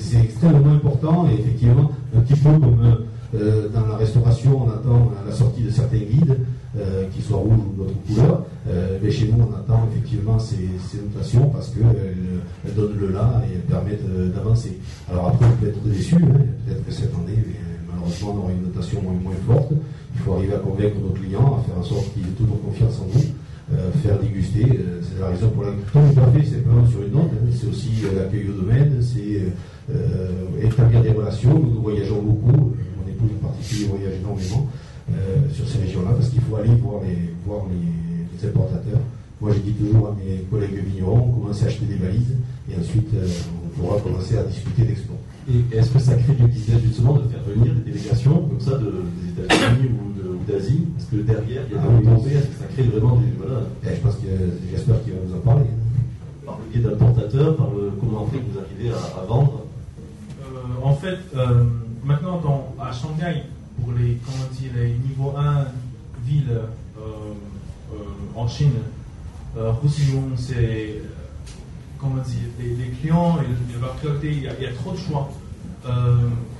[0.00, 5.12] c'est, extrêmement important, et effectivement, un petit peu comme euh, dans la restauration, on attend
[5.26, 6.38] la sortie de certains guides,
[6.78, 10.68] euh, qui soient rouges ou d'autres couleurs, euh, mais chez nous, on attend effectivement ces,
[11.02, 14.78] notations parce qu'elles donnent le là et elles permettent d'avancer.
[15.10, 16.28] Alors après, on peut être déçu, hein.
[16.66, 17.44] peut-être que cette année,
[17.88, 19.72] malheureusement, on aura une notation moins, moins forte.
[20.14, 23.00] Il faut arriver à convaincre nos clients, à faire en sorte qu'ils aient toujours confiance
[23.00, 23.24] en nous.
[23.72, 24.64] Euh, faire déguster.
[24.64, 27.46] Euh, c'est la raison pour laquelle tout le café, c'est pas sur une note, hein,
[27.54, 29.46] c'est aussi euh, l'accueil au domaine, c'est
[30.60, 31.54] établir des relations.
[31.54, 34.68] Nous, nous voyageons beaucoup, mon épouse en particulier voyage énormément
[35.52, 39.00] sur ces régions-là parce qu'il faut aller voir les, voir les, importateurs.
[39.40, 42.36] Moi, je dis toujours à mes collègues vignerons, commencez à acheter des valises
[42.70, 45.16] et ensuite on pourra commencer à discuter d'export.
[45.48, 48.78] Et est-ce que ça crée du business justement de faire venir des délégations comme ça
[48.78, 50.86] de, des États-Unis ou d'Asie?
[50.96, 53.32] Parce que derrière, il y a des retombées, est-ce que ça crée vraiment des.
[53.38, 53.62] Voilà.
[53.84, 54.28] Et je pense que
[54.70, 55.64] j'espère qu'il va nous en parler.
[56.44, 59.64] Par le biais d'importateurs, par le comment fait que vous arrivez à, vendre?
[60.42, 61.64] Euh, En fait, euh,
[62.04, 63.42] maintenant à Shanghai,
[63.82, 65.66] pour les, comment dire, les niveaux 1
[66.24, 66.60] villes
[66.98, 67.34] euh,
[68.34, 68.72] en Chine,
[69.56, 71.02] Roussillon, c'est
[71.98, 74.96] comment dire, les, clients, ils, vont regarder, il y, a, il y, a, trop de
[74.96, 75.28] choix.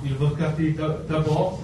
[0.03, 0.75] ils vont regarder
[1.07, 1.61] d'abord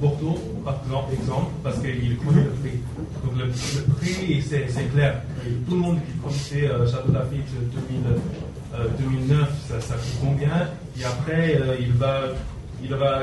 [0.00, 0.80] Bordeaux, par
[1.12, 2.80] exemple, parce qu'il connaît le prix.
[3.22, 5.22] Donc le, prix, c'est clair.
[5.68, 7.46] tout le monde qui connaissait euh, Château Lafitte
[8.98, 10.68] 2009, ça, ça, coûte combien?
[10.98, 12.22] Et après, euh, il va
[12.82, 13.22] il va,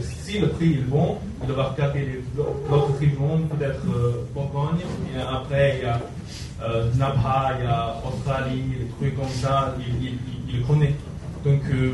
[0.00, 4.80] si le prix est bon, il va regarder l'autre bon, peut-être euh, Bourgogne,
[5.14, 6.00] et après il y a
[6.62, 7.02] euh, il y
[7.66, 10.94] a Australie, des trucs comme ça, il, il, connaît.
[11.44, 11.92] Donc, euh,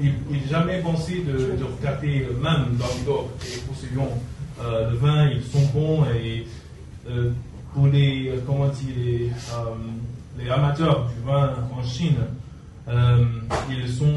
[0.00, 4.08] il n'a jamais pensé de, regarder, euh, même dans le et Roussillon,
[4.62, 6.46] euh, le vin, ils sont bons et
[7.74, 9.30] pour les, comment dire,
[10.38, 12.16] les, amateurs du vin en Chine,
[12.88, 14.14] ils sont,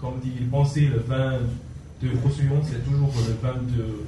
[0.00, 1.38] comme dit, ils pensaient le vin
[2.02, 4.04] de Roussillon, c'est toujours le vin de,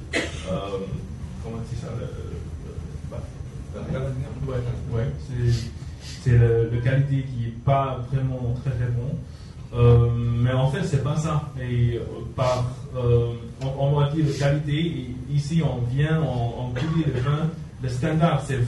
[1.43, 1.87] comment dit ça,
[4.91, 5.11] ouais,
[6.23, 9.17] c'est le, le, qualité qui n'est pas vraiment très très bon.
[9.73, 11.49] Euh, mais en fait, c'est pas ça.
[11.59, 12.01] Et euh,
[12.35, 12.65] par,
[12.95, 13.33] euh,
[13.77, 17.49] on, va dire qualité, ici on vient, on, on le vin.
[17.83, 18.59] Le standard, c'est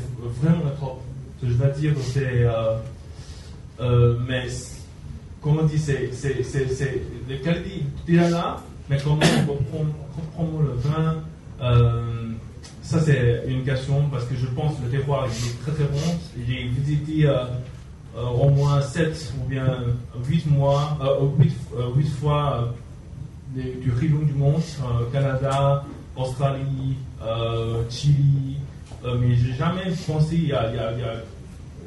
[0.42, 1.02] vraiment trop.
[1.42, 2.46] Je vais dire, c'est.
[4.28, 4.48] mais,
[5.48, 6.12] comment on dit, c'est.
[7.30, 9.20] La qualité déjà là, mais comment
[10.38, 11.24] on le vin
[12.88, 16.00] ça, c'est une question parce que je pense que le terroir est très très bon.
[16.48, 17.44] J'ai visité euh,
[18.16, 19.78] au moins 7 ou bien
[20.26, 20.98] 8 mois,
[21.38, 22.74] 8, euh, 8 euh, fois
[23.54, 24.62] du région du monde,
[25.12, 25.84] Canada,
[26.16, 26.96] Australie,
[27.90, 28.56] Chili,
[29.04, 30.94] mais j'ai jamais pensé il y a, il y a,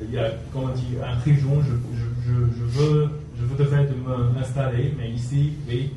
[0.03, 1.73] il y a, comment dire, un région, je,
[2.27, 3.11] je, je, veux,
[3.59, 5.91] je veux de m'installer, mais ici, oui,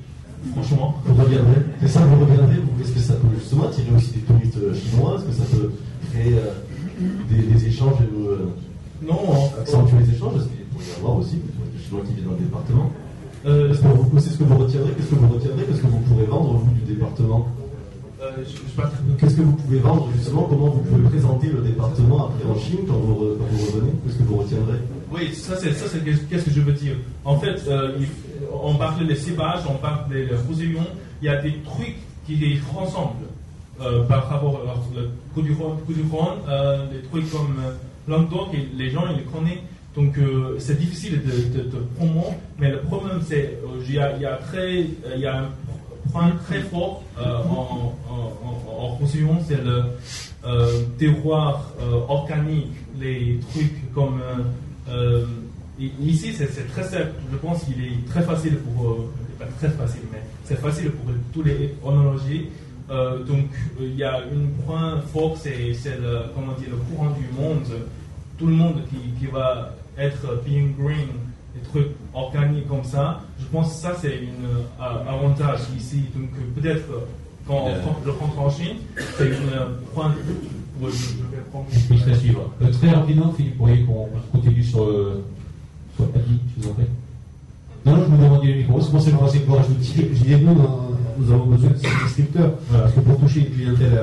[0.53, 0.95] franchement.
[1.05, 4.59] Vous reviendrez, c'est ça, vous reviendrez, est-ce que ça peut justement attirer aussi des touristes
[4.75, 5.71] chinois, est-ce que ça peut
[6.11, 6.35] créer
[7.29, 7.97] des, des, échanges
[9.05, 9.19] non.
[9.59, 12.37] Accentuer les échanges, parce qu'il pourrait y avoir aussi des chinois qui viennent dans le
[12.37, 12.91] département.
[13.45, 15.87] Euh, est-ce que vous, c'est ce que vous retiendrez Qu'est-ce que vous retiendrez Qu'est-ce que
[15.87, 17.47] vous pourrez vendre, vous, du département?
[17.59, 17.62] euh,
[19.19, 20.43] Qu'est-ce que vous pouvez vendre, justement?
[20.43, 23.91] Comment vous pouvez présenter le département après en Chine, quand vous, revenez?
[24.05, 24.77] Qu'est-ce que vous retiendrez?
[25.11, 26.95] Oui, ça, c'est, ça, c'est qu'est-ce que je veux dire.
[27.25, 27.97] En fait, euh,
[28.63, 30.87] on parle des cépages, on parle des roussillons,
[31.21, 31.95] il y a des trucs
[32.25, 33.27] qui les rassemblent.
[34.07, 35.77] par rapport à le coup du Rhône,
[36.91, 37.55] des trucs comme
[38.07, 39.63] Languedoc, les gens, ils le connaissent.
[39.95, 44.37] Donc, euh, c'est difficile de, de, promouvoir, mais le problème, c'est qu'il euh, y, a,
[44.37, 45.49] très, il y a
[46.11, 48.99] point très fort euh, en, en, en,
[49.47, 49.83] c'est le
[50.97, 51.73] terroir
[52.07, 54.21] organique, les trucs comme.
[55.79, 57.13] ici, c'est très simple.
[57.31, 59.09] Je pense qu'il est très facile pour.
[59.39, 62.47] pas très facile, mais c'est facile pour tous les onologies.
[62.89, 63.47] Euh, donc
[63.79, 66.23] il y a un point fort, c'est le,
[66.69, 67.65] le courant du monde.
[68.37, 71.07] Tout le monde qui, qui va être being green,
[71.55, 73.21] des trucs organiques comme ça.
[73.39, 74.19] Je pense que ça c'est
[74.79, 76.03] un euh, avantage ici.
[76.15, 76.85] Donc peut-être
[77.47, 78.77] quand on le rentre en Chine,
[79.17, 80.13] c'est un point.
[80.81, 81.65] Ouais, je, je vais prendre.
[81.71, 82.51] Je vais suivre.
[82.61, 84.85] Euh, très rapidement, Philippe, pour qu'on continue sur,
[85.95, 86.85] sur Adi, je vous en prie.
[87.85, 90.13] Non, je vous demandais le micro, c'est pour ça que je pensais que je vous
[90.13, 90.55] disais, nous,
[91.17, 92.53] nous avons besoin de ces descripteurs.
[92.71, 93.99] Parce que pour toucher une clientèle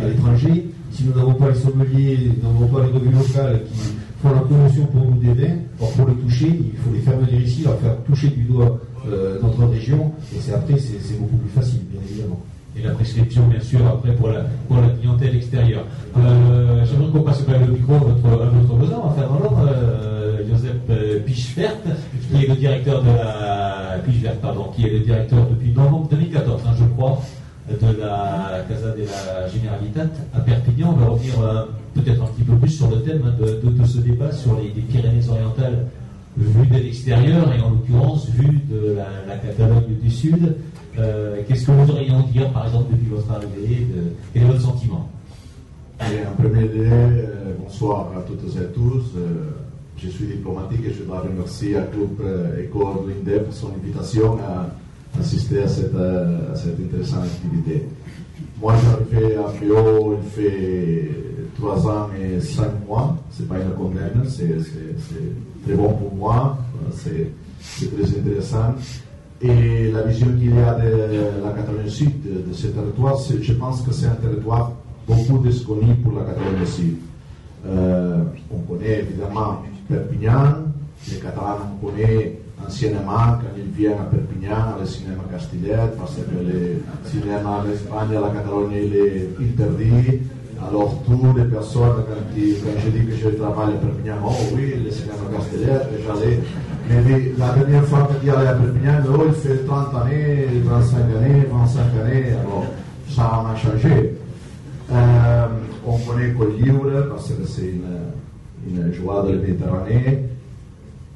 [0.00, 3.80] à, l'étranger, si nous n'avons pas les sommeliers, nous n'avons pas les revues locales qui
[4.22, 7.40] font la promotion pour nous des vins, pour les toucher, il faut les faire venir
[7.40, 8.78] ici, leur faire toucher du doigt
[9.08, 12.42] euh, notre région, et c'est après, c'est beaucoup plus facile, bien évidemment
[12.76, 15.84] et la prescription, bien sûr, après pour la, pour la clientèle extérieure.
[16.16, 21.24] Euh, J'aimerais qu'on passe le micro à votre, à votre besoin, enfin, alors, euh, Joseph
[21.24, 21.74] Pichevert,
[22.30, 23.98] qui est le directeur de la
[24.40, 27.20] pardon, qui est le directeur depuis novembre 2014, hein, je crois,
[27.68, 30.94] de la Casa de la Generalitat à Perpignan.
[30.94, 31.64] On va revenir euh,
[31.94, 34.82] peut-être un petit peu plus sur le thème de, de, ce débat sur les, les
[34.82, 35.86] Pyrénées-Orientales
[36.36, 40.56] vues de l'extérieur et en l'occurrence vues de la, Catalogne du Sud.
[40.98, 43.86] Euh, qu'est-ce que vous auriez à dire, par exemple, depuis votre arrivée
[44.32, 45.08] Quel est votre sentiment?
[46.00, 49.04] En premier lieu, euh, bonsoir à toutes et à tous.
[49.96, 52.22] Je suis diplomatique et je dois remercier à Club
[52.58, 54.68] École l'INDE pour son invitation à
[55.18, 57.86] assister à cette, intéressante activité.
[58.60, 61.10] Moi, j'arrivais à Bio il fait
[61.56, 63.16] trois ans et cinq mois.
[63.30, 64.56] Ce n'est pas une condamne, c'est
[65.64, 66.58] très bon pour moi,
[66.92, 67.32] c'est
[67.94, 68.74] très intéressant.
[69.40, 73.82] Et la vision qu'il y a de la Catalogne Sud, de, ce territoire, je pense
[73.82, 74.72] que c'est un territoire
[75.06, 76.96] beaucoup desconnu pour la Catalogne Sud.
[77.66, 80.54] Euh, on connaît évidemment Perpignan,
[81.10, 86.44] les Catalans on connaît anciennement quand ils viennent à Perpignan, le cinéma Castillet, parce que
[86.44, 90.20] le cinéma en Espagne, la Catalogne, il est interdit.
[90.66, 94.74] Alors, toutes les personnes, quand, quand je dis que je travaille à Perpignan, oh oui,
[94.84, 96.40] le cinéma Castillet, j'allais
[96.88, 100.96] mais la dernière fois que tu allais à Perpignan, oh, il fait 30 années, 35
[100.96, 102.64] années, 25 années, alors
[103.10, 104.14] ça a changé.
[105.86, 110.24] On connaît Collioure parce que c'est une, une joie de la Méditerranée.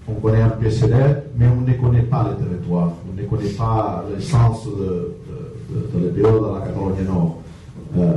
[0.09, 0.67] On connaît un peu
[1.37, 2.93] mais on ne connaît pas le territoire.
[3.09, 5.15] On ne connaît pas l'essence de,
[5.71, 7.39] de, de, de, de la Catalogne Nord.
[7.99, 8.17] Euh,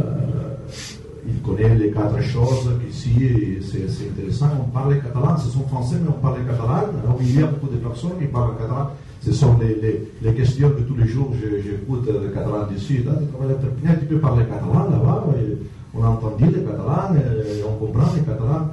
[1.27, 4.47] il connaît les quatre choses qu'ici, c'est intéressant.
[4.61, 6.89] On parle catalan, ce sont français, mais on parle catalan.
[7.03, 8.91] Alors, il y a beaucoup de personnes qui parlent catalan.
[9.21, 13.07] Ce sont les, les, les questions que tous les jours j'écoute le catalan du Sud.
[13.09, 15.25] Ah, tu peux parler catalan là-bas
[15.95, 17.15] On a entendu le catalan,
[17.67, 18.69] on comprend le catalan.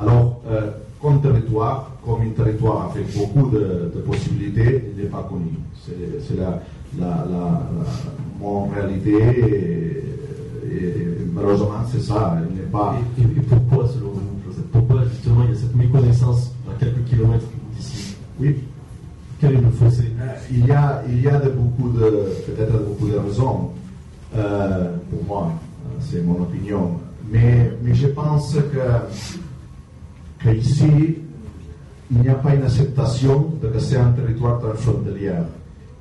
[0.00, 0.70] Alors, euh,
[1.00, 5.50] comme territoire, comme un territoire avec beaucoup de, de possibilités, il n'est pas connu.
[5.84, 6.62] C'est la,
[6.98, 7.62] la, la,
[8.40, 9.12] mon réalité.
[10.70, 10.96] et,
[11.32, 12.96] malheureusement, c'est ça, il n'est pas.
[13.18, 18.16] Et, pourquoi, selon vous, Pourquoi, justement, il y a cette méconnaissance à quelques kilomètres d'ici?
[18.40, 18.56] Oui.
[19.38, 20.04] Quel est le fossé?
[20.18, 23.70] Euh, il y a, il y a de beaucoup de, peut-être beaucoup de raisons,
[24.34, 25.52] euh, pour moi,
[26.00, 26.92] c'est mon opinion.
[27.30, 28.78] Mais, mais je pense que,
[30.46, 31.16] que ici,
[32.10, 35.32] il n'y a pas une acceptation de que c'est un territoire transfrontalier.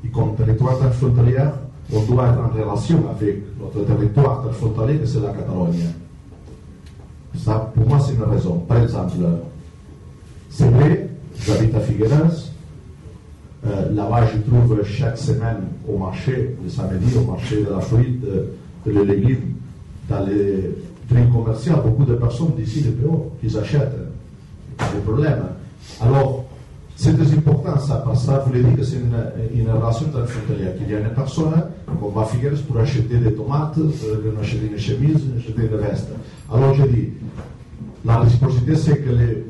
[0.04, 1.46] Et comme territoire transfrontalier,
[1.92, 5.86] on doit être en relation avec notre territoire transfrontalier que c'est la Catalogne.
[7.38, 8.60] Ça, pour moi, c'est une raison.
[8.60, 9.14] Par exemple,
[10.50, 11.10] c'est vrai,
[11.40, 12.52] j'habite à Figueres.
[13.92, 18.92] Là-bas, je trouve chaque semaine au marché, le samedi, au marché de la fruite, de,
[18.92, 19.56] de légumes,
[20.08, 20.70] dans les
[21.10, 24.15] trains commerciaux, beaucoup de personnes d'ici de PO qui achètent.
[24.78, 25.44] Pas de problème.
[26.02, 26.46] Alors,
[26.96, 30.90] c'est très important ça, parce que ça voulait dire que c'est une, relation transfrontalière, qu'il
[30.90, 31.52] y a une personne,
[32.00, 36.08] qu'on va à Figueres pour acheter des tomates, pour acheter une chemise, acheter une veste.
[36.52, 37.10] Alors je dis,
[38.06, 39.46] la réciprocité c'est que les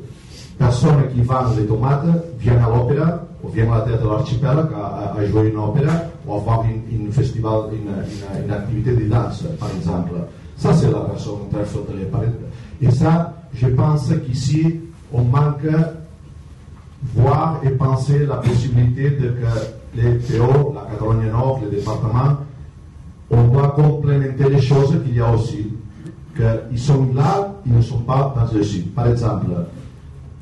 [0.57, 2.06] personnes qui vendent les tomates
[2.39, 5.93] viennent à l'opéra, ou viennent à la théâtre de l'archipel à, jouer une opéra,
[6.26, 10.14] ou à une, festival, une, activité de danse, par exemple.
[10.57, 12.07] Ça c'est la relation transfrontalière.
[12.81, 14.81] Et ça, je pense qu'ici,
[15.15, 15.67] on manque
[17.13, 22.37] voir et penser la possibilité de que les PO, la Catalogne Nord, les départements,
[23.29, 25.71] on doit complémenter les choses qu'il y a aussi.
[26.35, 28.93] Qu'ils sont là, ils ne sont pas dans le sud.
[28.93, 29.47] Par exemple,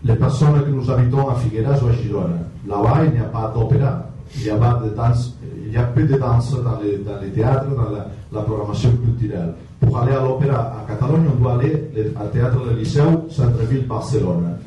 [0.03, 2.33] les personnes que nous habitons à Figueras ou à Girona,
[2.67, 5.83] là-bas, il n'y a pas d'opéra, il y a pas de danse, il y a
[5.83, 9.53] peu de danse dans les, dans les théâtres, dans la, programmation culturelle.
[9.85, 14.57] Pour aller à l'opéra à Catalogne, on doit aller au théâtre de Liceu, centre-ville, Barcelone.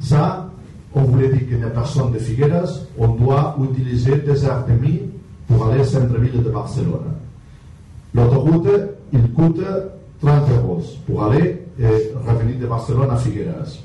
[0.00, 0.48] Ça,
[0.94, 5.00] on voulait dire qu'une personne de Figueras, on doit utiliser des heures et demie
[5.46, 7.14] pour aller au centre-ville de Barcelone.
[8.14, 8.68] L'autoroute,
[9.12, 9.60] il coûte
[10.20, 13.78] 30 euros pour aller et revenir de Barcelone à Figueras.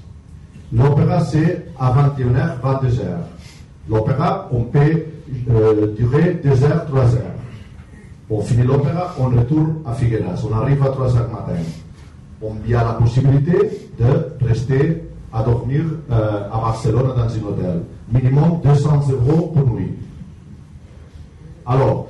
[0.73, 3.01] L'opéra, c'est à 21h, 22h.
[3.89, 5.03] L'opéra, on peut
[5.49, 7.32] euh, durer 2 heures, 3 heures.
[8.35, 10.43] On finit l'opéra, on retourne à Figueras.
[10.49, 11.61] On arrive à 3 heures matin.
[12.41, 17.84] On a la possibilité de rester à dormir à Barcelone dans un hôtel.
[18.11, 19.91] Minimum 200 euros pour nuit.
[21.68, 22.07] Alors,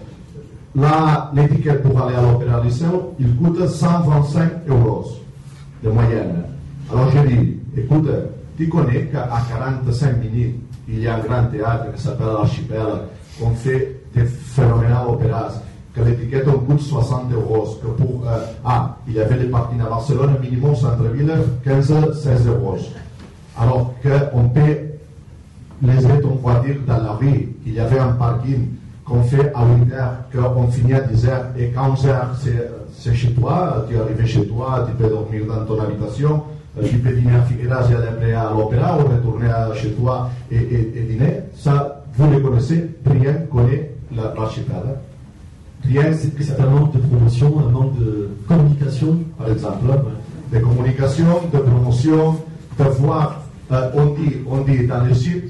[1.33, 5.05] l'étiquette pour aller à l'Opéra Lycéo, il coûte 125 euros
[5.83, 6.43] de moyenne.
[6.89, 8.07] Alors j'ai dit, écoute,
[8.55, 10.55] tu connais qu'à 45 minutes,
[10.87, 12.87] il y a un grand théâtre qui s'appelle l'Archipel,
[13.37, 15.51] qu'on fait des phénoménales opéras,
[15.93, 19.81] que l'étiquette on coûte 60 euros, que pour, euh, ah, il y avait les parkings
[19.81, 21.31] à Barcelone, minimum centre-ville,
[21.65, 22.77] 15-16 euros.
[23.57, 24.97] Alors qu'on paie
[25.83, 28.67] les aides, on va dire, dans la rue, il y avait un parking
[29.05, 32.29] qu'on fait à 8 heures, qu'on finit à 10 heures, et qu'à 11 heures,
[32.97, 36.43] c'est chez toi, tu es arrivé chez toi, tu peux dormir dans ton habitation,
[36.79, 41.03] euh, tu peux dîner à Figueras et aller à l'opéra, ou retourner chez toi et,
[41.07, 41.41] dîner.
[41.55, 44.97] Ça, vous le connaissez, rien connaît l'archipel.
[45.85, 49.85] Rien, c'est un manque de promotion, un manque de communication, par exemple,
[50.51, 52.35] de communication, de promotion,
[52.79, 53.41] de voir,
[53.71, 55.43] euh, on, dit, on dit dans les sites,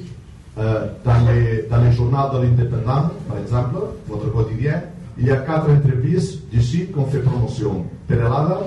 [0.58, 3.76] euh, dans, les, dans les journaux de l'indépendant, par exemple,
[4.08, 4.82] votre quotidien,
[5.18, 7.86] il y a quatre entreprises du site qui ont fait promotion.
[8.08, 8.62] Perelada,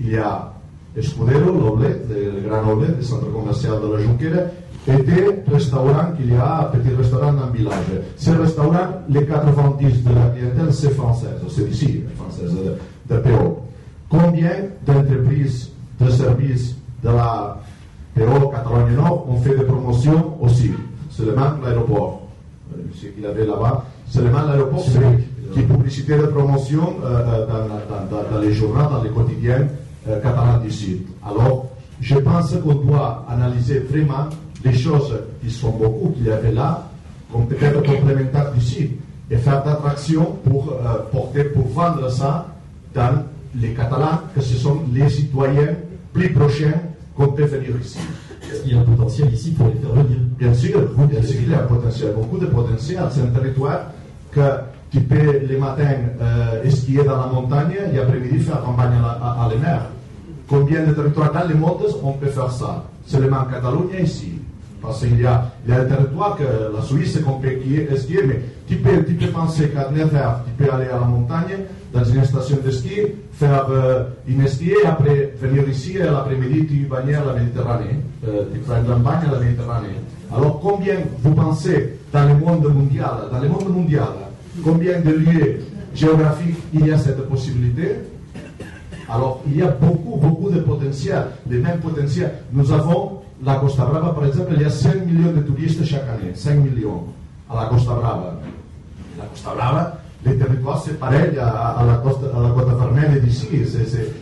[0.00, 0.52] il y a
[0.96, 4.40] Escudero, l'Oblet, le grand Oblet, le centre commercial de la Junquera,
[4.88, 7.74] et des restaurants qu'il y a, petit restaurant dans le village.
[8.16, 13.62] Ces restaurants, les 90 de la clientèle, c'est française, c'est ici, française, de, de PO.
[14.08, 14.52] Combien
[14.86, 17.58] d'entreprises de services de la
[18.14, 20.70] PO Catalogne Nord ont fait des promotions aussi?
[21.10, 22.22] Seulement l'aéroport.
[22.94, 25.00] Ce qu'il avait là-bas, seulement l'aéroport, c'est
[25.52, 29.66] qui publicité de promotion euh, dans, dans, dans, les journaux, dans les quotidiens
[30.08, 31.02] euh, catalans du Sud.
[31.24, 34.28] Alors, je pense qu'on doit analyser vraiment
[34.64, 36.88] les choses qui sont beaucoup qu'il y avait là,
[37.32, 38.90] comme peut-être complémentaires Sud,
[39.30, 42.46] et faire d'attraction pour euh, porter, pour vendre ça
[42.94, 43.24] dans
[43.54, 45.74] les Catalans, que ce sont les citoyens
[46.12, 46.74] plus prochains
[47.16, 47.98] qu'on peut venir ici.
[48.42, 50.18] Est-ce qu'il y a un potentiel ici pour les faire venir?
[50.38, 50.80] Bien sûr,
[51.10, 53.00] bien sûr qu'il y a un potentiel, beaucoup de potentiel.
[53.10, 53.80] C'est un territoire
[54.30, 54.40] que
[54.90, 59.46] tu peux les matins euh, skier dans la montagne et après-midi faire campagne à, à,
[59.46, 59.80] à la mer.
[60.48, 62.84] Combien de territoires dans le monde on peut faire ça?
[63.04, 64.34] Seulement en Catalogne ici.
[64.86, 67.48] Parce qu'il y a, des territoires que la Suisse qu'on peut
[67.96, 69.02] skier, mais tu peux,
[69.32, 72.70] penser qu'à 9 heures, tu peux aller à la montagne, dans une station de
[73.32, 77.98] faire euh, une ski, après venir ici, et l'après-midi, tu baignes à la Méditerranée.
[78.28, 79.88] Euh, tu prends un bain à la Méditerranée.
[80.32, 84.08] Alors combien vous pensez dans le monde mondial, dans le monde mondial,
[84.62, 85.60] combien de lieux
[85.94, 87.96] géographiques il y a cette possibilité?
[89.08, 92.32] Alors il y a beaucoup, beaucoup de potentiel, les mêmes potentiels.
[92.52, 96.08] Nous avons la Costa Brava, par exemple, il y a 5 millions de touristes chaque
[96.08, 97.04] année, 5 millions
[97.50, 98.34] à la Costa Brava.
[99.18, 100.34] La Costa Brava, les
[100.94, 103.48] pareil à, à, la Costa, à la Côte Vermeille d'ici,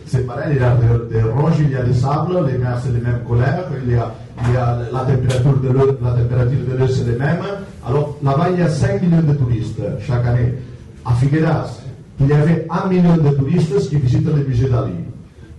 [0.05, 0.75] c'est pareil, il y a
[1.09, 3.95] des, roches, il y a des sables, les mers, c'est les mêmes couleurs, il y
[3.95, 4.13] a,
[4.47, 7.43] il y a la température de l'eau, la température de l'eau, c'est les mêmes.
[7.87, 10.53] Alors là-bas, il y a 5 millions de touristes chaque année.
[11.05, 11.79] À Figueras,
[12.19, 15.04] il y avait 1 million de touristes qui visitent le musée d'Ali.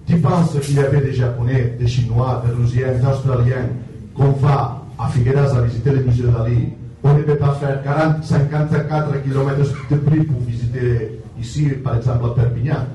[0.06, 3.68] Tu penses qu'il y avait des Japonais, des Chinois, des Russiens, des Australiens
[4.14, 6.72] qu'on va à Figueras à visiter le musée d'Ali
[7.06, 9.60] on ne peut pas faire 40, 54 km
[9.90, 12.86] de prix pour visiter ici, par exemple, à Perpignan.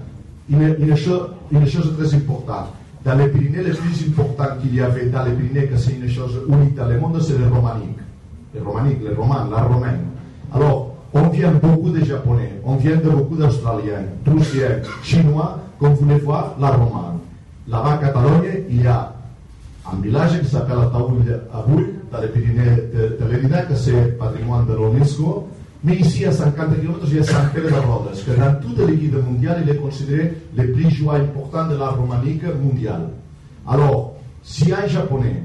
[0.49, 2.73] Une, une, chose, une chose très importante.
[3.05, 6.09] Dans les Pyrénées, le plus important qu'il y avait dans les Pyrénées, que c'est une
[6.09, 7.97] chose unique dans le monde, c'est le romanique.
[8.53, 10.01] Le romanique, le roman, la romaine.
[10.53, 16.05] Alors, on vient beaucoup de Japonais, on vient de beaucoup d'Australiens, Russiens, Chinois, comme vous
[16.05, 17.17] voulez voir, la romane.
[17.67, 19.13] Là-bas, en Catalogne, il y a
[19.91, 21.23] un village qui s'appelle Ataoull,
[22.11, 25.47] dans les Pyrénées de, de l'Érida, que c'est patrimoine de l'UNESCO.
[25.83, 28.87] Mais ici, à 50 km, il y a San Pere de Rodes, que dans toute
[28.87, 33.09] l'équipe mondiale, il est considéré le plus joie important de la romanique mondiale.
[33.67, 34.13] Alors,
[34.43, 35.43] si un japonais,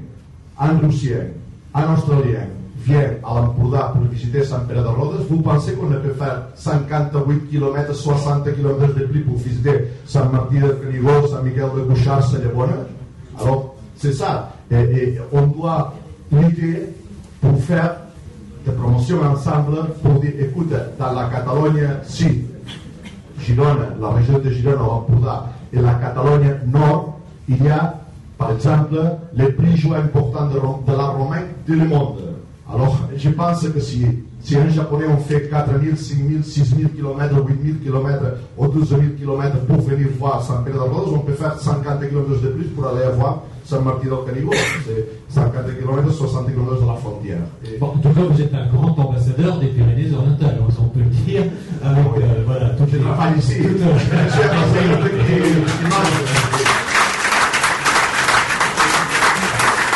[0.61, 1.29] un russien,
[1.73, 2.49] un australien
[2.87, 6.43] vient à l'Empordà pour visiter San Pere de Rodes, vous pensez qu'on ne peut faire
[6.55, 11.83] 58 km, 60 km de plus pour visiter San Martí de Canigó, San Miguel de
[11.83, 12.75] Bouchard, Cellebona
[13.41, 14.53] Alors, c'est ça.
[14.71, 15.95] Et, et, on doit
[16.31, 16.93] lutter
[17.41, 17.97] pour faire
[18.65, 22.45] des promotions ensemble pour dire, écoute, dans la Catalogne si
[23.41, 27.19] Girona, la région de Girona, Empordà et la Catalogne Nord,
[27.49, 27.95] il y a,
[28.39, 28.97] par exemple,
[29.35, 29.55] les
[29.95, 32.26] importants de, de la romaine du monde.
[32.73, 34.05] Alors, je pense que si,
[34.41, 38.25] si un Japonais on fait 4000, 5000, 6000 km, 8000 km
[38.59, 42.43] ou 12 000 km pour venir voir San Pedro de on peut faire 50 km
[42.43, 44.51] de plus pour aller voir San Martín del Canigó.
[44.85, 47.39] C'est 50 km, 60 km de la frontière.
[47.65, 47.79] Et...
[47.79, 51.45] Bon, en tout cas, vous êtes un grand ambassadeur des Pyrénées-Orientales, on peut le dire.
[51.85, 52.23] Avec, oui.
[52.25, 53.03] euh, voilà, toutes je les...
[53.03, 53.55] travaille ici.
[53.63, 53.79] Toutes...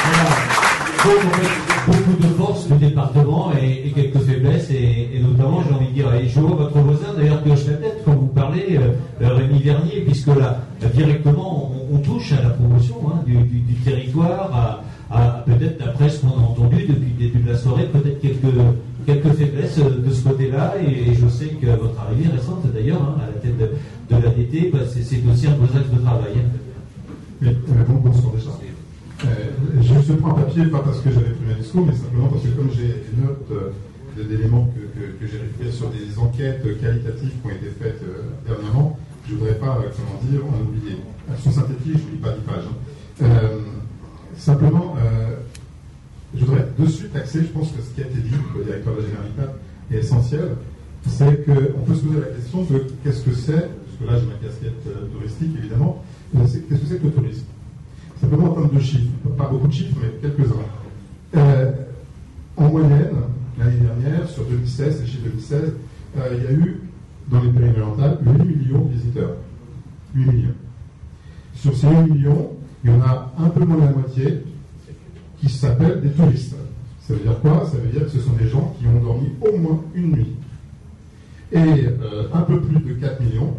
[0.02, 0.36] voilà.
[1.02, 1.59] beaucoup
[2.70, 7.14] le département et, quelques faiblesses, et, notamment, j'ai envie de dire, et je votre voisin
[7.16, 10.58] d'ailleurs que je la tête quand vous parlez, euh, Rémi Vernier, puisque là,
[10.94, 16.42] directement, on, touche à la promotion hein, du, territoire, à, peut-être, d'après ce qu'on a
[16.42, 18.54] entendu depuis le début de la soirée, peut-être quelques,
[19.06, 23.26] quelques faiblesses de ce côté-là, et, je sais que votre arrivée récente d'ailleurs, hein, à
[23.26, 26.32] la tête de, de l'ADT, bah, c'est aussi un beaux axe de travail.
[27.42, 27.48] Oui,
[27.88, 28.32] bon, bonsoir.
[29.24, 29.28] Euh,
[29.80, 32.48] j'ai ce point papier, pas parce que j'avais pris un discours, mais simplement parce que
[32.48, 37.50] comme j'ai des notes euh, d'éléments que, j'ai récupérés sur des enquêtes qualitatives qui ont
[37.50, 38.98] été faites euh, dernièrement,
[39.28, 40.96] je ne voudrais pas, comment dire, en oublier.
[41.30, 42.64] Elles sont synthétiques, je ne lis pas 10 pages.
[43.22, 43.26] Hein.
[44.36, 44.96] simplement,
[46.34, 48.94] je voudrais de suite axer, je pense que ce qui a été dit au directeur
[48.94, 49.54] de la Généralitat
[49.92, 50.56] est essentiel,
[51.06, 54.26] c'est qu'on peut se poser la question de qu'est-ce que c'est, parce que là j'ai
[54.26, 56.02] ma casquette touristique évidemment,
[56.34, 57.44] qu'est-ce que c'est que le tourisme?
[58.32, 61.36] En termes de chiffres, pas beaucoup de chiffres, mais quelques-uns.
[61.36, 61.72] Euh,
[62.56, 63.10] en moyenne,
[63.58, 65.72] l'année dernière, sur 2016, les chiffres 2016,
[66.16, 66.80] euh, il y a eu,
[67.28, 69.36] dans les pays orientales, 8 millions de visiteurs.
[70.14, 70.54] 8 millions.
[71.54, 72.50] Sur ces 8 millions,
[72.84, 74.44] il y en a un peu moins de la moitié
[75.40, 76.54] qui s'appellent des touristes.
[77.00, 77.66] Ça veut dire quoi?
[77.66, 80.36] Ça veut dire que ce sont des gens qui ont dormi au moins une nuit.
[81.50, 83.56] Et euh, un peu plus de 4 millions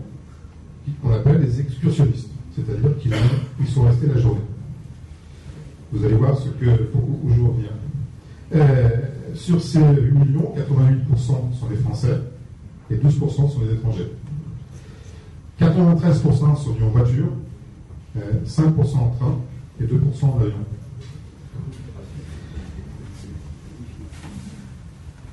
[1.01, 4.39] qu'on appelle des excursionnistes, c'est-à-dire qu'ils sont restés la journée.
[5.91, 7.69] Vous allez voir ce que, je reviens.
[8.55, 8.89] Euh,
[9.33, 11.17] sur ces 8 millions, 88%
[11.59, 12.17] sont des Français
[12.89, 14.11] et 12% sont des étrangers.
[15.59, 17.31] 93% sont en voiture,
[18.45, 19.37] 5% euh, en train
[19.79, 20.55] et 2% en avion.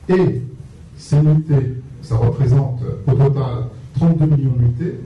[0.09, 0.43] Et
[0.97, 5.01] ces unités, ça représente au total 32 millions d'unités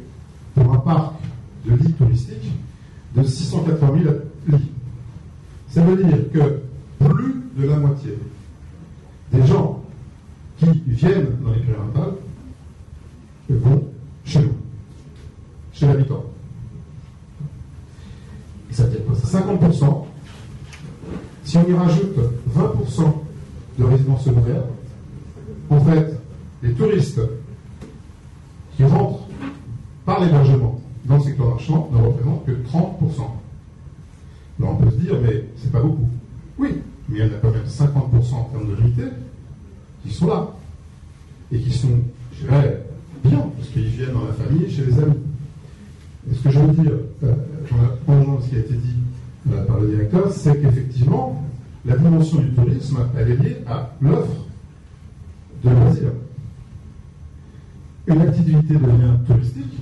[0.55, 1.15] pour un parc
[1.67, 2.53] de lits touristiques
[3.17, 4.15] de 680 000
[4.49, 4.71] lits.
[5.73, 6.61] Ça veut dire que
[7.03, 8.19] plus de la moitié
[9.33, 9.83] des gens
[10.59, 12.19] qui viennent dans les Pyrénées
[13.49, 13.83] vont
[14.27, 14.53] chez nous,
[15.73, 16.25] chez l'habitant.
[18.71, 20.05] Et ça peut 50%.
[21.45, 22.17] Si on y rajoute
[22.55, 23.13] 20%
[23.79, 24.65] de résidences secondaires,
[25.71, 26.21] en fait,
[26.63, 27.21] les touristes
[28.77, 29.27] qui rentrent
[30.05, 33.42] par l'hébergement dans le secteur marchand ne représentent que 30%
[34.69, 36.09] on peut se dire, mais c'est pas beaucoup.
[36.59, 39.05] Oui, mais il y en a quand même 50% en termes de l'unité
[40.05, 40.51] qui sont là.
[41.51, 41.89] Et qui sont,
[42.35, 42.87] je dirais,
[43.23, 45.19] bien, parce qu'ils viennent dans la famille et chez les amis.
[46.31, 46.93] Et ce que je veux dire,
[48.07, 48.97] en ce qui a été dit
[49.51, 51.45] euh, par le directeur, c'est qu'effectivement,
[51.85, 54.47] la dimension du tourisme, elle est liée à l'offre
[55.65, 56.13] de loisirs.
[58.07, 59.79] Une activité devient touristique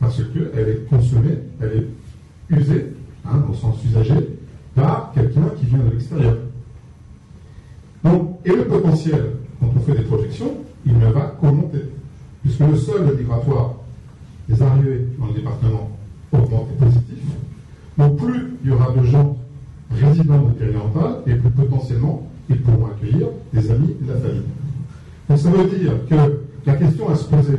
[0.00, 2.93] parce qu'elle est consommée, elle est usée
[3.26, 4.14] Hein, au sens usagé,
[4.74, 6.36] par quelqu'un qui vient de l'extérieur.
[8.02, 10.52] Donc, et le potentiel, quand on fait des projections,
[10.84, 11.84] il ne va qu'augmenter.
[12.42, 13.76] Puisque le sol migratoire
[14.46, 15.90] des arrivées dans le département
[16.32, 17.18] augmente positif.
[17.96, 19.36] Donc plus il y aura de gens
[19.90, 20.78] résidents de pyrénées
[21.26, 24.42] et plus potentiellement ils pourront accueillir des amis et de la famille.
[25.30, 27.58] Donc ça veut dire que la question à se poser,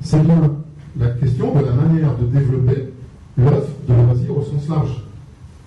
[0.00, 0.52] c'est bien
[0.98, 2.88] la question de la manière de développer
[3.38, 5.02] l'offre de loisirs au sens large.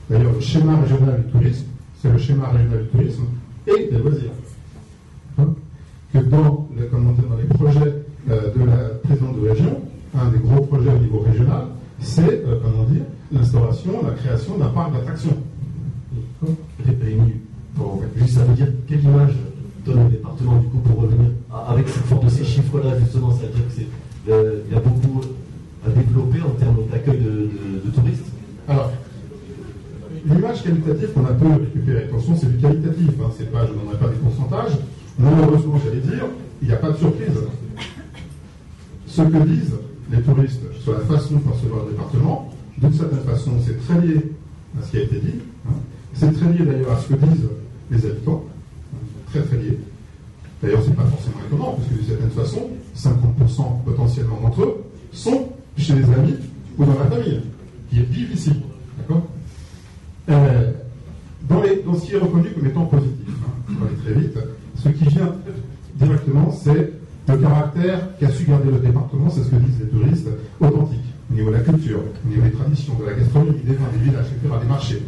[0.10, 1.66] D'ailleurs, le schéma régional du tourisme,
[2.02, 3.24] c'est le schéma régional du tourisme
[3.68, 4.32] et des loisirs.
[5.40, 5.54] Hein?
[6.14, 7.96] Que dans, dans les projets
[8.30, 9.82] euh, de la présidente de région,
[10.14, 11.68] un des gros projets au niveau régional,
[12.00, 15.38] c'est, euh, comment dire, l'instauration, la création d'un parc d'attractions.
[18.16, 19.36] Juste, ça veut dire quelle image
[19.86, 21.28] donne le département, du coup, pour revenir
[21.68, 25.22] avec cette forme de ces chiffres-là, justement, ça veut dire qu'il euh, y a beaucoup
[25.90, 28.26] développer en termes d'accueil de, touristes
[28.68, 28.92] Alors,
[30.26, 33.80] l'image qualitative qu'on a peu récupérée, attention, c'est du qualitatif, hein, c'est pas, je ne
[33.80, 34.78] donnerai pas des pourcentages.
[35.18, 36.26] Malheureusement, j'allais dire,
[36.62, 37.40] il n'y a pas de surprise.
[39.08, 39.76] Ce que disent
[40.12, 44.32] les touristes sur la façon de percevoir le département, d'une certaine façon, c'est très lié
[44.80, 45.40] à ce qui a été dit.
[45.68, 45.74] Hein.
[46.14, 47.50] C'est très lié d'ailleurs à ce que disent
[47.90, 48.46] les habitants.
[49.32, 49.78] Très très lié.
[50.62, 54.84] D'ailleurs, ce n'est pas forcément étonnant, parce que d'une certaine façon, 50% potentiellement d'entre eux
[55.12, 55.51] sont
[55.82, 56.36] chez les amis
[56.78, 57.42] ou dans la famille,
[57.90, 58.52] qui vivent ici.
[58.98, 59.28] D'accord
[60.30, 60.72] euh,
[61.50, 64.38] dans, dans, ce qui est reconnu comme étant positif, hein, aller très vite,
[64.76, 65.36] ce qui vient
[65.96, 66.94] directement, c'est
[67.28, 70.28] le caractère qu'a su garder le département, c'est ce que disent les touristes,
[70.60, 71.00] authentique,
[71.30, 74.10] au niveau de la culture, au niveau des traditions, de la gastronomie, des vins, des
[74.10, 75.02] villages, etc., des marchés.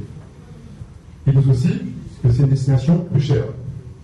[1.27, 1.81] Ils disent aussi
[2.23, 3.45] que c'est une destination plus chère.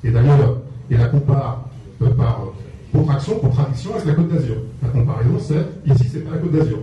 [0.03, 0.57] Et d'ailleurs,
[0.89, 1.69] il la compare
[2.01, 2.43] euh, par
[2.91, 4.55] contraction, contradiction avec la Côte d'Azur.
[4.81, 6.79] La comparaison, c'est ici, c'est pas la Côte d'Azur.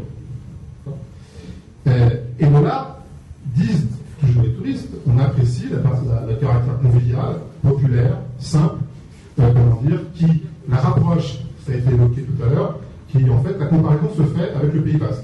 [1.86, 3.02] Euh, et là,
[3.54, 3.86] disent
[4.20, 8.76] toujours les touristes, on apprécie le caractère convivial, populaire, simple,
[9.40, 12.22] euh, comment dire, qui la rapproche, ça a été évoqué
[14.16, 15.22] se fait avec le Pays Basque.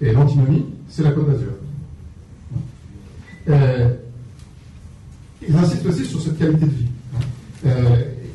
[0.00, 1.52] Et l'antinomie, c'est la Côte d'Azur.
[3.48, 3.88] Euh,
[5.46, 6.86] ils insistent aussi sur cette qualité de vie.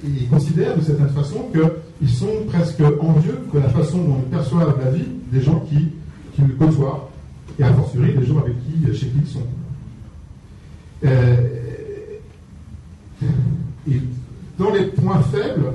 [0.07, 4.77] Ils considèrent de certaine façon qu'ils sont presque envieux de la façon dont ils perçoivent
[4.83, 5.89] la vie des gens qui,
[6.35, 7.09] qui le côtoient,
[7.59, 9.39] et a fortiori des gens avec qui, chez qui ils sont.
[11.05, 11.35] Euh,
[14.57, 15.73] dans les points faibles,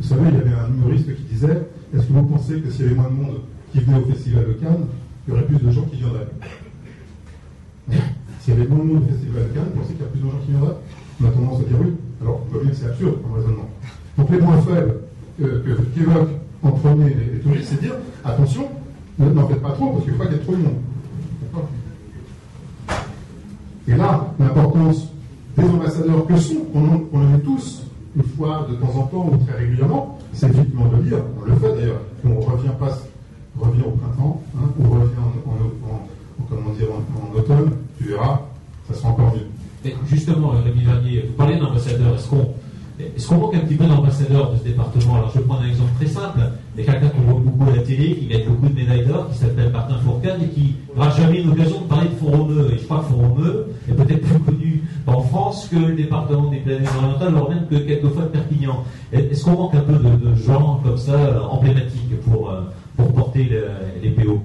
[0.00, 1.62] vous savez, il y avait un humoriste qui disait
[1.94, 3.40] Est-ce que vous pensez que s'il y avait moins de monde
[3.72, 4.86] qui venait au Festival de Cannes,
[5.26, 6.28] il y aurait plus de gens qui viendraient?
[8.40, 10.10] S'il y avait moins de monde au Festival de Cannes, vous pensez qu'il y a
[10.10, 10.76] plus de gens qui viendraient?
[11.20, 11.92] On a tendance à dire oui.
[12.24, 13.68] Alors, on voit bien que c'est absurde comme raisonnement.
[14.16, 14.94] Donc, les points faibles
[15.94, 17.94] qu'évoquent en premier les, touristes, c'est dire
[18.24, 18.66] attention,
[19.18, 20.78] n'en faites pas trop, parce qu'il faut qu'il y ait trop de monde.
[23.86, 25.08] Et là, l'importance
[25.58, 27.82] des ambassadeurs que sont, on en, est tous,
[28.16, 31.54] une fois de temps en temps ou très régulièrement, c'est effectivement de dire, on le
[31.56, 32.98] fait d'ailleurs, qu'on revient pas,
[33.58, 35.12] revient au printemps, hein, ou revient
[35.46, 38.40] en, comment dire, en, automne, tu verras,
[38.88, 39.46] ça sera encore mieux.
[40.06, 42.54] Justement, Rémi Vernier, vous parlez d'ambassadeurs, est-ce qu'on
[43.00, 45.16] est-ce qu'on manque un petit peu d'ambassadeurs de ce département?
[45.16, 46.38] Alors je vais prendre un exemple très simple.
[46.76, 49.28] Il y a quelqu'un qu'on voit beaucoup la télé, qui gagne beaucoup de médailles d'or,
[49.32, 52.70] qui s'appelle Martin Fourcade et qui n'aura jamais une occasion de parler de Font-Romeu.
[52.72, 56.58] Et je crois que Font-Romeu est peut-être plus connu en France que le département des
[56.58, 58.84] planètes orientales, voire même que quelquefois Perpignan.
[59.12, 61.16] Est-ce qu'on manque un peu de, gens comme ça
[61.50, 62.60] emblématiques pour, euh,
[62.96, 63.50] pour porter
[64.00, 64.40] les PO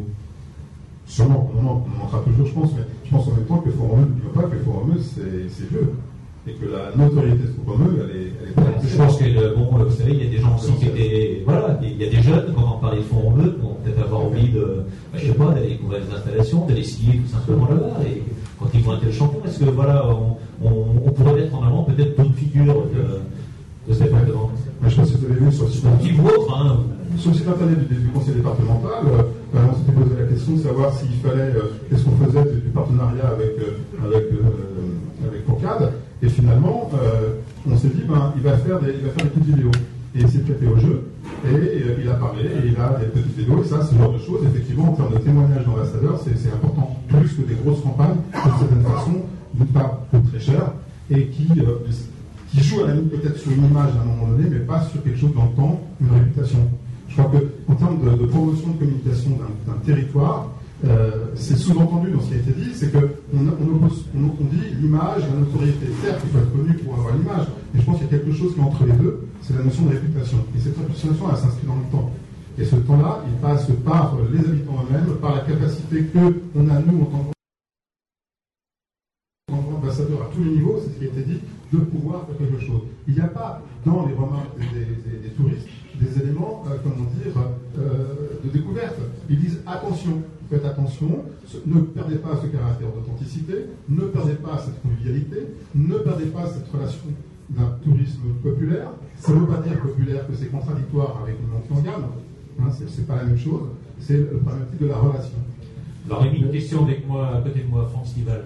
[1.10, 4.08] Sûrement, on en manquera toujours, je pense, mais je pense en même temps que Font-Romeu
[4.24, 5.96] ne pas que Font-Romeu, c'est vieux
[6.48, 9.92] et que la notoriété de Foucault, elle est, elle est Je pense que, bon, vous
[9.92, 11.44] savez, il y a des gens aussi qui étaient.
[11.46, 14.22] Voilà, il y a des jeunes, quand on parlait de fond qui vont peut-être avoir
[14.22, 17.98] envie de, bah, je sais pas, d'aller découvrir les installations, d'aller skier tout simplement là-bas.
[18.08, 18.24] Et
[18.60, 20.06] quand ils vont être le champion, est-ce que, voilà,
[20.62, 22.86] on, pourrait mettre en avant peut-être d'autres figures
[23.90, 24.52] de, de cet département
[24.88, 26.32] Je pense que vous avez vu sur le site internet.
[26.54, 26.78] Hein.
[27.18, 30.94] Sur le site internet du, conseil départemental, euh, on s'était posé la question de savoir
[30.94, 34.30] s'il fallait, euh, qu'est-ce qu'on faisait du, partenariat avec, euh, avec,
[36.22, 37.36] et finalement, euh,
[37.70, 39.72] on s'est dit, ben, il va faire des, il va faire des petites vidéos.
[40.16, 41.04] Et il s'est prêté au jeu,
[41.46, 44.12] et, euh, il a parlé, et il a des petites vidéos, et ça, ce genre
[44.12, 46.98] de choses, effectivement, en termes de témoignage d'ambassadeurs, c'est important.
[47.08, 49.22] Plus que des grosses campagnes, d'une certaine façon,
[49.54, 50.00] d'une part,
[50.32, 50.74] très cher,
[51.12, 51.86] et qui, euh,
[52.52, 54.82] qui jouent à la limite peut-être sur une image à un moment donné, mais pas
[54.82, 56.60] sur quelque chose dans le temps, une réputation.
[57.08, 59.32] Je crois qu'en termes de, promotion de communication
[59.68, 60.50] d'un territoire,
[60.86, 63.00] euh, c'est sous-entendu dans ce qui a été dit, c'est qu'on
[63.34, 65.88] on, on, dit l'image, la notoriété.
[66.02, 68.32] Certes, il faut être connu pour avoir l'image, mais je pense qu'il y a quelque
[68.32, 70.38] chose qui est entre les deux, c'est la notion de réputation.
[70.56, 72.12] Et cette réputation, elle s'inscrit dans le temps.
[72.58, 77.02] Et ce temps-là, il passe par les habitants eux-mêmes, par la capacité qu'on a, nous,
[77.02, 77.32] en tant
[79.48, 81.40] qu'ambassadeurs à tous les niveaux, c'est ce qui a été dit,
[81.72, 82.82] de pouvoir faire quelque chose.
[83.08, 87.34] Il n'y a pas, dans les remarques des, touristes, des éléments, euh, comment dire,
[87.78, 88.96] euh, de découverte.
[89.30, 91.24] Ils disent attention, faites attention,
[91.66, 93.54] ne perdez pas ce caractère d'authenticité,
[93.88, 97.08] ne perdez pas cette convivialité, ne perdez pas cette relation
[97.50, 98.92] d'un tourisme populaire.
[99.18, 102.06] Ça ne veut pas dire populaire que c'est contradictoire avec une montée en gamme,
[102.62, 103.70] hein, c'est pas la même chose,
[104.00, 105.38] c'est le principe de la relation.
[106.06, 108.46] Alors, il une question avec moi, à côté de moi, France Nival.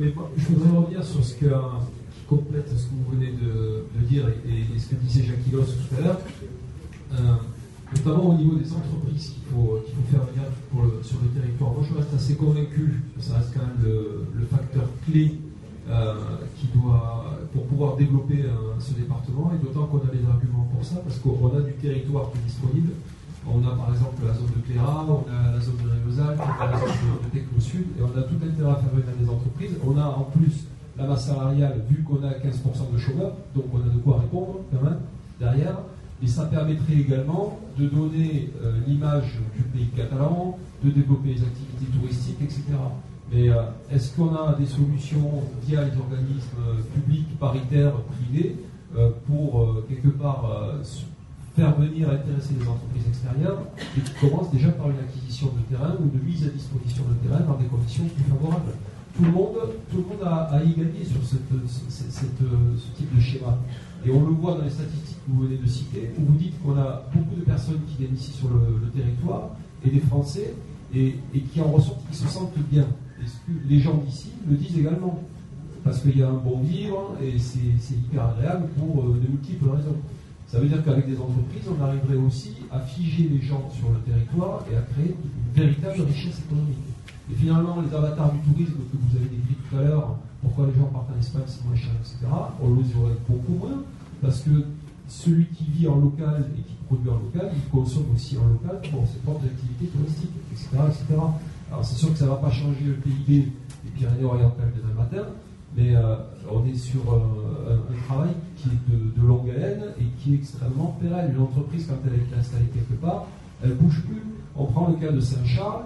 [0.00, 1.46] Je voudrais revenir sur ce que,
[2.26, 6.00] complète ce que vous venez de, dire et, ce que disait Jacques Hilos tout à
[6.00, 6.20] l'heure.
[7.12, 7.34] Euh,
[7.92, 10.44] notamment au niveau des entreprises qu'il faut, faire venir
[11.02, 11.72] sur le territoire.
[11.72, 15.38] Moi, je reste assez convaincu que ça reste quand même le, facteur clé
[15.90, 16.14] euh,
[16.56, 20.84] qui doit, pour pouvoir développer euh, ce département, et d'autant qu'on a des arguments pour
[20.84, 22.92] ça, parce qu'on a du territoire qui est disponible.
[23.46, 26.62] On a par exemple la zone de Cléra, on a la zone de Réveusal, on
[26.62, 26.88] a la zone
[27.24, 29.76] de, Techno Sud, et on a tout intérêt à faire venir des entreprises.
[29.84, 30.66] On a en plus
[30.98, 34.60] la masse salariale, vu qu'on a 15% de chômeurs, donc on a de quoi répondre
[34.70, 35.00] quand même
[35.38, 35.78] derrière.
[36.22, 41.86] Et ça permettrait également de donner euh, l'image du pays catalan, de développer les activités
[41.98, 42.62] touristiques, etc.
[43.32, 48.56] Mais euh, est-ce qu'on a des solutions via les organismes euh, publics, paritaires, privés,
[49.28, 50.74] pour quelque part
[51.60, 53.60] faire venir intéresser les entreprises extérieures
[53.96, 57.28] et qui commencent déjà par une acquisition de terrain ou de mise à disposition de
[57.28, 58.72] terrain dans des conditions plus favorables
[59.16, 59.56] tout le monde,
[59.90, 63.58] tout le monde a, a y gagné sur cette, ce type de schéma.
[64.06, 66.54] Et on le voit dans les statistiques que vous venez de citer, où vous dites
[66.62, 69.50] qu'on a beaucoup de personnes qui viennent ici sur le, territoire,
[69.84, 70.54] et des Français,
[70.94, 71.16] et,
[71.52, 72.86] qui en ressortent, qui se sentent bien.
[73.22, 75.22] Et ce que les gens d'ici le disent également?
[75.84, 79.68] Parce qu'il y a un bon vivre, et c'est hyper agréable pour euh, de multiples
[79.70, 79.96] raisons.
[80.50, 84.00] Ça veut dire qu'avec des entreprises, on arriverait aussi à figer les gens sur le
[84.00, 86.78] territoire et à créer une véritable richesse économique.
[87.30, 90.74] Et finalement, les avatars du tourisme que vous avez décrit tout à l'heure, pourquoi les
[90.74, 92.26] gens partent en Espagne, c'est moins cher, etc.,
[92.60, 93.82] on le aurait beaucoup moins,
[94.20, 94.50] parce que
[95.06, 98.80] celui qui vit en local et qui produit en local, il consomme aussi en local
[98.90, 100.68] pour ses propres activités touristiques, etc.
[100.88, 101.20] etc.
[101.70, 103.48] Alors c'est sûr que ça ne va pas changer le PIB
[103.84, 105.28] des Pyrénées-Orientales demain matin,
[105.76, 106.16] mais euh,
[106.52, 110.96] on est sur euh, un, travail qui est de, longue haleine et qui est extrêmement
[111.00, 111.32] pérenne.
[111.34, 113.26] Une entreprise, quand elle est installée quelque part,
[113.62, 114.22] elle ne bouge plus.
[114.56, 115.84] On prend le cas de Saint-Charles,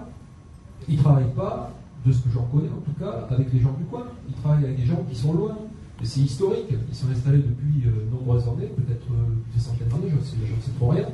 [0.87, 1.71] ils ne travaillent pas,
[2.05, 4.03] de ce que j'en connais en tout cas, avec les gens du coin.
[4.27, 5.57] Ils travaillent avec des gens qui sont loin.
[6.01, 6.67] Et c'est historique.
[6.69, 9.07] Ils sont installés depuis de euh, nombreuses années, peut-être
[9.53, 11.07] des centaines d'années, je ne sais, sais, trop rien.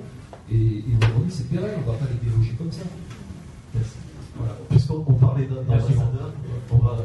[0.51, 2.83] Et, aujourd'hui, c'est pérenne, on ne va pas les déloger comme ça.
[3.73, 3.95] Merci.
[4.35, 4.53] Voilà.
[4.69, 6.31] Puisqu'on parlait d'ambassadeur,
[6.71, 6.97] on va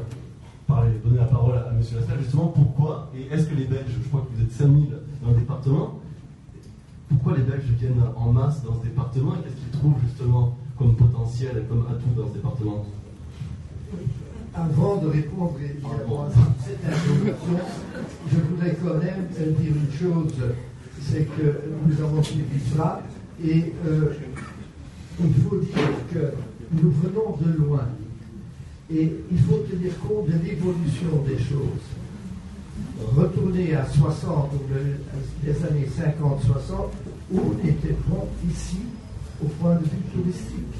[0.66, 1.78] parler, donner la parole à, M.
[1.78, 4.88] Lassalle, justement, pourquoi, et est-ce que les Belges, je crois que vous êtes 5000
[5.22, 6.00] dans le département,
[7.08, 10.96] pourquoi les Belges viennent en masse dans ce département et qu'est-ce qu'ils trouvent justement comme
[10.96, 12.84] potentiel et comme atout dans ce département?
[14.54, 17.58] Avant de répondre à cette interrogation,
[18.30, 20.34] je voudrais quand même dire une chose,
[21.00, 23.02] c'est que nous avons suivi cela
[23.44, 24.14] et euh,
[25.20, 26.32] il faut dire que
[26.72, 27.86] nous venons de loin.
[28.90, 31.86] Et il faut tenir compte de l'évolution des choses.
[33.16, 34.58] Retourner à 60, ou
[35.44, 36.74] les années 50-60,
[37.32, 38.78] où était bon ici
[39.42, 40.74] au point de vue touristique.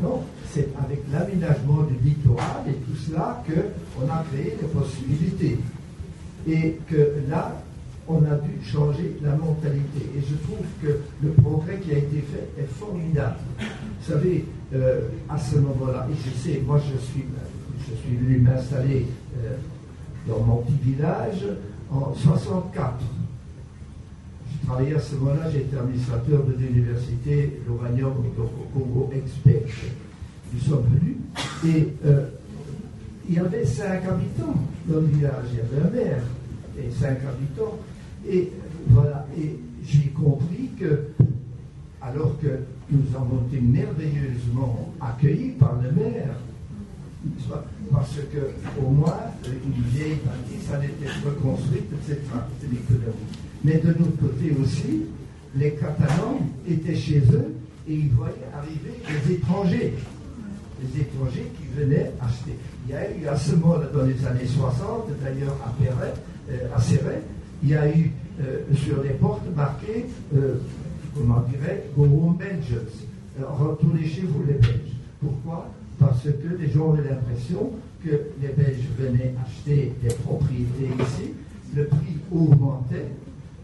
[0.00, 5.58] Non, c'est avec l'aménagement du littoral et tout cela qu'on a créé des possibilités.
[6.48, 7.60] Et que là,
[8.10, 10.10] on a dû changer la mentalité.
[10.16, 13.36] Et je trouve que le progrès qui a été fait est formidable.
[13.58, 17.24] Vous savez, euh, à ce moment-là, et je sais, moi je suis,
[17.88, 19.06] je suis venu m'installer
[19.38, 19.56] euh,
[20.28, 21.46] dans mon petit village
[21.90, 22.94] en 64.
[24.52, 29.62] Je travaillais à ce moment-là, j'étais administrateur de l'université Loranium au Congo Expert.
[30.52, 31.16] Nous sommes venus
[31.64, 32.26] et euh,
[33.28, 34.56] il y avait cinq habitants
[34.86, 35.46] dans le village.
[35.52, 36.22] Il y avait un maire
[36.78, 37.78] et cinq habitants.
[38.28, 38.50] Et
[38.88, 41.08] voilà, et j'ai compris que,
[42.02, 42.60] alors que
[42.90, 46.34] nous avons été merveilleusement accueillis par le maire,
[47.92, 52.20] parce que au moins une vieille bâtisse allait être reconstruite, etc.
[53.64, 55.02] Mais de notre côté aussi,
[55.56, 56.38] les Catalans
[56.68, 57.54] étaient chez eux
[57.88, 59.94] et ils voyaient arriver des étrangers,
[60.80, 62.56] des étrangers qui venaient acheter.
[62.86, 66.14] Il y a eu à ce moment-là, dans les années 60, d'ailleurs à Perret,
[66.50, 67.22] euh, à Serret,
[67.62, 70.56] il y a eu euh, sur les portes marquées, euh,
[71.14, 72.90] comment dirait, Go home Belgians.
[73.38, 74.96] Retournez chez vous les Belges.
[75.20, 75.68] Pourquoi?
[75.98, 77.72] Parce que les gens avaient l'impression
[78.02, 78.10] que
[78.40, 81.34] les Belges venaient acheter des propriétés ici,
[81.74, 83.08] le prix augmentait,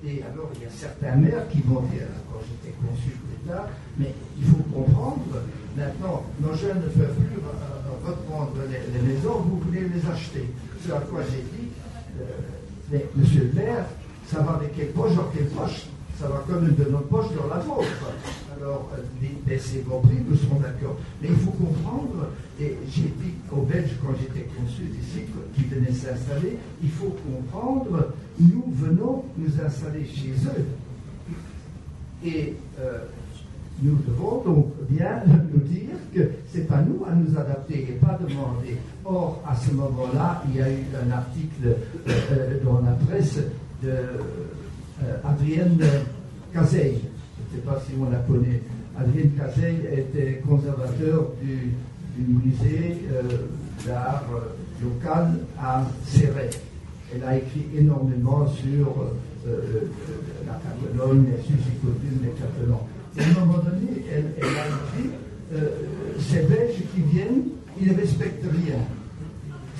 [0.06, 3.68] et alors il y a certains maires qui vont dire, quand j'étais consul d'État,
[3.98, 5.42] mais il faut comprendre,
[5.76, 7.40] maintenant, nos jeunes ne peuvent plus
[8.06, 10.44] reprendre les, maisons, vous voulez les acheter.
[10.84, 11.68] C'est à quoi j'ai dit,
[12.90, 13.86] mais monsieur le maire,
[14.26, 15.86] ça va de quelle poche dans quelle poche?
[16.18, 17.86] Ça va comme de notre poche dans la vôtre.
[18.56, 18.90] Alors,
[19.46, 20.96] baisser vos prix, nous serons d'accord.
[21.20, 25.92] Mais il faut comprendre, et j'ai dit aux Belges quand j'étais consul ici, qui venaient
[25.92, 30.64] s'installer, il faut comprendre, nous venons nous installer chez eux.
[32.24, 33.04] Et euh,
[33.82, 37.92] nous devons donc bien nous dire que ce n'est pas nous à nous adapter et
[37.92, 38.76] pas demander.
[39.04, 43.38] Or, à ce moment-là, il y a eu un article euh, euh, dans la presse
[43.82, 45.18] de euh.
[46.54, 48.62] Je ne sais pas si on la connaît.
[48.98, 51.74] Adrienne Cazeille était conservateur du,
[52.18, 53.02] musée
[53.86, 54.24] d'art
[54.82, 56.48] local à Serret.
[57.14, 59.04] Elle a écrit énormément sur
[59.46, 62.86] la Catalogne, les coutumes des Catalans.
[63.18, 65.10] À un moment donné, elle, a écrit
[65.54, 65.68] euh,
[66.18, 67.44] ces Belges qui viennent,
[67.80, 68.78] ils ne respectent rien.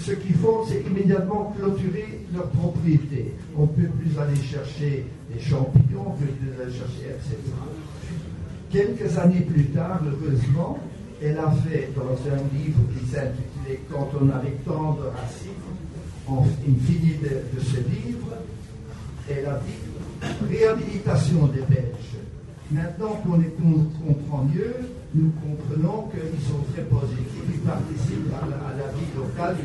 [0.01, 3.35] Ce qu'ils font, c'est immédiatement clôturer leur propriété.
[3.57, 7.37] On ne peut plus aller chercher des champignons, on ne peut plus aller chercher, etc.
[8.71, 10.79] Quelques années plus tard, heureusement,
[11.23, 15.53] elle a fait dans un livre qui s'intitulait Quand on avait tant de racines,
[16.67, 18.37] une finie de, de ce livre,
[19.29, 22.15] elle a dit Réhabilitation des Belges
[22.70, 24.74] Maintenant qu'on comprend mieux,
[25.14, 29.56] nous comprenons qu'ils sont très positifs, ils participent à la, vie locale.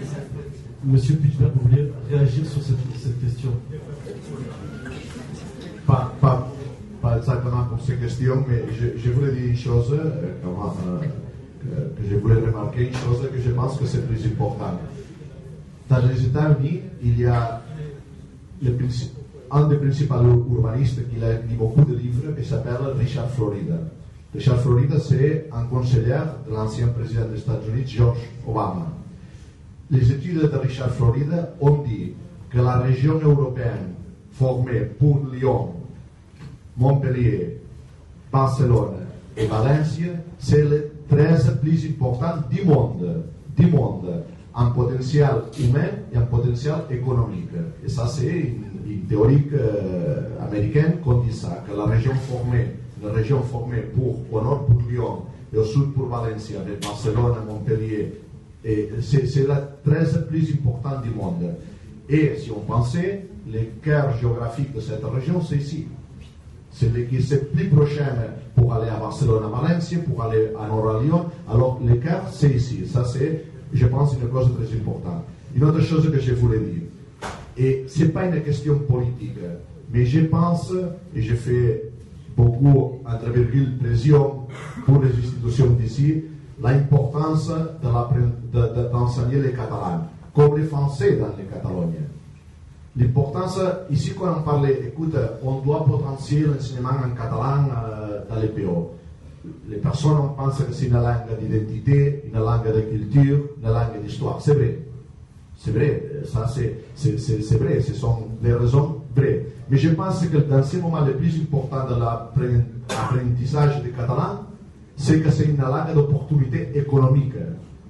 [0.83, 3.49] Monsieur Puigvert, vous voulez réagir sur cette, question?
[5.87, 6.47] Pas, pas,
[7.01, 12.15] pas, exactement pour cette question, mais je, voulais dire une chose, euh, euh, que, je
[12.17, 14.79] voulais remarquer, une chose que je pense que c'est plus important.
[15.89, 17.61] Dans les États-Unis, il y a
[18.61, 19.20] le principe
[19.51, 20.15] un des principaux
[20.49, 23.75] urbanistes qui a écrit de livres qui s'appelle Richard Florida.
[24.33, 26.15] Richard Florida, c'est un conseiller
[26.47, 28.87] de l'ancien président des États-Unis, George Obama.
[29.89, 32.13] Les études de Richard Florida ont dit
[32.49, 33.93] que la région européenne
[34.31, 35.73] formée pour Lyon,
[36.77, 37.57] Montpellier,
[38.31, 39.05] Barcelone
[39.35, 43.23] et Valencia, c'est les 13 plus importants du monde,
[43.57, 44.23] du monde,
[44.53, 47.49] en potentiel humain et en potentiel économique.
[47.83, 52.67] Et ça, c'est une, une théorie euh, américaine qu'on dit ça, que la région formée,
[53.03, 55.23] la région formée pour, au nord pour Lyon
[55.53, 58.13] et au sud pour Valencia, avec Barcelone, Montpellier,
[58.63, 61.55] et c'est, la 13 plus importante du monde.
[62.07, 65.87] Et si on pensait, le cœur géographique de cette région, c'est ici.
[66.71, 66.91] C'est
[67.21, 68.05] c'est plus prochain
[68.55, 71.25] pour aller à Barcelone, à Valencia, pour aller à Nord à Lyon.
[71.49, 72.85] Alors, cœur, c'est ici.
[72.87, 75.23] Ça, c'est, je pense, une chose très importante.
[75.55, 76.80] Une autre chose que je voulais dire,
[77.57, 79.37] et ce n'est pas une question politique,
[79.93, 80.71] mais je pense,
[81.15, 81.91] et je fais
[82.35, 84.47] beaucoup, entre virgules, pression
[84.85, 86.23] pour les institutions d'ici,
[86.61, 87.51] l'importance
[87.81, 91.95] d'enseigner de, de, les catalans, comme les Français dans les Catalogne.
[92.95, 93.59] L'importance,
[93.89, 98.91] ici quand on parlait, écoute, on doit potentier l'enseignement en catalan euh, dans les PO.
[99.69, 104.41] Les personnes pensent que c'est une langue d'identité, une langue de culture, une langue d'histoire.
[104.41, 104.79] C'est vrai.
[105.63, 109.45] C'est vrai, ça c'est vrai, ce sont des raisons vraies.
[109.69, 114.43] Mais je pense que dans ce moment le plus important de l'apprentissage du catalan,
[114.95, 117.33] c'est que c'est une langue d'opportunité économique.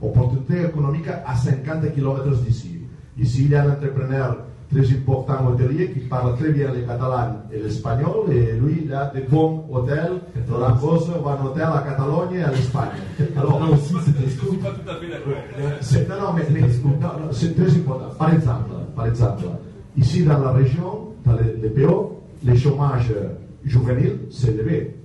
[0.02, 2.81] Opportunité économique à 50 km d'ici.
[3.18, 4.38] Ici, il y a un entrepreneur
[4.72, 9.11] très important hôtelier qui parle très bien le catalan et l'espagnol et lui il a
[9.14, 10.22] des bons hôtels
[10.60, 12.89] la cause ou un hôtel à Catalogne et à l'Espagne.
[13.35, 16.22] Alors là aussi c'est pas tout à fait d'accord.
[16.22, 16.68] Non, mais, mais
[17.31, 18.10] c'est très important.
[18.18, 19.43] Par exemple, par exemple,
[19.98, 23.14] ici dans la région, dans les, les PO, le chômage
[23.64, 24.95] juvénile s'est élevé.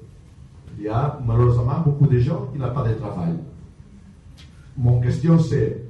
[0.78, 3.32] Il y a malheureusement beaucoup de gens qui n'ont pas de travail.
[4.76, 5.82] Mon question c'est,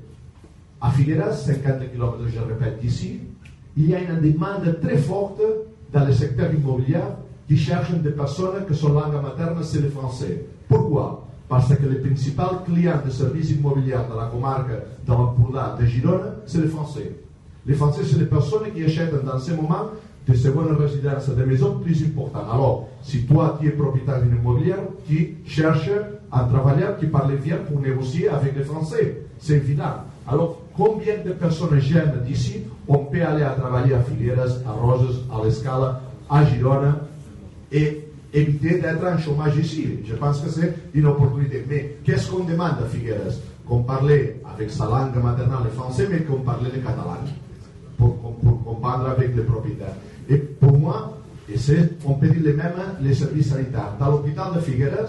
[0.81, 3.20] à Figueras, 50 km, je répète, d'ici,
[3.77, 5.43] il y a une demande très forte
[5.93, 7.01] dans le secteur immobilier
[7.47, 10.47] qui cherchent des personnes que son langue materne, c'est le français.
[10.69, 11.24] Pourquoi?
[11.48, 14.70] Parce que les principaux clients de services immobiliers dans la comarque
[15.07, 17.12] de l'Empordà de Girona, c'est les Français.
[17.66, 19.90] Les Français, c'est les personnes qui achètent dans ce moment
[20.27, 22.47] des secondes résidences, des maisons plus importantes.
[22.53, 25.90] Alors, si toi, tu es propriétaire d'une immobilière, tu cherches
[26.32, 29.23] un travailleur qui parle bien pour négocier avec les Français.
[29.39, 30.03] C'est évident.
[30.27, 35.24] Alors, combien de personnes jeunes d'ici on peut aller à travailler à Figueres, à Roses,
[35.32, 37.01] à l'Escala, à Girona
[37.73, 40.01] et éviter d'être en chômage ici.
[40.05, 41.65] Je pense que c'est une opportunité.
[41.69, 43.32] Mais qu'est-ce qu'on demande à Figueres
[43.66, 44.12] Qu'on parle
[44.55, 47.19] avec sa langue maternelle le français, mais qu'on parle le catalan
[47.97, 49.94] pour, pour, comprendre avec les propriétaires.
[50.28, 51.57] Et pour moi, et
[52.05, 53.93] on peut dire les mêmes les services sanitaires.
[53.98, 55.09] Dans l'hôpital de Figueres,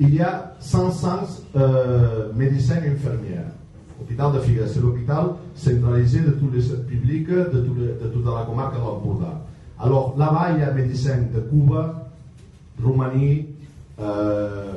[0.00, 1.08] il y a 500
[1.56, 3.52] euh, médecins et infirmières.
[3.98, 8.44] L'hôpital de Figueres, c'est l'hôpital centralisé de tous les publics de, les, de toute la
[8.44, 9.42] comarque de l'Empordà.
[9.78, 12.08] Alors là-bas, il y a médecins de Cuba,
[12.82, 13.46] Roumanie,
[14.00, 14.72] euh,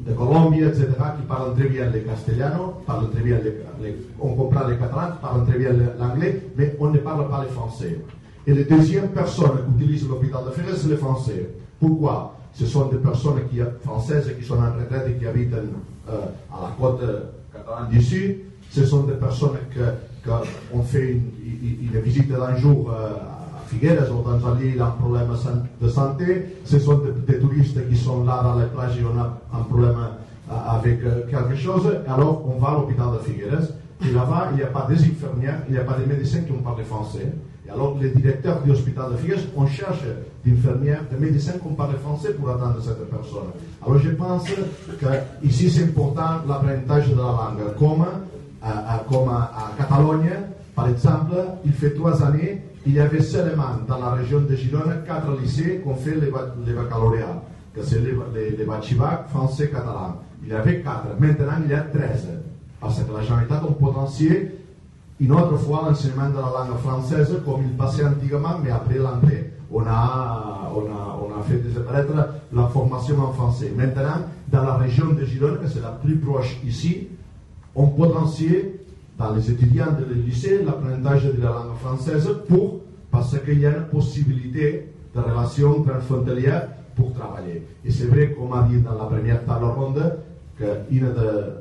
[0.00, 0.86] de Colombie, etc.,
[1.18, 5.46] qui parlent très bien le castellano, parlent très bien le, on comprend le catalan, parlent
[5.46, 8.00] très bien l'anglais, mais on ne parle pas le français.
[8.46, 11.50] Et les deuxième personnes qui utilisent l'hôpital de Figueres, c'est les Français.
[11.80, 12.34] Pourquoi?
[12.54, 16.20] Ce sont des personnes qui, françaises qui sont en retraite et qui habitent euh,
[16.50, 17.02] à la côte
[17.90, 18.36] du Sud.
[18.70, 20.30] Ce sont des personnes qui
[20.72, 25.28] ont fait une, visite d'un jour euh, à Figueres ou dans un lit un problème
[25.80, 26.46] de santé.
[26.64, 29.62] Ce sont des, des, touristes qui sont là dans les plages et on a un
[29.62, 29.96] problème
[30.50, 31.88] euh, avec quelque chose.
[32.06, 33.68] Alors on va à l'hôpital de Figueres.
[34.04, 36.52] Et là-bas, il n'y a pas des infirmières, il n'y a pas des médecins qui
[36.52, 37.32] ont parlé français.
[37.72, 40.00] Alors, le directeur du hôpital de Figueres, on cherche
[40.44, 43.50] d'infirmières, de médecins qui parlent français pour attendre cette personne.
[43.84, 45.06] Alors, je pense que
[45.42, 47.76] ici, c'est important l'apprentissage de la langue.
[47.78, 48.06] Comme,
[48.62, 50.30] à, comme à, Catalogne,
[50.74, 51.34] par exemple,
[51.64, 55.80] il fait trois années, il y avait seulement dans la région de Girona quatre lycées
[55.82, 56.30] qui ont fait les,
[56.66, 57.42] les baccalauréats,
[57.74, 60.20] que c'est les, les, les bachivac français catalan.
[60.44, 61.08] Il y avait quatre.
[61.18, 62.28] Maintenant, il y a 13.
[62.80, 64.52] Parce que la Généralité a un potentiel
[65.18, 69.52] une autre fois l'enseignement de la langue française comme il passait antiquement, mais après l'anglais.
[69.72, 72.12] On a, on, fait disparaître
[72.52, 73.72] la formation en français.
[73.76, 77.08] Maintenant, dans la région de Gironde, que c'est la plus proche ici,
[77.74, 78.72] on potentiel
[79.18, 82.80] dans les étudiants de lycée l'apprentissage de la langue française pour,
[83.10, 87.62] parce qu'il y a une possibilité de relation transfrontalière pour travailler.
[87.84, 90.16] Et c'est vrai, comme a dit dans la première table ronde,
[90.58, 91.52] qu'une de,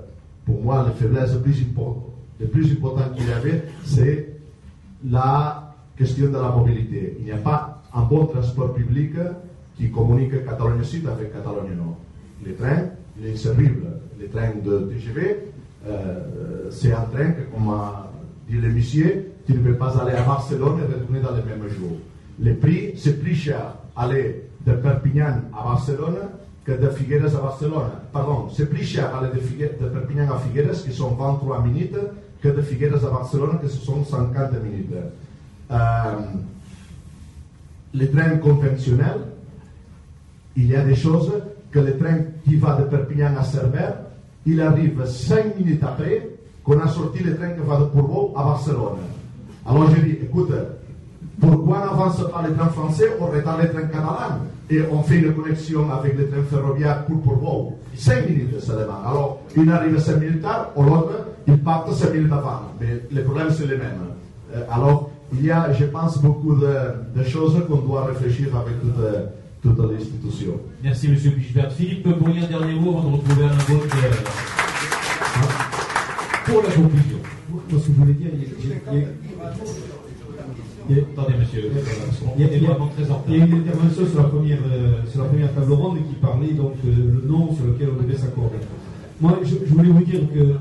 [0.45, 4.36] pour les faiblesses plus importantes le plus important qu'il y avait, c'est
[5.07, 7.18] la question de la mobilité.
[7.20, 9.14] Il n'y a pas un bon transport public
[9.78, 11.98] qui communique Catalogne Sud avec Catalogne Nord.
[12.45, 12.90] Les trains,
[13.20, 13.84] il est inservible.
[14.20, 15.38] Les trains de TGV,
[15.88, 18.12] euh, c'est un train que, comme a
[18.49, 21.68] dit le monsieur, tu ne peux pas aller à Barcelone et retourner dans le même
[21.70, 21.98] jour.
[22.40, 26.18] les prix, c'est plus cher aller de Perpignan à Barcelone
[26.66, 27.91] que de Figueres à Barcelone.
[28.12, 31.95] Pardon, c'est plus cher aller de, de Perpignan à Figueres, qui sont 23 minutes,
[32.41, 34.94] que de Figueres à Barcelone, que ce sont 50 minutes.
[35.72, 35.76] Euh,
[37.94, 39.22] les trains conventionnels,
[40.56, 41.32] il y a des choses
[41.72, 43.95] que le train qui va de Perpignan à Cerbère,
[44.45, 46.30] il arrive 5 minutes après
[46.64, 48.99] qu'on a sorti le train qui va de Portbou à Barcelone.
[49.66, 50.52] Alors j'ai dit, écoute,
[51.40, 54.40] pourquoi n'avance pas le train français, on retarde le train catalan?
[54.70, 59.04] Et on fait une connexion avec le train ferroviaire pour Portbou 5 minutes ça demande.
[59.06, 61.12] Alors, il arrive 5 minutes tard, ou l'autre,
[61.48, 62.62] il part 5 minutes avant.
[62.82, 64.00] Mais le problème, c'est le même.
[64.56, 66.68] Euh, alors, il y a, je pense, beaucoup de,
[67.16, 68.96] de choses qu'on doit réfléchir avec toute,
[69.78, 70.54] toute l'institution.
[70.84, 71.72] Merci, Monsieur Bichbert.
[71.72, 74.12] Philippe, pour un dernier mot avant de retrouver un vote euh,
[76.46, 77.18] pour la conclusion.
[77.50, 79.08] Moi, ce que je voulais dire, il y a- il y a-
[80.90, 81.72] il y a- Attendez, monsieur.
[82.38, 82.78] Il y a, il y a-
[83.28, 86.53] il y une intervention sur la première, euh, sur la première table ronde qui parlait
[86.53, 86.90] donc euh,
[87.22, 88.57] le nom sur lequel on devait s'accorder.
[89.22, 90.56] Moi, je, je voulais vous dire que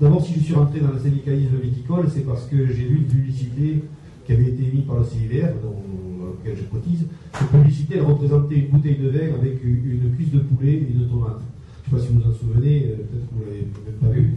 [0.00, 3.04] d'abord, si je suis rentré dans le syndicalisme viticole, c'est parce que j'ai vu une
[3.04, 3.82] publicité
[4.26, 5.76] qui avait été émise par le CIVR, dont,
[6.20, 7.06] dans lequel je cotise.
[7.38, 10.86] Cette publicité, elle représentait une bouteille de vin avec une, une cuisse de poulet et
[10.94, 11.40] une tomate.
[11.90, 13.66] Je ne sais pas si vous vous en souvenez, euh, peut-être que vous ne l'avez
[13.86, 14.34] même pas vu.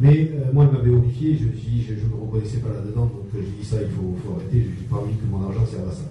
[0.00, 3.26] Mais euh, moi, elle m'avait horrifié, je dit, je ne me reconnaissais pas là-dedans, donc
[3.34, 5.88] euh, j'ai dit ça, il faut, arrêter, je n'ai pas envie que mon argent serve
[5.88, 6.04] à ça.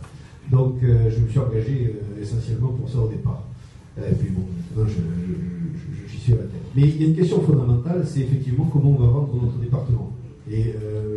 [0.52, 3.44] Donc euh, je me suis engagé essentiellement pour ça au départ.
[3.98, 4.42] Et puis bon,
[4.76, 4.90] maintenant
[6.10, 6.52] j'y suis à la tête.
[6.76, 10.12] Mais il y a une question fondamentale, c'est effectivement comment on va vendre notre département.
[10.50, 10.62] Et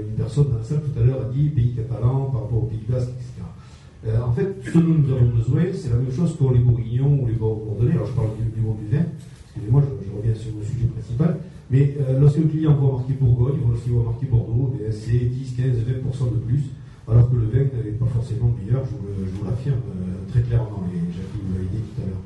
[0.08, 2.66] une personne dans la salle tout à l'heure a dit pays catalan par rapport au
[2.66, 4.16] pays basque, etc.
[4.26, 7.26] En fait, ce dont nous avons besoin, c'est la même chose pour les bourguignons ou
[7.28, 7.92] les Bor- bordelais.
[7.92, 9.04] Alors je parle du, monde du vin,
[9.46, 11.36] excusez-moi, je reviens sur le sujet principal.
[11.70, 15.54] Mais euh, lorsque le client voit marqué Bourgogne, lorsqu'il voit marqué Bordeaux, eh c'est 10,
[15.56, 16.64] 15, 20% de plus,
[17.08, 20.98] alors que le vin n'est pas forcément meilleur, je vous, l'affirme euh, très clairement, et
[21.14, 22.22] Jacques vous dit tout à l'heure.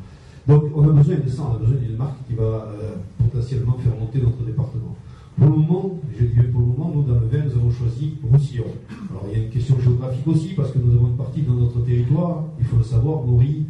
[0.48, 3.76] Donc on a besoin de ça, on a besoin d'une marque qui va euh, potentiellement
[3.84, 4.96] faire monter notre département.
[5.36, 8.14] Pour le moment, je dis pour le moment, nous dans le vin, nous avons choisi
[8.22, 8.64] Roussillon.
[9.10, 11.54] Alors il y a une question géographique aussi, parce que nous avons une partie dans
[11.54, 13.66] notre territoire, il faut le savoir, Maury,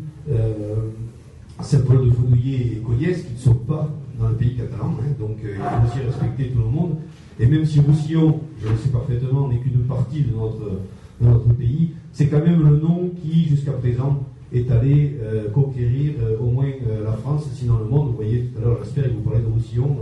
[1.61, 3.89] Saint-Paul de Fenouillet et Cognès, qui ne sont pas
[4.19, 6.97] dans le pays catalan, hein, donc euh, il faut aussi respecter tout le monde.
[7.39, 10.81] Et même si Roussillon, je le sais parfaitement, n'est qu'une partie de notre,
[11.21, 14.23] de notre pays, c'est quand même le nom qui, jusqu'à présent,
[14.53, 16.71] est allé euh, conquérir euh, au moins
[17.05, 18.11] la France, sinon le monde.
[18.11, 19.97] Vous voyez tout à l'heure, j'espère, il vous parlait de Roussillon,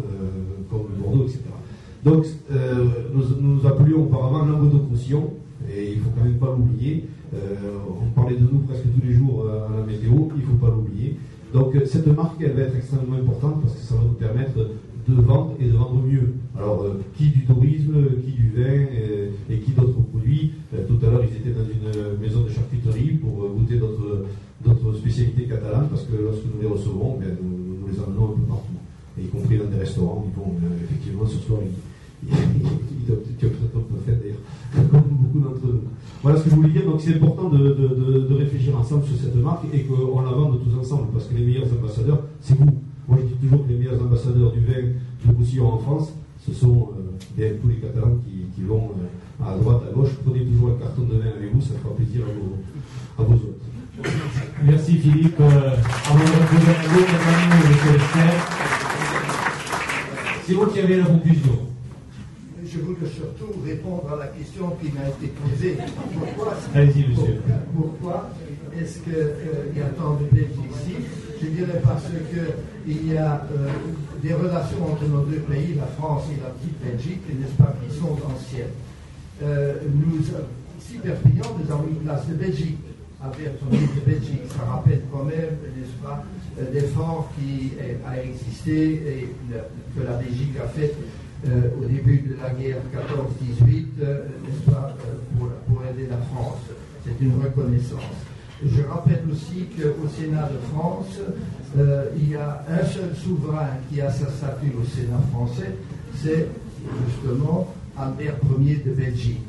[0.68, 1.40] comme Bordeaux, etc.
[2.04, 2.26] Donc,
[3.14, 5.30] nous, nous appelions auparavant Languedoc-Roussillon,
[5.70, 7.04] et il ne faut quand même pas l'oublier.
[7.32, 10.68] On parlait de nous presque tous les jours à la météo, il ne faut pas
[10.68, 11.16] l'oublier.
[11.52, 14.70] Donc, euh, cette marque, elle va être extrêmement importante parce que ça va nous permettre
[15.08, 16.34] de vendre et de vendre mieux.
[16.56, 20.52] Alors, euh, qui du tourisme, qui du vin euh, et qui d'autres produits.
[20.74, 24.96] Euh, tout à l'heure, ils étaient dans une maison de charcuterie pour euh, goûter d'autres
[24.96, 28.78] spécialités catalanes parce que lorsque nous les recevons, ben, nous, les emmenons un peu partout,
[29.18, 30.24] y compris dans des restaurants.
[30.26, 35.66] Ils euh, effectivement, ce soir, ils, ils, ils doivent peut-être être d'ailleurs, comme beaucoup d'entre
[35.66, 35.82] nous.
[36.22, 36.84] Voilà ce que je voulais dire.
[36.84, 40.78] Donc, c'est important de, de, réfléchir ensemble sur cette marque et qu'on la vende tous
[40.78, 42.78] ensemble parce que les meilleurs ambassadeurs, c'est vous.
[43.08, 44.82] Moi, je dis toujours que les meilleurs ambassadeurs du vin
[45.24, 46.12] de Roussillon en France,
[46.46, 50.10] ce sont euh, bien tous les Catalans qui, qui vont euh, à droite, à gauche.
[50.24, 53.34] Prenez toujours un carton de vin avec vous, ça fera plaisir à vos, à vos
[53.34, 53.62] hôtes.
[54.64, 55.40] Merci Philippe.
[55.40, 55.76] Euh,
[56.06, 57.06] avant de retrouver
[57.68, 58.36] monsieur Lester.
[60.46, 61.71] C'est vous qui avez la conclusion.
[62.72, 65.76] Je voulais surtout répondre à la question qui m'a été posée.
[67.76, 68.30] Pourquoi,
[68.80, 70.96] est-ce qu'il y a tant de Belges ici?
[71.42, 73.68] Je dirais parce qu'il y a euh,
[74.22, 77.94] des relations entre nos deux pays, la France et la petite Belgique, n'est-ce pas, qui
[77.94, 78.72] sont anciennes.
[79.42, 82.78] Euh, nous, ici, Perpignan, nous avons une place de Belgique.
[83.22, 86.24] Avec son île de Belgique, ça rappelle quand même, n'est-ce pas,
[86.58, 87.72] euh, l'effort qui
[88.04, 89.28] a existé et
[89.94, 90.92] que la Belgique a fait
[91.44, 94.94] euh, au début de la guerre 14-18, euh, n'est-ce pas,
[95.38, 96.60] pour, aider la France.
[97.04, 98.00] C'est une reconnaissance.
[98.64, 101.18] Je rappelle aussi qu'au Sénat de France,
[101.76, 105.74] euh, il y a un seul souverain qui a sa statue au Sénat français,
[106.14, 106.46] c'est
[107.08, 109.48] justement Albert Ier de Belgique,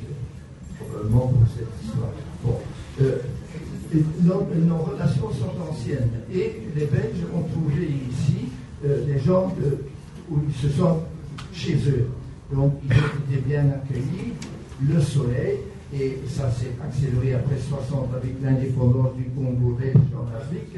[0.79, 2.09] probablement pour cette histoire.
[2.43, 2.57] Bon.
[3.01, 3.17] Euh,
[4.23, 8.49] nos, nos relations sont anciennes et les Belges ont trouvé ici
[8.83, 9.77] des gens de-
[10.31, 11.01] où ils se sont
[11.53, 12.07] chez eux.
[12.51, 14.33] Donc ils ont été bien accueillis,
[14.81, 15.59] le soleil,
[15.93, 20.75] et ça s'est accéléré après 60 avec l'indépendance du Congo belge en Afrique,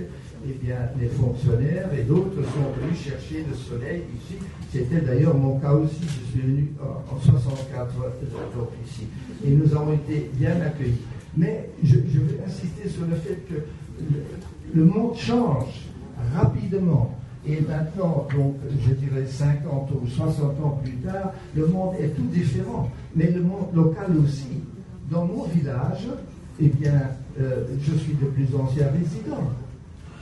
[0.47, 4.35] et bien les fonctionnaires et d'autres sont venus chercher le soleil ici.
[4.71, 7.93] C'était d'ailleurs mon cas aussi, je suis venu en, en 64
[8.55, 9.07] donc ici.
[9.45, 11.01] Et nous avons été bien accueillis.
[11.37, 13.65] Mais je, veux insister sur le fait que
[14.73, 15.87] le, monde change
[16.33, 17.17] rapidement.
[17.47, 18.55] Et maintenant, donc,
[18.85, 22.89] je dirais 50 ou 60 ans plus tard, le monde est tout différent.
[23.15, 24.61] Mais le monde local aussi.
[25.11, 26.07] Dans mon village,
[26.59, 27.01] eh bien,
[27.39, 29.43] euh, je suis de plus ancien résident.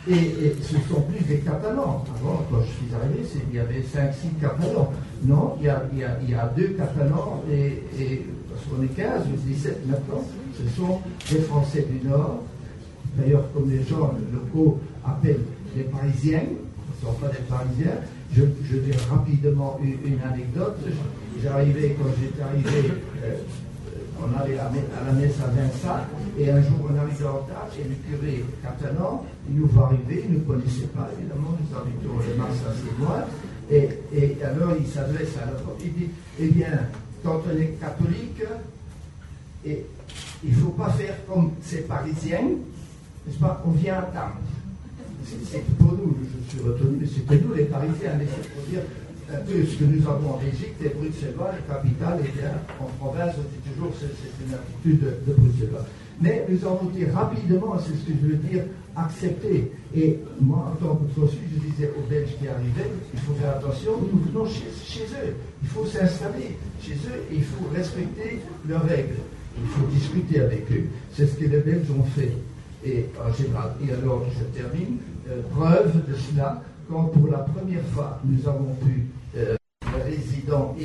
[0.09, 2.03] Et, ce ne sont plus des Catalans.
[2.15, 4.91] Avant, quand je suis arrivé, il y avait 5-6 Catalans.
[5.23, 10.23] Non, il y, a, deux Catalans et, et parce qu'on est 15 ou 17 maintenant,
[10.57, 10.99] ce sont
[11.31, 12.43] des Français du Nord.
[13.17, 15.45] D'ailleurs, comme les gens locaux appellent
[15.77, 16.72] les Parisiens, ce
[17.03, 17.99] sont pas des Parisiens.
[18.33, 20.79] Je, dirai rapidement une, anecdote.
[21.41, 22.91] J'arrivais, quand j'étais arrivé,
[23.23, 23.37] euh,
[24.19, 24.71] on allait à
[25.05, 26.05] la messe à Vincent,
[26.39, 30.25] et un jour on arrivait en retard, et le curé catalan, il nous voit arriver,
[30.25, 33.25] il ne connaissait pas, évidemment, nous habitons les Mars assez loin,
[33.69, 36.09] et, et alors il s'adresse à notre il dit,
[36.39, 36.87] eh bien,
[37.23, 38.43] quand on est catholique,
[39.65, 39.85] et
[40.43, 42.51] il ne faut pas faire comme ces Parisiens,
[43.25, 44.35] n'est-ce pas, on vient à table.
[45.23, 48.81] C'est pour nous, je suis retenu, mais c'était nous les Parisiens, mais c'est pour dire,
[49.31, 52.85] un peu ce que nous avons en Belgique, les Bruxellois, les capitales, et bien en
[52.99, 55.85] province, on dit toujours c'est une attitude de, de Bruxellois.
[56.21, 58.63] Mais nous avons été rapidement, c'est ce que je veux dire,
[58.95, 59.71] accepter.
[59.95, 63.57] Et moi, en tant que Trossu, je disais aux Belges qui arrivaient, il faut faire
[63.57, 65.35] attention, nous venons chez, chez eux.
[65.61, 69.15] Il faut s'installer chez eux et il faut respecter leurs règles.
[69.57, 70.85] Il faut discuter avec eux.
[71.13, 72.31] C'est ce que les Belges ont fait.
[72.85, 74.97] Et en général, et alors je termine,
[75.29, 79.05] euh, preuve de cela, quand pour la première fois nous avons pu,
[79.37, 79.55] euh,
[79.95, 80.75] les résidents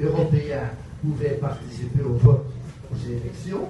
[0.00, 0.70] européens
[1.02, 2.46] pouvaient participer au vote
[2.92, 3.68] aux élections,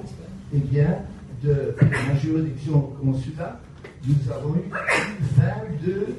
[0.55, 0.99] eh bien,
[1.43, 3.59] de, la juridiction consulat,
[4.07, 4.71] nous avons eu
[5.81, 6.17] 22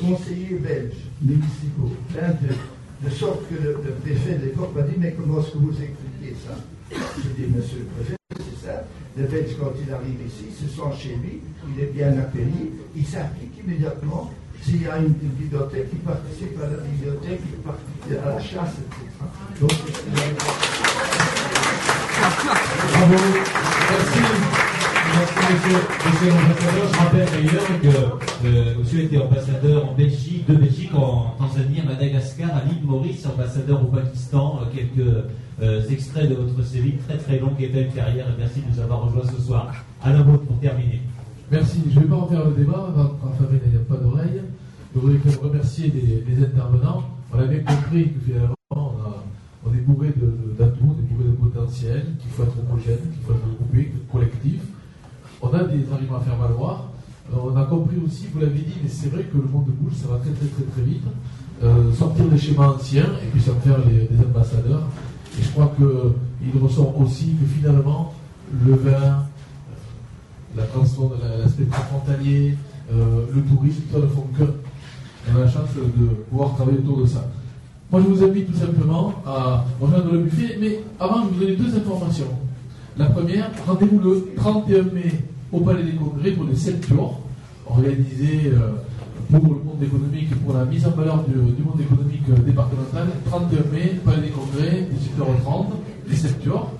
[0.00, 2.54] conseillers belges municipaux, 22.
[3.02, 6.36] De sorte que le, préfet de l'époque m'a dit Mais comment est-ce que vous expliquez
[6.46, 6.54] ça?
[6.90, 8.19] Je dis Monsieur le préfet,
[9.16, 11.40] Le Belge, quand il arrive ici, se sent chez lui,
[11.74, 14.30] il est bien accueilli, il s'applique immédiatement
[14.62, 18.76] s'il y a une, bibliothèque, il participe à la bibliothèque, il participe à la chasse,
[18.78, 19.06] etc.
[19.60, 19.72] Donc,
[22.92, 23.14] Bravo,
[23.90, 24.69] merci.
[25.20, 25.34] Merci,
[26.06, 26.88] monsieur, l'ambassadeur.
[26.90, 27.80] Je rappelle d'ailleurs
[28.40, 32.82] que euh, monsieur était ambassadeur en Belgique, de Belgique, en Tanzanie, à Madagascar, à l'île
[32.84, 34.60] Maurice, ambassadeur au Pakistan.
[34.62, 35.06] Euh, quelques
[35.60, 38.28] euh, extraits de votre série très très longue était une carrière.
[38.28, 39.70] Et merci de nous avoir rejoints ce soir.
[40.06, 41.02] La vôtre pour terminer.
[41.50, 41.82] Merci.
[41.90, 42.88] Je ne vais pas refaire le débat,
[43.22, 44.40] Raphaël, il n'y a pas d'oreille.
[44.94, 45.92] Je voudrais remercier
[46.26, 47.02] les, intervenants.
[47.34, 48.54] On a bien compris que finalement,
[49.66, 50.14] on, est bourré
[50.58, 54.60] d'atouts, on est bourré de potentiel, qu'il faut être homogène, qu'il faut être groupé, collectif.
[55.42, 56.90] On a des arguments à faire valoir.
[57.32, 59.94] Euh, on a compris aussi, vous l'avez dit, mais c'est vrai que le monde bouge,
[59.94, 61.02] ça va très très très très vite.
[61.62, 64.82] Euh, sortir des schémas anciens et puis ça faire les, ambassadeurs.
[65.38, 68.12] Et je crois qu'il ressort aussi que finalement,
[68.64, 69.24] le vin,
[70.56, 72.56] la de l'aspect frontalier,
[72.92, 74.44] euh, le tourisme, ça ne font que.
[75.30, 77.26] On a la chance de pouvoir travailler autour de ça.
[77.92, 81.56] Moi, je vous invite tout simplement à rejoindre le buffet, mais avant, je vous donner
[81.56, 82.28] deux informations.
[82.98, 85.12] La première, rendez-vous le 31 mai
[85.52, 87.20] au Palais des Congrès pour les 7 jours,
[87.66, 88.72] organisés euh,
[89.30, 93.08] pour le monde économique, pour la mise en valeur du, monde économique départemental.
[93.26, 94.88] 31 mai, Palais des Congrès,
[95.18, 95.66] 18h30,
[96.08, 96.70] les 7 jours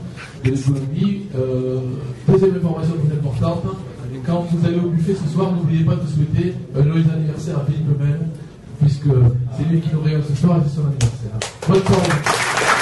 [0.45, 1.23] de l'économie.
[1.37, 1.81] Euh,
[2.29, 3.77] deuxième information plus importante,
[4.27, 7.65] quand vous allez au buffet ce soir, n'oubliez pas de souhaiter un joyeux anniversaire à
[7.65, 8.29] Philippe même,
[8.81, 9.09] puisque
[9.57, 11.39] c'est lui qui nous régalera ce soir et c'est son anniversaire.
[11.69, 12.80] Bonne soirée.